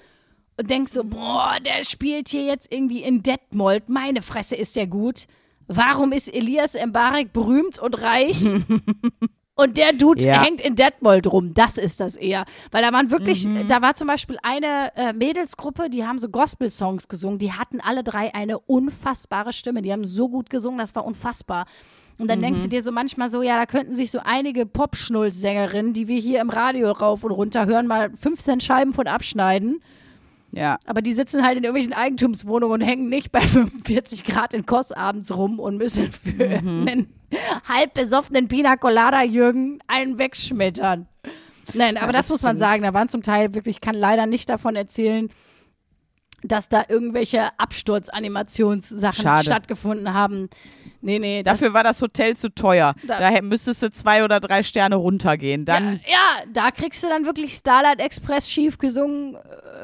und 0.56 0.70
denk 0.70 0.88
so, 0.88 1.04
boah, 1.04 1.56
der 1.64 1.84
spielt 1.84 2.28
hier 2.28 2.42
jetzt 2.44 2.72
irgendwie 2.72 3.02
in 3.02 3.22
Detmold. 3.22 3.88
Meine 3.88 4.22
Fresse 4.22 4.54
ist 4.56 4.76
der 4.76 4.86
gut. 4.86 5.26
Warum 5.66 6.12
ist 6.12 6.32
Elias 6.34 6.74
Mbarek 6.74 7.32
berühmt 7.32 7.78
und 7.78 8.00
reich? 8.00 8.44
Und 9.56 9.78
der 9.78 9.92
Dude 9.92 10.24
Ja. 10.24 10.42
hängt 10.42 10.60
in 10.60 10.74
Detmold 10.74 11.30
rum. 11.30 11.54
Das 11.54 11.78
ist 11.78 12.00
das 12.00 12.16
eher. 12.16 12.44
Weil 12.72 12.82
da 12.82 12.92
waren 12.92 13.12
wirklich, 13.12 13.46
Mhm. 13.46 13.68
da 13.68 13.80
war 13.82 13.94
zum 13.94 14.08
Beispiel 14.08 14.36
eine 14.42 14.90
äh, 14.96 15.12
Mädelsgruppe, 15.12 15.90
die 15.90 16.04
haben 16.04 16.18
so 16.18 16.28
Gospel-Songs 16.28 17.06
gesungen. 17.06 17.38
Die 17.38 17.52
hatten 17.52 17.80
alle 17.80 18.02
drei 18.02 18.34
eine 18.34 18.58
unfassbare 18.58 19.52
Stimme. 19.52 19.80
Die 19.80 19.92
haben 19.92 20.04
so 20.06 20.28
gut 20.28 20.50
gesungen, 20.50 20.78
das 20.80 20.96
war 20.96 21.04
unfassbar. 21.04 21.66
Und 22.18 22.26
dann 22.28 22.40
Mhm. 22.40 22.42
denkst 22.42 22.62
du 22.64 22.68
dir 22.68 22.82
so 22.82 22.90
manchmal 22.90 23.28
so, 23.30 23.42
ja, 23.42 23.56
da 23.56 23.64
könnten 23.66 23.94
sich 23.94 24.10
so 24.10 24.18
einige 24.24 24.66
Pop-Schnulz-Sängerinnen, 24.66 25.92
die 25.92 26.08
wir 26.08 26.18
hier 26.18 26.40
im 26.40 26.50
Radio 26.50 26.90
rauf 26.90 27.22
und 27.22 27.30
runter 27.30 27.66
hören, 27.66 27.86
mal 27.86 28.10
15 28.16 28.60
Scheiben 28.60 28.92
von 28.92 29.06
abschneiden. 29.06 29.80
Ja. 30.56 30.78
Aber 30.86 31.02
die 31.02 31.12
sitzen 31.12 31.42
halt 31.44 31.58
in 31.58 31.64
irgendwelchen 31.64 31.92
Eigentumswohnungen 31.94 32.80
und 32.82 32.86
hängen 32.86 33.08
nicht 33.08 33.32
bei 33.32 33.40
45 33.46 34.24
Grad 34.24 34.54
in 34.54 34.66
Kos 34.66 34.92
abends 34.92 35.34
rum 35.36 35.58
und 35.58 35.76
müssen 35.76 36.10
für 36.12 36.44
einen 36.44 37.12
halb 37.68 37.94
besoffenen 37.94 38.48
Pina 38.48 38.76
Colada 38.76 39.22
Jürgen 39.22 39.80
einen 39.86 40.18
wegschmettern. 40.18 41.06
Nein, 41.72 41.96
aber 41.96 42.06
Ja, 42.08 42.12
das, 42.12 42.26
das 42.28 42.34
muss 42.36 42.42
man 42.42 42.56
sagen. 42.58 42.82
Da 42.82 42.92
waren 42.94 43.08
zum 43.08 43.22
Teil 43.22 43.54
wirklich, 43.54 43.76
ich 43.76 43.80
kann 43.80 43.94
leider 43.94 44.26
nicht 44.26 44.48
davon 44.48 44.76
erzählen, 44.76 45.30
dass 46.42 46.68
da 46.68 46.84
irgendwelche 46.88 47.48
Absturzanimationssachen 47.58 49.22
Schade. 49.22 49.44
stattgefunden 49.44 50.12
haben. 50.12 50.48
Nee, 51.00 51.18
nee. 51.18 51.42
Das, 51.42 51.58
Dafür 51.58 51.74
war 51.74 51.82
das 51.84 52.00
Hotel 52.02 52.36
zu 52.36 52.54
teuer. 52.54 52.94
Da- 53.06 53.18
Daher 53.18 53.42
müsstest 53.42 53.82
du 53.82 53.90
zwei 53.90 54.24
oder 54.24 54.40
drei 54.40 54.62
Sterne 54.62 54.96
runtergehen. 54.96 55.64
Dann, 55.64 56.00
ja, 56.06 56.12
ja, 56.12 56.44
da 56.52 56.70
kriegst 56.70 57.02
du 57.02 57.08
dann 57.08 57.24
wirklich 57.26 57.54
Starlight 57.54 58.00
Express 58.00 58.48
schief 58.48 58.78
gesungen 58.78 59.34
äh, 59.36 59.38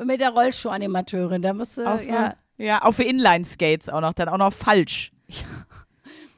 mit 0.05 0.20
der 0.20 0.30
Rollschuh-Animateurin. 0.30 1.42
Da 1.42 1.53
musst 1.53 1.78
du, 1.78 1.84
auf, 1.84 2.05
ja. 2.07 2.34
ja. 2.57 2.82
auf 2.82 2.98
Inline-Skates 2.98 3.88
auch 3.88 4.01
noch, 4.01 4.12
dann 4.12 4.28
auch 4.28 4.38
noch 4.38 4.53
falsch. 4.53 5.12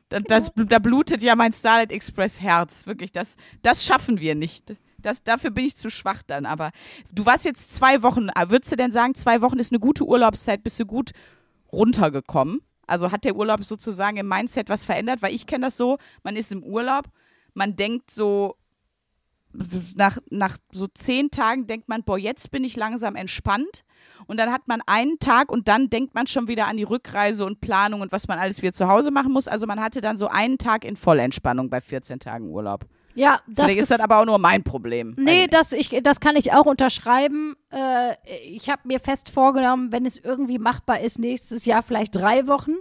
Da, 0.09 0.21
das, 0.21 0.53
da 0.55 0.79
blutet 0.79 1.23
ja 1.23 1.35
mein 1.35 1.55
Starlight 1.55 1.91
Express 1.91 2.41
Herz. 2.41 2.87
Wirklich, 2.87 3.13
das, 3.13 3.37
das 3.63 3.85
schaffen 3.85 4.21
wir 4.21 4.35
nicht. 4.35 4.75
Das, 4.99 5.23
dafür 5.23 5.51
bin 5.51 5.65
ich 5.65 5.77
zu 5.77 5.91
schwach 5.91 6.23
dann. 6.23 6.45
Aber 6.45 6.71
du 7.13 7.25
warst 7.25 7.47
jetzt 7.47 7.73
zwei 7.75 8.03
Wochen. 8.03 8.29
äh, 8.29 8.51
Würdest 8.51 8.71
du 8.73 8.77
denn 8.77 8.91
sagen, 8.91 9.15
zwei 9.15 9.41
Wochen 9.41 9.59
ist 9.59 9.73
eine 9.73 9.81
gute 9.81 10.05
Urlaubszeit? 10.05 10.63
Bist 10.63 10.79
du 10.79 10.85
gut 10.85 11.13
runtergekommen? 11.73 12.61
Also 12.87 13.11
hat 13.11 13.25
der 13.25 13.37
Urlaub 13.37 13.65
sozusagen 13.65 14.19
im 14.19 14.29
Mindset 14.29 14.69
was 14.69 14.85
verändert? 14.85 15.23
Weil 15.23 15.35
ich 15.35 15.47
kenne 15.47 15.67
das 15.67 15.79
so, 15.79 15.97
man 16.23 16.37
ist 16.37 16.53
im 16.53 16.63
Urlaub, 16.63 17.07
man 17.55 17.75
denkt 17.75 18.11
so, 18.11 18.57
nach, 19.97 20.19
nach 20.31 20.57
so 20.73 20.87
zehn 20.87 21.31
Tagen 21.31 21.67
denkt 21.67 21.89
man, 21.89 22.03
boah, 22.03 22.19
jetzt 22.19 22.51
bin 22.51 22.65
ich 22.65 22.77
langsam 22.77 23.17
entspannt. 23.17 23.85
Und 24.27 24.39
dann 24.39 24.53
hat 24.53 24.69
man 24.69 24.81
einen 24.87 25.19
Tag 25.19 25.51
und 25.51 25.69
dann 25.69 25.91
denkt 25.91 26.15
man 26.15 26.27
schon 26.27 26.49
wieder 26.49 26.67
an 26.67 26.77
die 26.77 26.83
Rückreise 26.85 27.45
und 27.45 27.61
Planung 27.61 28.01
und 28.01 28.13
was 28.13 28.29
man 28.29 28.39
alles 28.39 28.63
wieder 28.63 28.73
zu 28.73 28.89
Hause 28.89 29.11
machen 29.11 29.33
muss. 29.33 29.49
Also 29.49 29.67
man 29.67 29.81
hatte 29.81 30.01
dann 30.01 30.17
so 30.17 30.29
einen 30.29 30.59
Tag 30.59 30.85
in 30.85 30.97
Vollentspannung 30.97 31.71
bei 31.71 31.81
14 31.81 32.21
Tagen 32.21 32.51
Urlaub. 32.51 32.87
ja, 33.15 33.41
das 33.47 33.67
Vielleicht 33.67 33.81
ist 33.81 33.91
das 33.91 34.01
aber 34.01 34.19
auch 34.19 34.25
nur 34.25 34.39
mein 34.39 34.63
Problem. 34.63 35.15
Nee, 35.19 35.47
das, 35.49 35.73
ich, 35.73 35.91
das 36.03 36.21
kann 36.21 36.37
ich 36.37 36.53
auch 36.53 36.67
unterschreiben. 36.67 37.57
Äh, 37.71 38.15
ich 38.45 38.71
habe 38.71 38.83
mir 38.85 39.01
fest 39.01 39.29
vorgenommen, 39.29 39.93
wenn 39.93 40.07
es 40.07 40.17
irgendwie 40.17 40.59
machbar 40.59 41.01
ist, 41.01 41.19
nächstes 41.19 41.65
Jahr 41.65 41.83
vielleicht 41.83 42.15
drei 42.15 42.47
Wochen. 42.47 42.75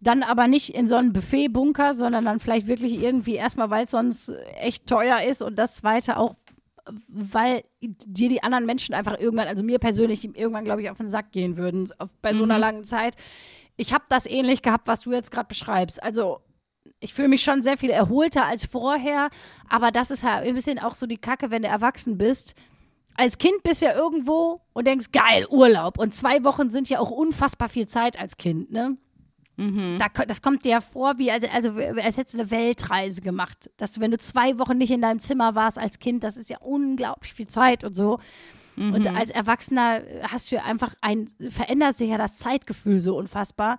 Dann 0.00 0.22
aber 0.22 0.48
nicht 0.48 0.74
in 0.74 0.86
so 0.86 0.96
einem 0.96 1.12
Buffet-Bunker, 1.12 1.92
sondern 1.94 2.24
dann 2.24 2.40
vielleicht 2.40 2.66
wirklich 2.66 3.02
irgendwie 3.02 3.34
erstmal, 3.34 3.68
weil 3.70 3.84
es 3.84 3.90
sonst 3.90 4.32
echt 4.58 4.86
teuer 4.86 5.22
ist 5.22 5.42
und 5.42 5.58
das 5.58 5.76
zweite 5.76 6.16
auch, 6.16 6.34
weil 7.08 7.62
dir 7.80 8.30
die 8.30 8.42
anderen 8.42 8.64
Menschen 8.64 8.94
einfach 8.94 9.18
irgendwann, 9.18 9.48
also 9.48 9.62
mir 9.62 9.78
persönlich, 9.78 10.24
irgendwann, 10.24 10.64
glaube 10.64 10.82
ich, 10.82 10.90
auf 10.90 10.96
den 10.96 11.10
Sack 11.10 11.32
gehen 11.32 11.56
würden 11.56 11.88
auf, 11.98 12.08
bei 12.22 12.34
so 12.34 12.44
einer 12.44 12.58
langen 12.58 12.84
Zeit. 12.84 13.14
Ich 13.76 13.92
habe 13.92 14.04
das 14.08 14.26
ähnlich 14.26 14.62
gehabt, 14.62 14.88
was 14.88 15.00
du 15.02 15.12
jetzt 15.12 15.30
gerade 15.30 15.48
beschreibst. 15.48 16.02
Also 16.02 16.40
ich 16.98 17.14
fühle 17.14 17.28
mich 17.28 17.42
schon 17.42 17.62
sehr 17.62 17.76
viel 17.76 17.90
erholter 17.90 18.46
als 18.46 18.64
vorher, 18.64 19.28
aber 19.68 19.90
das 19.90 20.10
ist 20.10 20.24
halt 20.24 20.46
ein 20.46 20.54
bisschen 20.54 20.78
auch 20.78 20.94
so 20.94 21.06
die 21.06 21.18
Kacke, 21.18 21.50
wenn 21.50 21.62
du 21.62 21.68
erwachsen 21.68 22.16
bist. 22.18 22.54
Als 23.16 23.38
Kind 23.38 23.62
bist 23.62 23.82
du 23.82 23.86
ja 23.86 23.94
irgendwo 23.94 24.62
und 24.72 24.86
denkst, 24.86 25.12
geil, 25.12 25.46
Urlaub. 25.50 25.98
Und 25.98 26.14
zwei 26.14 26.42
Wochen 26.44 26.70
sind 26.70 26.88
ja 26.88 27.00
auch 27.00 27.10
unfassbar 27.10 27.68
viel 27.68 27.86
Zeit 27.86 28.18
als 28.18 28.38
Kind, 28.38 28.70
ne? 28.70 28.96
Da, 29.98 30.08
ko- 30.08 30.24
das 30.26 30.40
kommt 30.40 30.64
dir 30.64 30.70
ja 30.70 30.80
vor, 30.80 31.18
wie 31.18 31.30
als, 31.30 31.44
also, 31.44 31.70
als 31.78 32.16
hättest 32.16 32.34
du 32.34 32.38
eine 32.40 32.50
Weltreise 32.50 33.20
gemacht. 33.20 33.70
Dass 33.76 33.92
du, 33.92 34.00
wenn 34.00 34.10
du 34.10 34.18
zwei 34.18 34.58
Wochen 34.58 34.78
nicht 34.78 34.90
in 34.90 35.02
deinem 35.02 35.20
Zimmer 35.20 35.54
warst 35.54 35.78
als 35.78 35.98
Kind, 35.98 36.24
das 36.24 36.36
ist 36.36 36.48
ja 36.48 36.58
unglaublich 36.60 37.34
viel 37.34 37.46
Zeit 37.48 37.84
und 37.84 37.94
so. 37.94 38.18
Und 38.76 39.06
als 39.14 39.28
Erwachsener 39.28 40.00
hast 40.22 40.50
du 40.50 40.62
einfach 40.62 40.94
ein, 41.02 41.28
verändert 41.50 41.98
sich 41.98 42.08
ja 42.08 42.16
das 42.16 42.38
Zeitgefühl 42.38 43.02
so 43.02 43.16
unfassbar. 43.18 43.76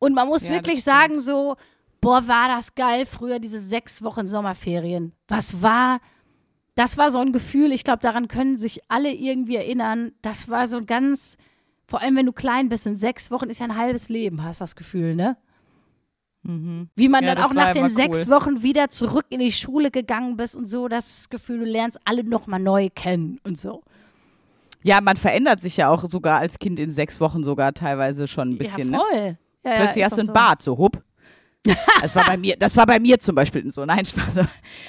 Und 0.00 0.14
man 0.14 0.26
muss 0.26 0.42
Ja, 0.42 0.54
wirklich 0.54 0.82
sagen, 0.82 1.20
so, 1.20 1.56
boah, 2.00 2.26
war 2.26 2.48
das 2.48 2.74
geil 2.74 3.06
früher, 3.06 3.38
diese 3.38 3.60
sechs 3.60 4.02
Wochen 4.02 4.26
Sommerferien. 4.26 5.12
Was 5.28 5.62
war, 5.62 6.00
das 6.74 6.96
war 6.98 7.12
so 7.12 7.18
ein 7.20 7.32
Gefühl, 7.32 7.70
ich 7.70 7.84
glaube, 7.84 8.00
daran 8.00 8.26
können 8.26 8.56
sich 8.56 8.80
alle 8.88 9.12
irgendwie 9.12 9.56
erinnern. 9.56 10.12
Das 10.22 10.48
war 10.48 10.66
so 10.66 10.78
ein 10.78 10.86
ganz, 10.86 11.36
vor 11.90 12.00
allem 12.00 12.16
wenn 12.16 12.26
du 12.26 12.32
klein 12.32 12.68
bist, 12.68 12.86
in 12.86 12.96
sechs 12.96 13.30
Wochen 13.30 13.50
ist 13.50 13.58
ja 13.58 13.66
ein 13.66 13.76
halbes 13.76 14.08
Leben, 14.08 14.42
hast 14.42 14.60
das 14.60 14.76
Gefühl, 14.76 15.14
ne? 15.14 15.36
Wie 16.42 17.08
man 17.08 17.22
Ja, 17.22 17.34
dann 17.34 17.44
auch 17.44 17.52
nach 17.52 17.72
den 17.72 17.80
immer 17.80 17.90
sechs 17.90 18.26
cool. 18.26 18.32
Wochen 18.32 18.62
wieder 18.62 18.88
zurück 18.88 19.26
in 19.28 19.40
die 19.40 19.52
Schule 19.52 19.90
gegangen 19.90 20.38
bist 20.38 20.56
und 20.56 20.68
so, 20.68 20.88
das 20.88 21.28
Gefühl, 21.28 21.58
du 21.58 21.64
lernst 21.66 21.98
alle 22.04 22.24
nochmal 22.24 22.60
neu 22.60 22.88
kennen 22.94 23.38
und 23.44 23.58
so. 23.58 23.82
Ja, 24.82 25.02
man 25.02 25.18
verändert 25.18 25.60
sich 25.60 25.76
ja 25.76 25.90
auch 25.90 26.04
sogar 26.08 26.38
als 26.38 26.58
Kind 26.58 26.80
in 26.80 26.88
sechs 26.88 27.20
Wochen 27.20 27.44
sogar 27.44 27.74
teilweise 27.74 28.26
schon 28.26 28.52
ein 28.52 28.58
bisschen. 28.58 28.92
ja, 28.92 28.98
ne? 28.98 29.04
voll. 29.04 29.38
Ja, 29.64 29.70
ja, 29.72 29.76
Plötzlich 29.76 30.04
hast 30.04 30.16
du 30.16 30.20
einen 30.22 30.28
so. 30.28 30.32
Bart, 30.32 30.62
so 30.62 30.78
hupp. 30.78 31.02
Das 32.00 32.16
war 32.16 32.24
bei 32.24 32.38
mir, 32.38 32.56
das 32.58 32.74
war 32.76 32.86
bei 32.86 32.98
mir 32.98 33.18
zum 33.18 33.34
Beispiel 33.34 33.70
so. 33.70 33.84
Nein, 33.84 34.06
Spaß. 34.06 34.46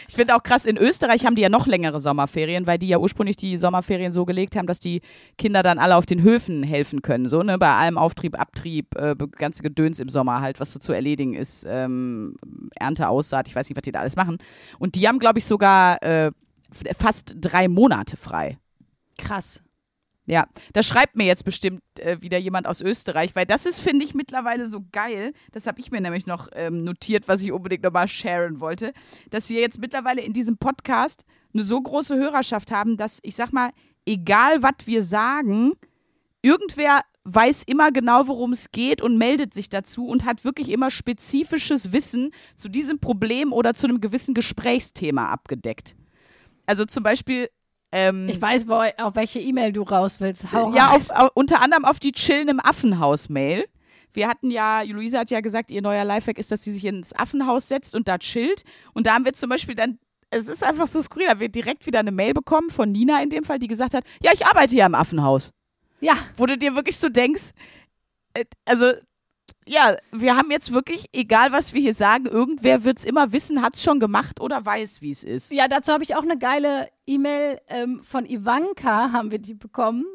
Ich 0.08 0.16
finde 0.16 0.36
auch 0.36 0.44
krass, 0.44 0.66
in 0.66 0.78
Österreich 0.78 1.26
haben 1.26 1.36
die 1.36 1.42
ja 1.42 1.50
noch 1.50 1.68
längere 1.68 2.00
Sommerferien, 2.00 2.66
weil 2.66 2.78
die 2.78 2.88
ja 2.88 2.98
ursprünglich 2.98 3.36
die 3.36 3.58
Sommerferien 3.58 4.14
so 4.14 4.26
gelegt 4.26 4.56
haben, 4.56 4.68
dass 4.68 4.80
die 4.80 5.02
Kinder 5.38 5.64
dann 5.64 5.80
alle 5.80 5.98
auf 5.98 6.06
den 6.06 6.22
Höfen 6.22 6.64
helfen 6.64 7.02
können. 7.02 7.28
So, 7.28 7.44
ne, 7.44 7.58
bei 7.58 7.74
allem 7.74 7.98
Auftrieb, 7.98 8.40
Abtrieb, 8.40 8.96
äh, 8.96 9.16
ganze 9.32 9.64
Gedöns 9.64 10.00
im 10.00 10.08
Sommer 10.08 10.40
halt, 10.40 10.60
was 10.62 10.72
so 10.72 10.80
zu 10.80 10.94
erledigen 10.94 11.34
ist, 11.34 11.66
ähm, 11.68 12.36
Ernte, 12.76 13.10
Aussaat, 13.10 13.50
ich 13.50 13.56
weiß 13.56 13.68
nicht, 13.70 13.76
was 13.76 13.84
die 13.84 13.92
da 13.92 14.00
alles 14.00 14.16
machen. 14.16 14.38
Und 14.80 14.96
die 14.96 15.08
haben, 15.08 15.20
glaube 15.20 15.40
ich, 15.40 15.46
sogar 15.46 16.02
äh, 16.02 16.32
fast 16.98 17.36
drei 17.42 17.68
Monate 17.68 18.16
frei. 18.16 18.58
Krass. 19.18 19.62
Ja, 20.32 20.48
da 20.72 20.82
schreibt 20.82 21.18
mir 21.18 21.26
jetzt 21.26 21.44
bestimmt 21.44 21.82
äh, 22.00 22.22
wieder 22.22 22.38
jemand 22.38 22.66
aus 22.66 22.80
Österreich, 22.80 23.36
weil 23.36 23.46
das 23.46 23.66
ist, 23.66 23.82
finde 23.82 24.06
ich, 24.06 24.14
mittlerweile 24.14 24.66
so 24.66 24.86
geil. 24.94 25.34
Das 25.52 25.68
habe 25.68 25.82
ich 25.82 25.92
mir 25.92 26.00
nämlich 26.00 26.26
noch 26.26 26.48
ähm, 26.54 26.86
notiert, 26.86 27.28
was 27.28 27.44
ich 27.44 27.52
unbedingt 27.52 27.84
nochmal 27.84 28.08
sharen 28.08 28.62
wollte, 28.62 28.94
dass 29.30 29.50
wir 29.50 29.60
jetzt 29.60 29.82
mittlerweile 29.82 30.22
in 30.22 30.32
diesem 30.32 30.56
Podcast 30.56 31.26
eine 31.54 31.64
so 31.64 31.82
große 31.82 32.16
Hörerschaft 32.16 32.72
haben, 32.72 32.96
dass 32.96 33.20
ich 33.24 33.36
sag 33.36 33.52
mal, 33.52 33.72
egal 34.06 34.64
was 34.64 34.86
wir 34.86 35.04
sagen, 35.04 35.74
irgendwer 36.42 37.02
weiß 37.26 37.64
immer 37.64 37.92
genau, 37.92 38.30
worum 38.30 38.54
es 38.54 38.72
geht 38.72 39.02
und 39.02 39.18
meldet 39.18 39.54
sich 39.54 39.68
dazu 39.68 40.08
und 40.08 40.24
hat 40.24 40.46
wirklich 40.46 40.70
immer 40.70 40.92
spezifisches 40.92 41.92
Wissen 41.92 42.32
zu 42.56 42.70
diesem 42.70 43.00
Problem 43.00 43.52
oder 43.52 43.74
zu 43.74 43.86
einem 43.86 44.00
gewissen 44.00 44.34
Gesprächsthema 44.34 45.28
abgedeckt. 45.28 45.98
Also 46.66 46.86
zum 46.86 47.04
Beispiel. 47.04 47.50
Ähm, 47.92 48.30
Ich 48.30 48.42
weiß, 48.42 48.68
wo, 48.68 48.76
auf 48.76 49.16
welche 49.16 49.40
E-Mail 49.40 49.74
du 49.74 49.84
raus 49.84 50.16
willst. 50.20 50.52
Hau 50.52 50.74
ja, 50.74 50.92
auf, 50.92 51.10
au- 51.10 51.30
unter 51.34 51.62
anderem 51.62 51.84
auf 51.86 52.00
die 52.00 52.12
Chillen 52.14 52.48
im 52.48 52.60
Affenhaus-Mail. 52.60 53.66
Wir 54.14 54.28
hatten 54.28 54.52
ja, 54.52 54.82
Luisa 54.82 55.20
hat 55.20 55.32
ja 55.32 55.40
gesagt, 55.42 55.72
ihr 55.72 55.82
neuer 55.82 56.04
Lifehack 56.04 56.38
ist, 56.38 56.52
dass 56.52 56.64
sie 56.64 56.72
sich 56.72 56.86
ins 56.86 57.14
Affenhaus 57.14 57.68
setzt 57.70 57.96
und 57.96 58.08
da 58.08 58.18
chillt. 58.18 58.64
Und 58.94 59.08
da 59.08 59.14
haben 59.14 59.26
wir 59.26 59.34
zum 59.34 59.50
Beispiel 59.50 59.76
dann, 59.76 60.00
es 60.30 60.50
ist 60.50 60.64
einfach 60.64 60.88
so 60.88 61.02
skurril, 61.02 61.26
da 61.26 61.32
haben 61.32 61.40
wir 61.40 61.50
direkt 61.50 61.86
wieder 61.86 62.00
eine 62.00 62.12
Mail 62.12 62.34
bekommen 62.34 62.70
von 62.70 62.92
Nina 62.92 63.22
in 63.24 63.30
dem 63.30 63.44
Fall, 63.44 63.60
die 63.60 63.68
gesagt 63.68 63.94
hat, 63.94 64.04
ja, 64.22 64.32
ich 64.34 64.46
arbeite 64.46 64.74
hier 64.74 64.86
im 64.86 64.96
Affenhaus. 64.96 65.52
Ja, 66.02 66.16
Wo 66.36 66.46
du 66.46 66.58
dir 66.58 66.76
wirklich 66.76 66.98
so 66.98 67.10
denkst, 67.10 67.52
äh, 68.34 68.46
also, 68.66 68.92
ja, 69.68 69.98
wir 70.12 70.36
haben 70.36 70.50
jetzt 70.52 70.72
wirklich, 70.74 71.06
egal 71.14 71.52
was 71.52 71.74
wir 71.74 71.82
hier 71.82 71.94
sagen, 71.94 72.26
irgendwer 72.26 72.84
wird 72.84 73.00
es 73.00 73.06
immer 73.06 73.32
wissen, 73.32 73.62
hat 73.62 73.76
es 73.76 73.84
schon 73.84 74.00
gemacht 74.00 74.40
oder 74.42 74.66
weiß, 74.66 75.02
wie 75.02 75.12
es 75.12 75.24
ist. 75.24 75.52
ja, 75.52 75.68
dazu 75.68 75.92
habe 75.94 76.04
ich 76.04 76.16
auch 76.16 76.24
eine 76.24 76.38
geile 76.38 76.90
E-Mail 77.08 77.60
ähm, 77.68 78.02
von 78.02 78.26
Ivanka, 78.26 79.12
haben 79.12 79.32
wir 79.32 79.40
die 79.40 79.54
bekommen. 79.54 80.06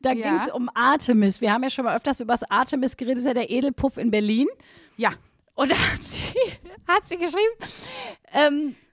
Da 0.00 0.12
Ja. 0.12 0.30
ging 0.30 0.40
es 0.46 0.52
um 0.52 0.68
Artemis. 0.74 1.40
Wir 1.40 1.52
haben 1.52 1.62
ja 1.62 1.70
schon 1.70 1.84
mal 1.84 1.96
öfters 1.96 2.20
über 2.20 2.32
das 2.34 2.42
Artemis 2.50 2.96
geredet, 2.96 3.18
das 3.18 3.22
ist 3.24 3.28
ja 3.28 3.34
der 3.34 3.50
Edelpuff 3.50 3.96
in 3.98 4.10
Berlin. 4.10 4.48
Ja. 4.96 5.10
Und 5.54 5.70
da 5.70 5.76
hat 5.76 6.02
sie, 6.02 6.34
hat 6.88 7.08
sie 7.08 7.16
geschrieben, 7.16 7.54
ähm, 8.32 8.74
äh, 8.74 8.87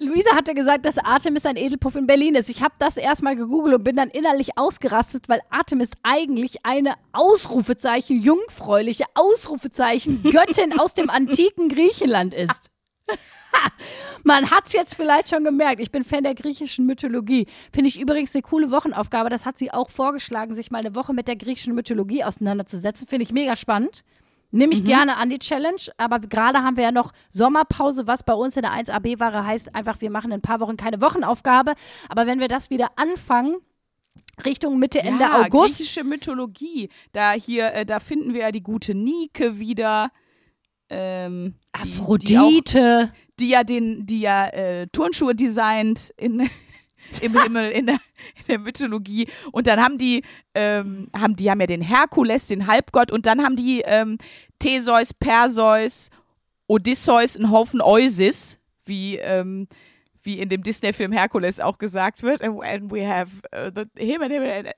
Luisa 0.00 0.36
hatte 0.36 0.54
gesagt, 0.54 0.84
dass 0.84 0.96
Artemis 0.98 1.44
ein 1.44 1.56
Edelpuff 1.56 1.96
in 1.96 2.06
Berlin 2.06 2.36
ist. 2.36 2.48
Ich 2.48 2.62
habe 2.62 2.74
das 2.78 2.96
erstmal 2.96 3.34
gegoogelt 3.34 3.74
und 3.74 3.84
bin 3.84 3.96
dann 3.96 4.10
innerlich 4.10 4.56
ausgerastet, 4.56 5.28
weil 5.28 5.40
Artemis 5.50 5.90
eigentlich 6.04 6.64
eine 6.64 6.94
Ausrufezeichen, 7.12 8.22
jungfräuliche 8.22 9.04
Ausrufezeichen, 9.14 10.22
Göttin 10.30 10.78
aus 10.78 10.94
dem 10.94 11.10
antiken 11.10 11.68
Griechenland 11.68 12.32
ist. 12.32 12.70
Man 14.22 14.50
hat 14.50 14.66
es 14.66 14.72
jetzt 14.72 14.94
vielleicht 14.94 15.30
schon 15.30 15.42
gemerkt. 15.42 15.80
Ich 15.80 15.90
bin 15.90 16.04
Fan 16.04 16.22
der 16.22 16.34
griechischen 16.36 16.86
Mythologie. 16.86 17.46
Finde 17.72 17.88
ich 17.88 17.98
übrigens 17.98 18.34
eine 18.34 18.42
coole 18.42 18.70
Wochenaufgabe. 18.70 19.30
Das 19.30 19.44
hat 19.46 19.58
sie 19.58 19.72
auch 19.72 19.90
vorgeschlagen, 19.90 20.54
sich 20.54 20.70
mal 20.70 20.78
eine 20.78 20.94
Woche 20.94 21.12
mit 21.12 21.26
der 21.26 21.36
griechischen 21.36 21.74
Mythologie 21.74 22.22
auseinanderzusetzen. 22.22 23.08
Finde 23.08 23.24
ich 23.24 23.32
mega 23.32 23.56
spannend. 23.56 24.04
Nehme 24.50 24.68
Mhm. 24.68 24.72
ich 24.80 24.84
gerne 24.84 25.16
an 25.16 25.30
die 25.30 25.38
Challenge, 25.38 25.80
aber 25.98 26.20
gerade 26.20 26.58
haben 26.58 26.76
wir 26.76 26.84
ja 26.84 26.92
noch 26.92 27.12
Sommerpause, 27.30 28.06
was 28.06 28.22
bei 28.22 28.32
uns 28.32 28.56
in 28.56 28.62
der 28.62 28.72
1AB-Ware 28.72 29.44
heißt, 29.44 29.74
einfach, 29.74 30.00
wir 30.00 30.10
machen 30.10 30.30
in 30.30 30.38
ein 30.38 30.42
paar 30.42 30.60
Wochen 30.60 30.76
keine 30.76 31.02
Wochenaufgabe. 31.02 31.74
Aber 32.08 32.26
wenn 32.26 32.40
wir 32.40 32.48
das 32.48 32.70
wieder 32.70 32.90
anfangen, 32.96 33.56
Richtung 34.44 34.78
Mitte, 34.78 35.00
Ende 35.00 35.24
ja, 35.24 35.42
August, 35.42 35.78
griechische 35.78 36.04
Mythologie. 36.04 36.88
Da 37.12 37.32
hier, 37.32 37.72
äh, 37.74 37.84
da 37.84 37.98
finden 38.00 38.34
wir 38.34 38.40
ja 38.42 38.52
die 38.52 38.62
gute 38.62 38.94
Nike 38.94 39.58
wieder. 39.58 40.10
Ähm, 40.90 41.54
die, 41.76 42.26
die, 42.26 42.38
auch, 42.38 42.42
Aphrodite. 42.44 43.12
die 43.38 43.48
ja 43.50 43.64
den, 43.64 44.06
die 44.06 44.20
ja 44.20 44.46
äh, 44.46 44.86
Turnschuhe 44.88 45.34
designt 45.34 46.12
in, 46.16 46.48
im 47.20 47.40
Himmel 47.40 47.70
in 47.70 47.86
der, 47.86 47.98
in 48.36 48.44
der 48.48 48.58
Mythologie. 48.58 49.28
Und 49.52 49.66
dann 49.66 49.80
haben 49.80 49.98
die, 49.98 50.22
ähm, 50.54 51.08
haben 51.14 51.36
die 51.36 51.50
haben 51.50 51.60
ja 51.60 51.66
den 51.66 51.82
Herkules, 51.82 52.46
den 52.46 52.66
Halbgott, 52.66 53.10
und 53.12 53.26
dann 53.26 53.42
haben 53.42 53.56
die 53.56 53.82
ähm, 53.84 54.18
Theseus, 54.58 55.14
Perseus, 55.14 56.10
Odysseus, 56.66 57.36
einen 57.36 57.50
Haufen 57.50 57.80
Eusis, 57.80 58.58
wie 58.84 59.16
ähm, 59.16 59.68
wie 60.22 60.38
in 60.38 60.48
dem 60.48 60.62
Disney-Film 60.62 61.12
Herkules 61.12 61.58
auch 61.58 61.78
gesagt 61.78 62.22
wird. 62.22 62.42
And, 62.42 62.90
we 62.92 63.06
have 63.06 63.30
uh, 63.54 63.70
the, 63.74 63.86
him 63.96 64.20
and 64.22 64.30
him 64.30 64.42
and 64.42 64.68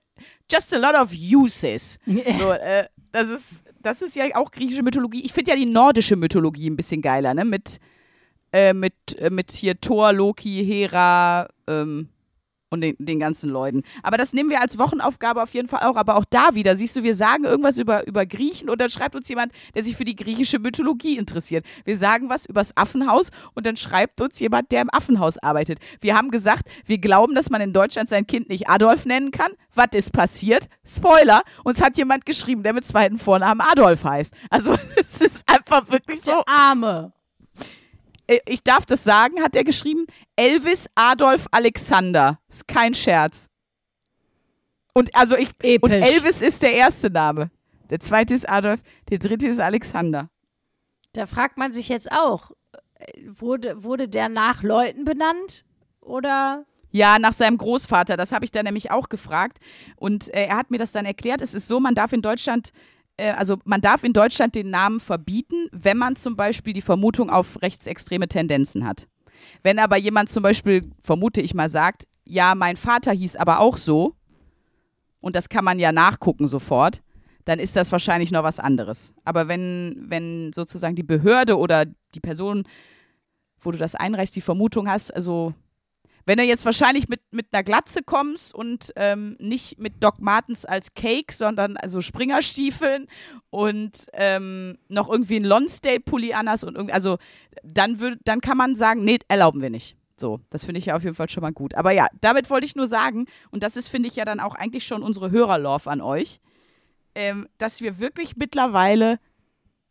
just 0.51 0.73
a 0.73 0.79
lot 0.79 0.95
of 0.95 1.13
uses. 1.13 1.99
So, 2.07 2.53
äh, 2.53 2.87
das 3.13 3.29
ist, 3.29 3.65
das 3.81 4.03
ist 4.03 4.15
ja 4.15 4.25
auch 4.35 4.51
griechische 4.51 4.83
Mythologie. 4.83 5.23
Ich 5.23 5.33
finde 5.33 5.51
ja 5.51 5.57
die 5.57 5.67
nordische 5.67 6.17
Mythologie 6.17 6.71
ein 6.71 6.77
bisschen 6.77 7.03
geiler, 7.03 7.35
ne? 7.35 7.45
Mit, 7.45 7.79
äh, 8.53 8.73
mit, 8.73 8.95
äh, 9.19 9.31
mit 9.31 9.51
hier 9.51 9.81
Thor, 9.81 10.13
Loki, 10.13 10.65
Hera 10.65 11.49
ähm, 11.71 12.09
und 12.71 12.81
den, 12.83 12.97
den 12.99 13.19
ganzen 13.19 13.51
Leuten. 13.51 13.83
Aber 14.03 14.17
das 14.17 14.33
nehmen 14.33 14.49
wir 14.49 14.61
als 14.61 14.79
Wochenaufgabe 14.79 15.43
auf 15.43 15.53
jeden 15.53 15.69
Fall 15.69 15.83
auch. 15.83 15.97
Aber 15.97 16.17
auch 16.17 16.25
da 16.31 16.55
wieder, 16.55 16.77
siehst 16.77 16.97
du, 16.97 17.03
wir 17.03 17.15
sagen 17.15 17.45
irgendwas 17.45 17.79
über, 17.79 18.07
über 18.07 18.25
Griechen 18.27 18.71
und 18.71 18.81
dann 18.81 18.91
schreibt 18.91 19.17
uns 19.17 19.29
jemand, 19.29 19.53
der 19.75 19.83
sich 19.83 19.97
für 19.97 20.05
die 20.05 20.17
griechische 20.17 20.59
Mythologie 20.59 21.19
interessiert. 21.19 21.67
Wir 21.85 21.97
sagen 21.97 22.31
was 22.31 22.47
übers 22.47 22.77
Affenhaus 22.77 23.31
und 23.55 23.67
dann 23.67 23.77
schreibt 23.77 24.21
uns 24.21 24.39
jemand, 24.39 24.71
der 24.71 24.83
im 24.83 24.91
Affenhaus 24.93 25.37
arbeitet. 25.39 25.81
Wir 26.01 26.17
haben 26.17 26.31
gesagt, 26.31 26.69
wir 26.87 26.99
glauben, 26.99 27.35
dass 27.35 27.51
man 27.51 27.61
in 27.61 27.73
Deutschland 27.73 28.09
sein 28.09 28.27
Kind 28.27 28.49
nicht 28.49 28.69
Adolf 28.69 29.05
nennen 29.05 29.33
kann. 29.33 29.53
Was 29.75 29.89
ist 29.93 30.13
passiert? 30.13 30.67
Spoiler. 30.87 31.43
Uns 31.65 31.83
hat 31.83 31.99
jemand 31.99 32.25
geschrieben, 32.25 32.63
der 32.63 32.73
mit 32.73 32.85
zweiten 32.85 33.19
Vornamen 33.19 33.61
Adolf 33.61 34.05
heißt. 34.05 34.33
Also 34.49 34.75
es 34.97 35.21
ist 35.21 35.45
einfach 35.53 35.91
wirklich 35.91 36.21
so. 36.21 36.43
Der 36.47 36.49
Arme. 36.49 37.13
Äh, 38.31 38.41
Ich 38.47 38.63
darf 38.63 38.87
das 38.87 39.05
sagen, 39.05 39.43
hat 39.43 39.57
er 39.57 39.65
geschrieben. 39.65 40.07
Elvis 40.37 40.89
Adolf 40.95 41.47
Alexander. 41.51 42.39
Ist 42.49 42.69
kein 42.69 42.95
Scherz. 42.95 43.49
Und 44.95 45.15
also 45.15 45.37
ich. 45.37 45.51
Episch. 45.63 45.83
Und 45.83 45.93
Elvis 45.93 46.43
ist 46.43 46.63
der 46.63 46.75
erste 46.75 47.11
Name. 47.11 47.51
Der 47.91 48.01
zweite 48.01 48.35
ist 48.35 48.49
Adolf, 48.49 48.81
der 49.11 49.19
dritte 49.19 49.49
ist 49.49 49.59
Alexander. 49.59 50.31
Da 51.13 51.27
fragt 51.27 51.59
man 51.59 51.73
sich 51.73 51.89
jetzt 51.89 52.13
auch, 52.13 52.53
wurde, 53.27 53.83
wurde 53.83 54.09
der 54.09 54.29
nach 54.29 54.63
Leuten 54.63 55.05
benannt? 55.05 55.65
Oder? 56.01 56.65
Ja, 56.93 57.19
nach 57.19 57.33
seinem 57.33 57.59
Großvater. 57.59 58.17
Das 58.17 58.33
habe 58.33 58.45
ich 58.45 58.53
dann 58.53 58.65
nämlich 58.65 58.91
auch 58.91 59.09
gefragt. 59.09 59.59
Und 59.97 60.33
äh, 60.35 60.47
er 60.47 60.57
hat 60.57 60.71
mir 60.71 60.79
das 60.79 60.93
dann 60.93 61.05
erklärt. 61.05 61.43
Es 61.43 61.55
ist 61.55 61.67
so, 61.67 61.81
man 61.81 61.95
darf 61.95 62.13
in 62.13 62.23
Deutschland, 62.23 62.71
also 63.29 63.59
man 63.65 63.81
darf 63.81 64.05
in 64.05 64.13
Deutschland 64.13 64.55
den 64.55 64.71
Namen 64.71 65.01
verbieten, 65.01 65.69
wenn 65.73 65.99
man 65.99 66.17
zum 66.17 66.37
Beispiel 66.37 66.73
die 66.73 66.83
Vermutung 66.83 67.31
auf 67.31 67.61
rechtsextreme 67.63 68.29
Tendenzen 68.29 68.87
hat. 68.87 69.09
Wenn 69.63 69.79
aber 69.79 69.97
jemand 69.97 70.29
zum 70.29 70.43
Beispiel, 70.43 70.91
vermute 71.03 71.41
ich 71.41 71.55
mal, 71.55 71.69
sagt, 71.69 72.07
ja, 72.25 72.55
mein 72.55 72.77
Vater 72.77 73.13
hieß 73.13 73.37
aber 73.37 73.61
auch 73.61 73.77
so, 73.77 74.15
und 75.21 75.37
das 75.37 75.49
kann 75.49 75.65
man 75.65 75.79
ja 75.79 75.93
nachgucken 75.93 76.47
sofort, 76.47 77.03
dann 77.45 77.59
ist 77.59 77.77
das 77.77 77.93
wahrscheinlich 77.93 78.31
noch 78.31 78.45
was 78.45 78.61
anderes. 78.61 79.15
Aber 79.25 79.49
wenn, 79.49 80.05
wenn 80.09 80.53
sozusagen 80.53 80.95
die 80.95 81.03
Behörde 81.03 81.59
oder 81.59 81.87
die 82.15 82.21
Person, 82.21 82.65
wo 83.61 83.71
du 83.71 83.79
das 83.79 83.95
einreichst, 83.95 84.37
die 84.37 84.41
Vermutung 84.41 84.89
hast, 84.89 85.15
also 85.15 85.55
wenn 86.27 86.39
du 86.39 86.45
jetzt 86.45 86.65
wahrscheinlich 86.65 87.09
mit, 87.09 87.21
mit 87.31 87.49
einer 87.53 87.63
Glatze 87.63 88.03
kommst 88.03 88.55
und 88.55 88.93
ähm, 88.97 89.37
nicht 89.39 89.79
mit 89.79 90.03
Doc 90.03 90.21
Martens 90.21 90.65
als 90.65 90.95
Cake, 90.95 91.33
sondern 91.33 91.77
also 91.77 92.01
Springerstiefeln 92.01 93.07
und 93.51 94.07
ähm, 94.13 94.79
noch 94.89 95.09
irgendwie 95.09 95.37
ein 95.37 95.45
Lonsdale-Pulli 95.45 96.33
anhast 96.35 96.65
und 96.65 96.75
irgendwie, 96.75 96.95
also 96.95 97.19
dann, 97.63 98.01
würd, 98.01 98.19
dann 98.25 98.41
kann 98.41 98.57
man 98.57 98.77
sagen, 98.77 99.05
nee, 99.05 99.19
erlauben 99.29 99.61
wir 99.63 99.71
nicht. 99.71 99.97
So, 100.17 100.41
das 100.51 100.65
finde 100.65 100.79
ich 100.79 100.87
ja 100.87 100.97
auf 100.97 101.03
jeden 101.03 101.17
Fall 101.17 101.31
schon 101.31 101.41
mal 101.41 101.53
gut. 101.53 101.75
Aber 101.75 101.93
ja, 101.93 102.07
damit 102.21 102.51
wollte 102.51 102.67
ich 102.67 102.77
nur 102.77 102.87
sagen, 102.87 103.27
und 103.51 103.63
das 103.63 103.77
ist, 103.77 103.89
finde 103.89 104.09
ich, 104.09 104.17
ja 104.17 104.27
dann 104.27 104.39
auch 104.39 104.55
eigentlich 104.55 104.87
schon 104.87 105.03
unsere 105.03 105.31
Hörerlove 105.31 105.91
an 105.91 106.03
euch, 106.03 106.41
ähm, 107.15 107.49
dass 107.57 107.81
wir 107.81 107.99
wirklich 107.99 108.37
mittlerweile 108.37 109.19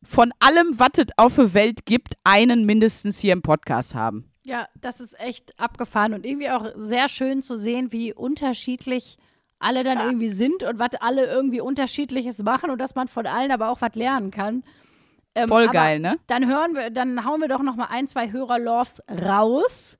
von 0.03 0.31
allem, 0.39 0.77
was 0.77 0.91
es 0.97 1.07
auf 1.17 1.35
der 1.35 1.53
Welt 1.53 1.85
gibt, 1.85 2.13
einen 2.23 2.65
mindestens 2.65 3.19
hier 3.19 3.33
im 3.33 3.41
Podcast 3.41 3.95
haben. 3.95 4.28
Ja, 4.49 4.67
das 4.81 4.99
ist 4.99 5.19
echt 5.19 5.59
abgefahren 5.59 6.15
und 6.15 6.25
irgendwie 6.25 6.49
auch 6.49 6.71
sehr 6.75 7.07
schön 7.07 7.43
zu 7.43 7.55
sehen, 7.55 7.91
wie 7.91 8.13
unterschiedlich 8.13 9.19
alle 9.59 9.83
dann 9.83 9.99
irgendwie 9.99 10.29
sind 10.29 10.63
und 10.63 10.79
was 10.79 10.95
alle 10.99 11.27
irgendwie 11.27 11.61
unterschiedliches 11.61 12.41
machen 12.41 12.71
und 12.71 12.79
dass 12.79 12.95
man 12.95 13.07
von 13.07 13.27
allen 13.27 13.51
aber 13.51 13.69
auch 13.69 13.81
was 13.81 13.93
lernen 13.93 14.31
kann. 14.31 14.63
Ähm, 15.35 15.49
Voll 15.49 15.67
geil, 15.67 15.99
ne? 15.99 16.17
Dann 16.25 16.47
hören 16.47 16.73
wir, 16.73 16.89
dann 16.89 17.25
hauen 17.25 17.41
wir 17.41 17.47
doch 17.47 17.61
noch 17.61 17.75
mal 17.75 17.89
ein, 17.91 18.07
zwei 18.07 18.31
Hörerloves 18.31 19.03
raus. 19.07 19.99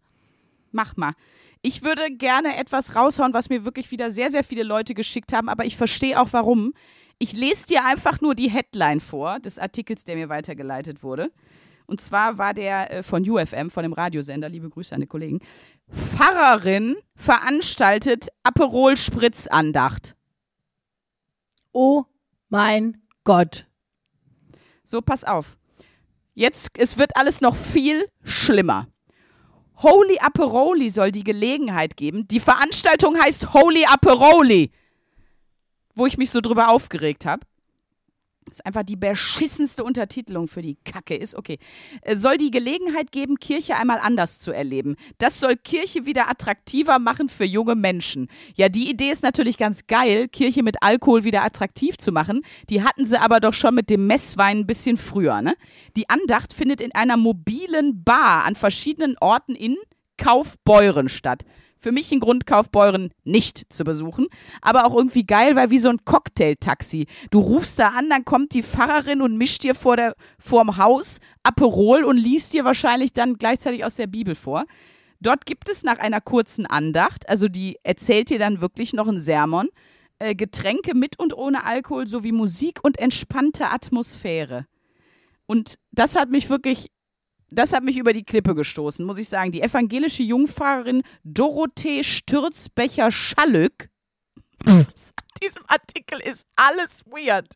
Mach 0.71 0.97
mal. 0.97 1.13
Ich 1.61 1.83
würde 1.83 2.09
gerne 2.09 2.57
etwas 2.57 2.95
raushauen, 2.95 3.35
was 3.35 3.49
mir 3.49 3.65
wirklich 3.65 3.91
wieder 3.91 4.09
sehr, 4.09 4.31
sehr 4.31 4.43
viele 4.43 4.63
Leute 4.63 4.95
geschickt 4.95 5.31
haben, 5.31 5.47
aber 5.47 5.65
ich 5.65 5.77
verstehe 5.77 6.19
auch 6.19 6.29
warum. 6.31 6.73
Ich 7.19 7.33
lese 7.33 7.67
dir 7.67 7.85
einfach 7.85 8.19
nur 8.19 8.33
die 8.33 8.49
Headline 8.49 8.99
vor 8.99 9.39
des 9.39 9.59
Artikels, 9.59 10.05
der 10.05 10.15
mir 10.15 10.29
weitergeleitet 10.29 11.03
wurde. 11.03 11.31
Und 11.89 11.99
zwar 12.01 12.37
war 12.37 12.53
der 12.53 12.91
äh, 12.91 13.03
von 13.03 13.27
UFM, 13.27 13.71
von 13.71 13.81
dem 13.81 13.93
Radiosender. 13.93 14.47
Liebe 14.47 14.69
Grüße 14.69 14.93
an 14.93 15.01
die 15.01 15.07
Kollegen. 15.07 15.39
Pfarrerin 15.91 16.95
veranstaltet 17.15 18.27
Aperol-Spritzandacht. 18.43 20.15
Oh 21.71 22.05
mein 22.47 23.01
Gott. 23.23 23.65
So, 24.83 25.01
pass 25.01 25.23
auf. 25.23 25.57
Jetzt, 26.35 26.77
es 26.77 26.99
wird 26.99 27.17
alles 27.17 27.41
noch 27.41 27.55
viel 27.55 28.07
schlimmer. 28.23 28.87
Holy 29.77 30.19
Aperoli 30.19 30.91
soll 30.91 31.11
die 31.11 31.23
Gelegenheit 31.23 31.97
geben. 31.97 32.27
Die 32.27 32.39
Veranstaltung 32.39 33.19
heißt 33.19 33.55
Holy 33.55 33.85
Aperoli. 33.85 34.71
Wo 35.95 36.05
ich 36.05 36.19
mich 36.19 36.29
so 36.29 36.39
drüber 36.39 36.69
aufgeregt 36.69 37.25
habe. 37.25 37.48
Ist 38.51 38.65
einfach 38.65 38.83
die 38.83 38.95
beschissenste 38.95 39.83
Untertitelung 39.83 40.47
für 40.47 40.61
die 40.61 40.77
Kacke 40.85 41.15
ist. 41.15 41.35
Okay. 41.35 41.57
Äh, 42.01 42.15
Soll 42.15 42.37
die 42.37 42.51
Gelegenheit 42.51 43.11
geben, 43.11 43.37
Kirche 43.39 43.75
einmal 43.75 43.99
anders 43.99 44.39
zu 44.39 44.51
erleben. 44.51 44.95
Das 45.17 45.39
soll 45.39 45.55
Kirche 45.55 46.05
wieder 46.05 46.29
attraktiver 46.29 46.99
machen 46.99 47.29
für 47.29 47.45
junge 47.45 47.75
Menschen. 47.75 48.27
Ja, 48.55 48.69
die 48.69 48.89
Idee 48.89 49.11
ist 49.11 49.23
natürlich 49.23 49.57
ganz 49.57 49.87
geil, 49.87 50.27
Kirche 50.27 50.63
mit 50.63 50.81
Alkohol 50.81 51.23
wieder 51.23 51.43
attraktiv 51.43 51.97
zu 51.97 52.11
machen. 52.11 52.41
Die 52.69 52.83
hatten 52.83 53.05
sie 53.05 53.19
aber 53.19 53.39
doch 53.39 53.53
schon 53.53 53.75
mit 53.75 53.89
dem 53.89 54.07
Messwein 54.07 54.59
ein 54.59 54.67
bisschen 54.67 54.97
früher, 54.97 55.41
ne? 55.41 55.55
Die 55.95 56.09
Andacht 56.09 56.53
findet 56.53 56.81
in 56.81 56.93
einer 56.93 57.17
mobilen 57.17 58.03
Bar 58.03 58.45
an 58.45 58.55
verschiedenen 58.55 59.15
Orten 59.19 59.55
in 59.55 59.77
Kaufbeuren 60.17 61.09
statt. 61.09 61.43
Für 61.79 61.91
mich 61.93 62.11
ein 62.11 62.19
Grund, 62.19 62.45
Kaufbeuren 62.45 63.11
nicht 63.23 63.71
zu 63.71 63.83
besuchen. 63.85 64.27
Aber 64.61 64.85
auch 64.85 64.95
irgendwie 64.95 65.25
geil, 65.25 65.55
weil 65.55 65.69
wie 65.69 65.77
so 65.77 65.89
ein 65.89 66.03
Cocktailtaxi. 66.03 67.07
Du 67.31 67.39
rufst 67.39 67.79
da 67.79 67.89
an, 67.89 68.09
dann 68.09 68.25
kommt 68.25 68.53
die 68.53 68.63
Pfarrerin 68.63 69.21
und 69.21 69.37
mischt 69.37 69.63
dir 69.63 69.75
vor 69.75 69.95
der, 69.95 70.15
vorm 70.37 70.77
Haus 70.77 71.19
Aperol 71.43 72.03
und 72.03 72.17
liest 72.17 72.53
dir 72.53 72.65
wahrscheinlich 72.65 73.13
dann 73.13 73.35
gleichzeitig 73.35 73.85
aus 73.85 73.95
der 73.95 74.07
Bibel 74.07 74.35
vor. 74.35 74.65
Dort 75.21 75.45
gibt 75.45 75.69
es 75.69 75.83
nach 75.83 75.99
einer 75.99 76.21
kurzen 76.21 76.65
Andacht, 76.65 77.27
also 77.27 77.47
die 77.47 77.77
erzählt 77.83 78.29
dir 78.29 78.39
dann 78.39 78.61
wirklich 78.61 78.93
noch 78.93 79.07
ein 79.07 79.19
Sermon, 79.19 79.69
äh, 80.19 80.35
Getränke 80.35 80.95
mit 80.95 81.19
und 81.19 81.33
ohne 81.33 81.65
Alkohol 81.65 82.07
sowie 82.07 82.31
Musik 82.31 82.79
und 82.83 82.99
entspannte 82.99 83.69
Atmosphäre. 83.69 84.65
Und 85.45 85.75
das 85.91 86.15
hat 86.15 86.29
mich 86.29 86.49
wirklich 86.49 86.91
das 87.51 87.73
hat 87.73 87.83
mich 87.83 87.97
über 87.97 88.13
die 88.13 88.23
Klippe 88.23 88.55
gestoßen, 88.55 89.05
muss 89.05 89.17
ich 89.17 89.27
sagen. 89.29 89.51
Die 89.51 89.61
evangelische 89.61 90.23
Jungfahrerin 90.23 91.03
Dorothee 91.23 92.03
Stürzbecher-Schallück. 92.03 93.89
In 94.65 94.85
diesem 95.43 95.63
Artikel 95.67 96.19
ist 96.21 96.47
alles 96.55 97.03
weird. 97.05 97.47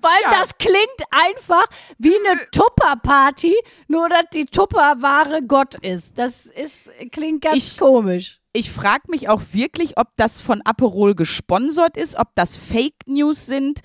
Weil 0.00 0.20
Ja. 0.24 0.38
das 0.40 0.58
klingt 0.58 0.76
einfach 1.10 1.64
wie 1.98 2.14
eine 2.18 2.38
Tupper-Party, 2.50 3.54
nur 3.88 4.08
dass 4.10 4.24
die 4.32 4.44
Tupperware 4.44 5.40
Gott 5.42 5.76
ist. 5.76 6.18
Das 6.18 6.46
ist, 6.46 6.90
klingt 7.12 7.42
ganz 7.42 7.56
Ich- 7.56 7.78
komisch. 7.78 8.40
Ich 8.56 8.70
frage 8.70 9.10
mich 9.10 9.28
auch 9.28 9.40
wirklich, 9.52 9.98
ob 9.98 10.08
das 10.16 10.40
von 10.40 10.62
Aperol 10.62 11.16
gesponsert 11.16 11.96
ist, 11.96 12.16
ob 12.16 12.28
das 12.36 12.54
Fake 12.54 12.94
News 13.06 13.46
sind, 13.46 13.80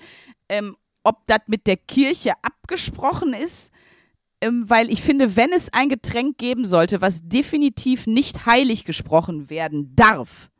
ähm, 0.48 0.76
ob 1.02 1.26
das 1.26 1.40
mit 1.48 1.66
der 1.66 1.76
Kirche 1.76 2.34
abgesprochen 2.42 3.32
ist. 3.34 3.72
Ähm, 4.40 4.68
weil 4.68 4.90
ich 4.90 5.02
finde, 5.02 5.36
wenn 5.36 5.52
es 5.52 5.72
ein 5.72 5.88
Getränk 5.88 6.38
geben 6.38 6.64
sollte, 6.64 7.00
was 7.00 7.22
definitiv 7.22 8.06
nicht 8.06 8.46
heilig 8.46 8.84
gesprochen 8.84 9.50
werden 9.50 9.94
darf, 9.94 10.50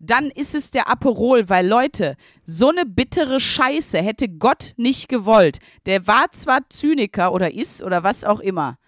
dann 0.00 0.30
ist 0.30 0.54
es 0.54 0.70
der 0.70 0.88
Aperol, 0.88 1.48
weil 1.48 1.66
Leute, 1.66 2.16
so 2.44 2.68
eine 2.68 2.84
bittere 2.84 3.40
Scheiße 3.40 3.98
hätte 3.98 4.28
Gott 4.28 4.72
nicht 4.76 5.08
gewollt. 5.08 5.58
Der 5.86 6.06
war 6.06 6.30
zwar 6.32 6.68
Zyniker 6.68 7.32
oder 7.32 7.54
ist 7.54 7.82
oder 7.82 8.02
was 8.02 8.24
auch 8.24 8.40
immer. 8.40 8.78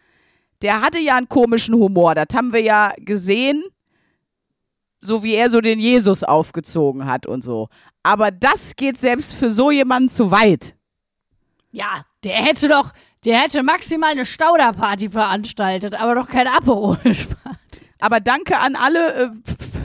Der 0.63 0.81
hatte 0.81 0.99
ja 0.99 1.17
einen 1.17 1.29
komischen 1.29 1.75
Humor, 1.75 2.15
das 2.15 2.29
haben 2.35 2.53
wir 2.53 2.63
ja 2.63 2.93
gesehen, 2.99 3.63
so 5.01 5.23
wie 5.23 5.35
er 5.35 5.51
so 5.51 5.61
den 5.61 5.79
Jesus 5.79 6.25
aufgezogen 6.25 7.07
hat 7.07 7.27
und 7.27 7.43
so. 7.43 7.69
Aber 8.03 8.31
das 8.31 8.77
geht 8.77 8.99
selbst 8.99 9.35
für 9.35 9.51
so 9.51 9.71
jemanden 9.71 10.09
zu 10.09 10.31
weit. 10.31 10.75
Ja, 11.71 12.03
der 12.25 12.43
hätte 12.43 12.69
doch, 12.69 12.93
der 13.27 13.41
hätte 13.41 13.65
maximal 13.65 14.13
eine 14.13 14.25
Stauderparty 14.25 15.11
veranstaltet, 15.11 15.95
aber 15.95 16.15
doch 16.15 16.29
kein 16.29 16.47
Aperol 16.47 16.97
spart. 17.13 17.81
Aber 17.99 18.21
danke 18.21 18.59
an 18.59 18.77
alle, 18.77 19.15
äh, 19.15 19.31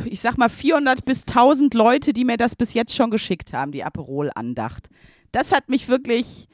ich 0.05 0.21
sag 0.21 0.37
mal 0.37 0.47
400 0.47 1.03
bis 1.05 1.25
1000 1.25 1.73
Leute, 1.73 2.13
die 2.13 2.23
mir 2.23 2.37
das 2.37 2.55
bis 2.55 2.75
jetzt 2.75 2.95
schon 2.95 3.09
geschickt 3.09 3.51
haben, 3.51 3.71
die 3.71 3.83
Aperol-Andacht. 3.83 4.89
Das 5.31 5.51
hat 5.51 5.69
mich 5.69 5.87
wirklich, 5.87 6.47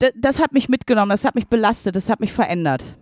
das, 0.00 0.10
das 0.16 0.40
hat 0.40 0.52
mich 0.52 0.68
mitgenommen, 0.68 1.10
das 1.10 1.24
hat 1.24 1.36
mich 1.36 1.46
belastet, 1.46 1.94
das 1.94 2.10
hat 2.10 2.18
mich 2.18 2.32
verändert. 2.32 2.96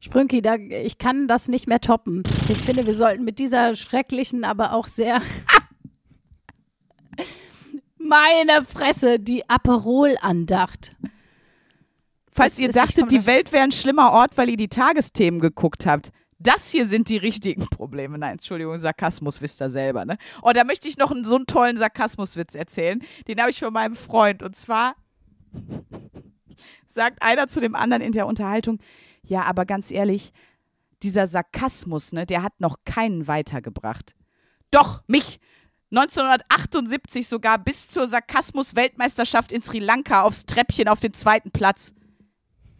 Sprünki, 0.00 0.42
da, 0.42 0.56
ich 0.56 0.98
kann 0.98 1.28
das 1.28 1.48
nicht 1.48 1.66
mehr 1.66 1.80
toppen. 1.80 2.24
Ich 2.50 2.58
finde, 2.58 2.84
wir 2.84 2.94
sollten 2.94 3.24
mit 3.24 3.38
dieser 3.38 3.74
schrecklichen, 3.74 4.44
aber 4.44 4.74
auch 4.74 4.86
sehr. 4.86 5.22
Meine 7.98 8.64
Fresse, 8.64 9.18
die 9.18 9.48
Aperol-Andacht. 9.48 10.94
Falls 12.38 12.52
Das 12.52 12.60
ihr 12.60 12.68
dachtet, 12.68 13.10
die 13.10 13.26
Welt 13.26 13.50
wäre 13.50 13.64
ein 13.64 13.72
schlimmer 13.72 14.12
Ort, 14.12 14.36
weil 14.36 14.48
ihr 14.48 14.56
die 14.56 14.68
Tagesthemen 14.68 15.40
geguckt 15.40 15.86
habt. 15.86 16.12
Das 16.38 16.70
hier 16.70 16.86
sind 16.86 17.08
die 17.08 17.16
richtigen 17.16 17.66
Probleme. 17.70 18.16
Nein, 18.16 18.34
Entschuldigung, 18.34 18.78
Sarkasmus 18.78 19.42
wisst 19.42 19.60
ihr 19.60 19.70
selber, 19.70 20.04
ne? 20.04 20.18
Oh, 20.42 20.52
da 20.54 20.62
möchte 20.62 20.86
ich 20.86 20.96
noch 20.98 21.10
einen, 21.10 21.24
so 21.24 21.34
einen 21.34 21.46
tollen 21.46 21.76
Sarkasmuswitz 21.76 22.54
erzählen. 22.54 23.02
Den 23.26 23.40
habe 23.40 23.50
ich 23.50 23.58
von 23.58 23.72
meinem 23.72 23.96
Freund. 23.96 24.44
Und 24.44 24.54
zwar 24.54 24.94
sagt 26.86 27.22
einer 27.22 27.48
zu 27.48 27.60
dem 27.60 27.74
anderen 27.74 28.02
in 28.02 28.12
der 28.12 28.28
Unterhaltung, 28.28 28.78
ja, 29.24 29.42
aber 29.42 29.66
ganz 29.66 29.90
ehrlich, 29.90 30.32
dieser 31.02 31.26
Sarkasmus, 31.26 32.12
ne, 32.12 32.24
der 32.24 32.44
hat 32.44 32.60
noch 32.60 32.76
keinen 32.84 33.26
weitergebracht. 33.26 34.14
Doch, 34.70 35.02
mich. 35.08 35.40
1978 35.90 37.26
sogar 37.26 37.58
bis 37.58 37.88
zur 37.88 38.06
Sarkasmus-Weltmeisterschaft 38.06 39.50
in 39.50 39.62
Sri 39.62 39.78
Lanka 39.78 40.22
aufs 40.22 40.44
Treppchen 40.44 40.86
auf 40.86 41.00
den 41.00 41.14
zweiten 41.14 41.50
Platz. 41.50 41.94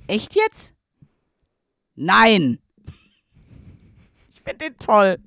Echt 0.08 0.34
jetzt? 0.34 0.74
Nein. 1.94 2.58
Ich 4.30 4.40
finde 4.42 4.70
den 4.70 4.78
toll. 4.78 5.18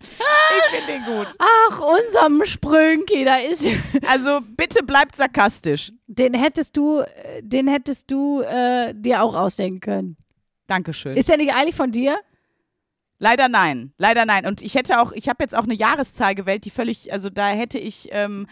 Ich 0.00 0.78
finde 0.78 0.92
den 0.92 1.04
gut. 1.04 1.28
Ach, 1.38 1.80
unserem 1.80 2.44
Sprünki, 2.44 3.24
da 3.24 3.36
ist. 3.36 3.64
Also 4.06 4.40
bitte 4.56 4.82
bleibt 4.82 5.14
sarkastisch. 5.14 5.92
Den 6.06 6.32
hättest 6.32 6.76
du, 6.76 7.00
äh, 7.00 7.42
den 7.42 7.68
hättest 7.68 8.10
du 8.10 8.40
äh, 8.40 8.94
dir 8.94 9.22
auch 9.22 9.34
ausdenken 9.34 9.80
können. 9.80 10.16
Dankeschön. 10.66 11.16
Ist 11.16 11.28
der 11.28 11.36
nicht 11.36 11.52
eigentlich 11.52 11.76
von 11.76 11.92
dir? 11.92 12.18
Leider 13.18 13.48
nein. 13.48 13.92
Leider 13.98 14.24
nein. 14.24 14.46
Und 14.46 14.62
ich 14.62 14.74
hätte 14.74 15.00
auch, 15.00 15.12
ich 15.12 15.28
habe 15.28 15.44
jetzt 15.44 15.54
auch 15.54 15.64
eine 15.64 15.74
Jahreszahl 15.74 16.34
gewählt, 16.34 16.64
die 16.64 16.70
völlig, 16.70 17.12
also 17.12 17.28
da 17.28 17.48
hätte 17.48 17.78
ich, 17.78 18.08
ähm, 18.12 18.46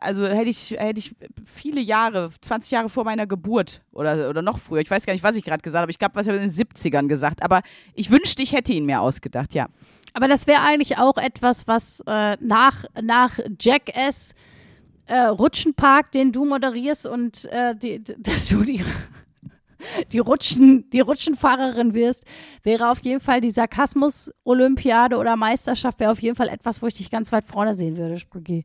also 0.00 0.26
hätte 0.26 0.50
ich, 0.50 0.70
hätte 0.72 0.98
ich 0.98 1.14
viele 1.44 1.80
Jahre, 1.80 2.30
20 2.40 2.70
Jahre 2.70 2.88
vor 2.88 3.04
meiner 3.04 3.26
Geburt 3.26 3.82
oder, 3.92 4.30
oder 4.30 4.42
noch 4.42 4.58
früher, 4.58 4.80
ich 4.80 4.90
weiß 4.90 5.06
gar 5.06 5.12
nicht, 5.12 5.22
was 5.22 5.36
ich 5.36 5.44
gerade 5.44 5.62
gesagt 5.62 5.82
habe, 5.82 5.90
ich 5.90 5.98
glaube, 5.98 6.14
was 6.14 6.26
habe 6.26 6.36
ich 6.38 6.42
in 6.42 6.48
den 6.48 6.68
70ern 6.68 7.08
gesagt, 7.08 7.42
aber 7.42 7.62
ich 7.94 8.10
wünschte, 8.10 8.42
ich 8.42 8.52
hätte 8.52 8.72
ihn 8.72 8.86
mir 8.86 9.00
ausgedacht, 9.00 9.54
ja. 9.54 9.68
Aber 10.12 10.28
das 10.28 10.46
wäre 10.46 10.62
eigentlich 10.62 10.98
auch 10.98 11.16
etwas, 11.16 11.66
was 11.66 12.00
äh, 12.06 12.36
nach, 12.40 12.84
nach 13.02 13.38
Jackass 13.60 14.34
äh, 15.06 15.18
Rutschenpark, 15.18 16.12
den 16.12 16.32
du 16.32 16.44
moderierst 16.44 17.06
und 17.06 17.46
äh, 17.46 17.74
die, 17.74 18.02
dass 18.02 18.48
du 18.48 18.62
die, 18.62 18.84
die, 20.12 20.18
Rutschen, 20.20 20.88
die 20.90 21.00
Rutschenfahrerin 21.00 21.94
wirst, 21.94 22.24
wäre 22.62 22.90
auf 22.90 23.00
jeden 23.00 23.20
Fall 23.20 23.40
die 23.40 23.50
Sarkasmus-Olympiade 23.50 25.16
oder 25.16 25.36
Meisterschaft, 25.36 26.00
wäre 26.00 26.12
auf 26.12 26.22
jeden 26.22 26.36
Fall 26.36 26.48
etwas, 26.48 26.80
wo 26.80 26.86
ich 26.86 26.94
dich 26.94 27.10
ganz 27.10 27.32
weit 27.32 27.44
vorne 27.44 27.74
sehen 27.74 27.96
würde, 27.96 28.18
Sprüggi. 28.18 28.64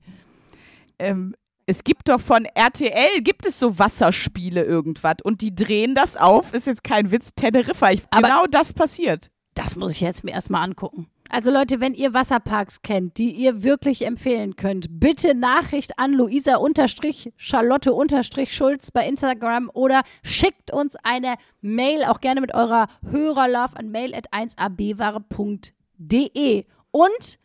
Ähm, 1.00 1.36
es 1.66 1.84
gibt 1.84 2.10
doch 2.10 2.20
von 2.20 2.46
RTL, 2.46 3.22
gibt 3.22 3.46
es 3.46 3.60
so 3.60 3.78
Wasserspiele 3.78 4.64
irgendwas 4.64 5.18
und 5.24 5.42
die 5.42 5.54
drehen 5.54 5.94
das 5.96 6.18
auf, 6.18 6.54
ist 6.54 6.66
jetzt 6.68 6.84
kein 6.84 7.12
Witz, 7.12 7.32
Teneriffa. 7.36 7.92
Ich, 7.92 8.02
Aber- 8.10 8.28
genau 8.28 8.46
das 8.48 8.74
passiert. 8.74 9.30
Das 9.54 9.76
muss 9.76 9.92
ich 9.92 10.02
jetzt 10.02 10.24
mir 10.24 10.32
erstmal 10.32 10.64
angucken. 10.64 11.08
Also 11.32 11.52
Leute, 11.52 11.80
wenn 11.80 11.94
ihr 11.94 12.16
Wasserparks 12.16 12.82
kennt, 12.82 13.20
die 13.20 13.30
ihr 13.32 13.62
wirklich 13.62 14.04
empfehlen 14.04 14.56
könnt, 14.56 14.88
bitte 15.00 15.36
Nachricht 15.36 16.00
an 16.00 16.14
Luisa-Charlotte-Schulz 16.14 18.90
bei 18.92 19.08
Instagram 19.08 19.70
oder 19.74 20.02
schickt 20.24 20.74
uns 20.74 20.96
eine 21.04 21.36
Mail, 21.62 22.04
auch 22.06 22.20
gerne 22.20 22.42
mit 22.42 22.56
eurer 22.56 22.88
Hörerlove 23.12 23.76
an 23.78 23.92
mail 23.92 24.16
at 24.16 24.34
1abware.de. 24.34 26.66
Und 26.92 27.40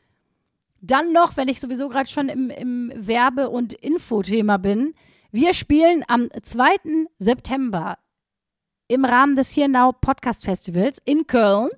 dann 0.87 1.13
noch, 1.13 1.37
wenn 1.37 1.49
ich 1.49 1.61
sowieso 1.61 1.89
gerade 1.89 2.09
schon 2.09 2.29
im, 2.29 2.51
im 2.51 2.93
Werbe- 2.95 3.51
und 3.51 3.73
Infothema 3.73 4.59
bin, 4.59 4.95
wir 5.33 5.55
spielen 5.55 6.05
am 6.07 6.29
2. 6.43 7.09
September 7.19 7.99
im 8.89 9.05
Rahmen 9.05 9.35
des 9.35 9.57
Here 9.57 9.69
Now 9.69 9.93
Podcast 9.93 10.45
Festivals 10.45 11.01
in 11.05 11.27
Köln 11.27 11.71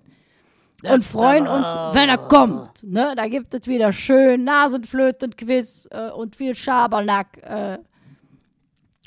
und 0.82 1.04
freuen 1.04 1.46
uns, 1.46 1.66
wenn 1.92 2.08
er 2.08 2.18
kommt. 2.18 2.82
Ne? 2.82 3.14
Da 3.16 3.28
gibt 3.28 3.54
es 3.54 3.66
wieder 3.66 3.92
schön 3.92 4.44
Nasenflöten-Quiz 4.44 5.88
äh, 5.90 6.10
und 6.10 6.36
viel 6.36 6.54
Schabernack 6.54 7.38
äh, 7.42 7.78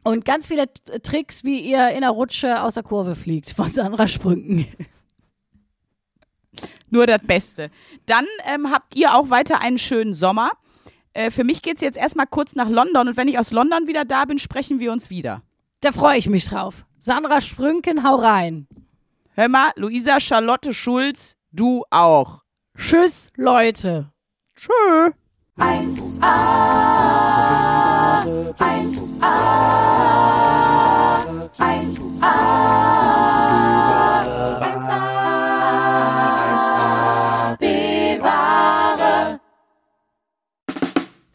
und 0.03 0.23
ganz 0.25 0.47
viele 0.47 0.71
Tricks, 1.03 1.43
wie 1.43 1.59
ihr 1.59 1.89
in 1.89 2.01
der 2.01 2.11
Rutsche 2.11 2.61
aus 2.61 2.75
der 2.75 2.83
Kurve 2.83 3.15
fliegt 3.15 3.51
von 3.51 3.69
Sandra 3.69 4.07
Sprünken. 4.07 4.65
Nur 6.89 7.05
das 7.05 7.21
Beste. 7.21 7.71
Dann 8.05 8.25
ähm, 8.45 8.71
habt 8.71 8.95
ihr 8.95 9.13
auch 9.13 9.29
weiter 9.29 9.61
einen 9.61 9.77
schönen 9.77 10.13
Sommer. 10.13 10.51
Äh, 11.13 11.31
für 11.31 11.43
mich 11.43 11.61
geht 11.61 11.75
es 11.75 11.81
jetzt 11.81 11.97
erstmal 11.97 12.27
kurz 12.27 12.55
nach 12.55 12.69
London 12.69 13.09
und 13.09 13.17
wenn 13.17 13.27
ich 13.27 13.39
aus 13.39 13.51
London 13.51 13.87
wieder 13.87 14.05
da 14.05 14.25
bin, 14.25 14.39
sprechen 14.39 14.79
wir 14.79 14.91
uns 14.91 15.09
wieder. 15.09 15.41
Da 15.81 15.91
freue 15.91 16.17
ich 16.17 16.27
mich 16.27 16.45
drauf. 16.45 16.85
Sandra 16.99 17.41
Sprünken, 17.41 18.03
hau 18.03 18.15
rein. 18.15 18.67
Hör 19.35 19.47
mal, 19.47 19.71
Luisa 19.75 20.19
Charlotte 20.19 20.73
Schulz, 20.73 21.37
du 21.51 21.85
auch. 21.89 22.41
Tschüss, 22.77 23.31
Leute. 23.35 24.11
Tschö. 24.55 25.11
1A, 25.59 26.23
1A, 28.57 29.29
1A, 29.29 29.33
1A, 31.57 33.08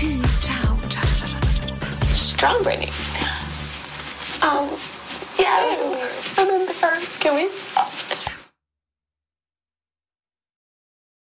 Tschüss, 0.00 0.40
ciao, 0.40 0.78
ciao, 0.88 1.04
ciao, 1.04 1.28
ciao. 1.28 2.14
Strong 2.14 2.62
Britney. 2.64 2.88
Um, 4.40 4.70
yeah, 5.38 5.76
I 6.38 6.42
remember 6.42 6.72
first. 6.72 7.20
Can 7.20 7.34
we? 7.34 7.50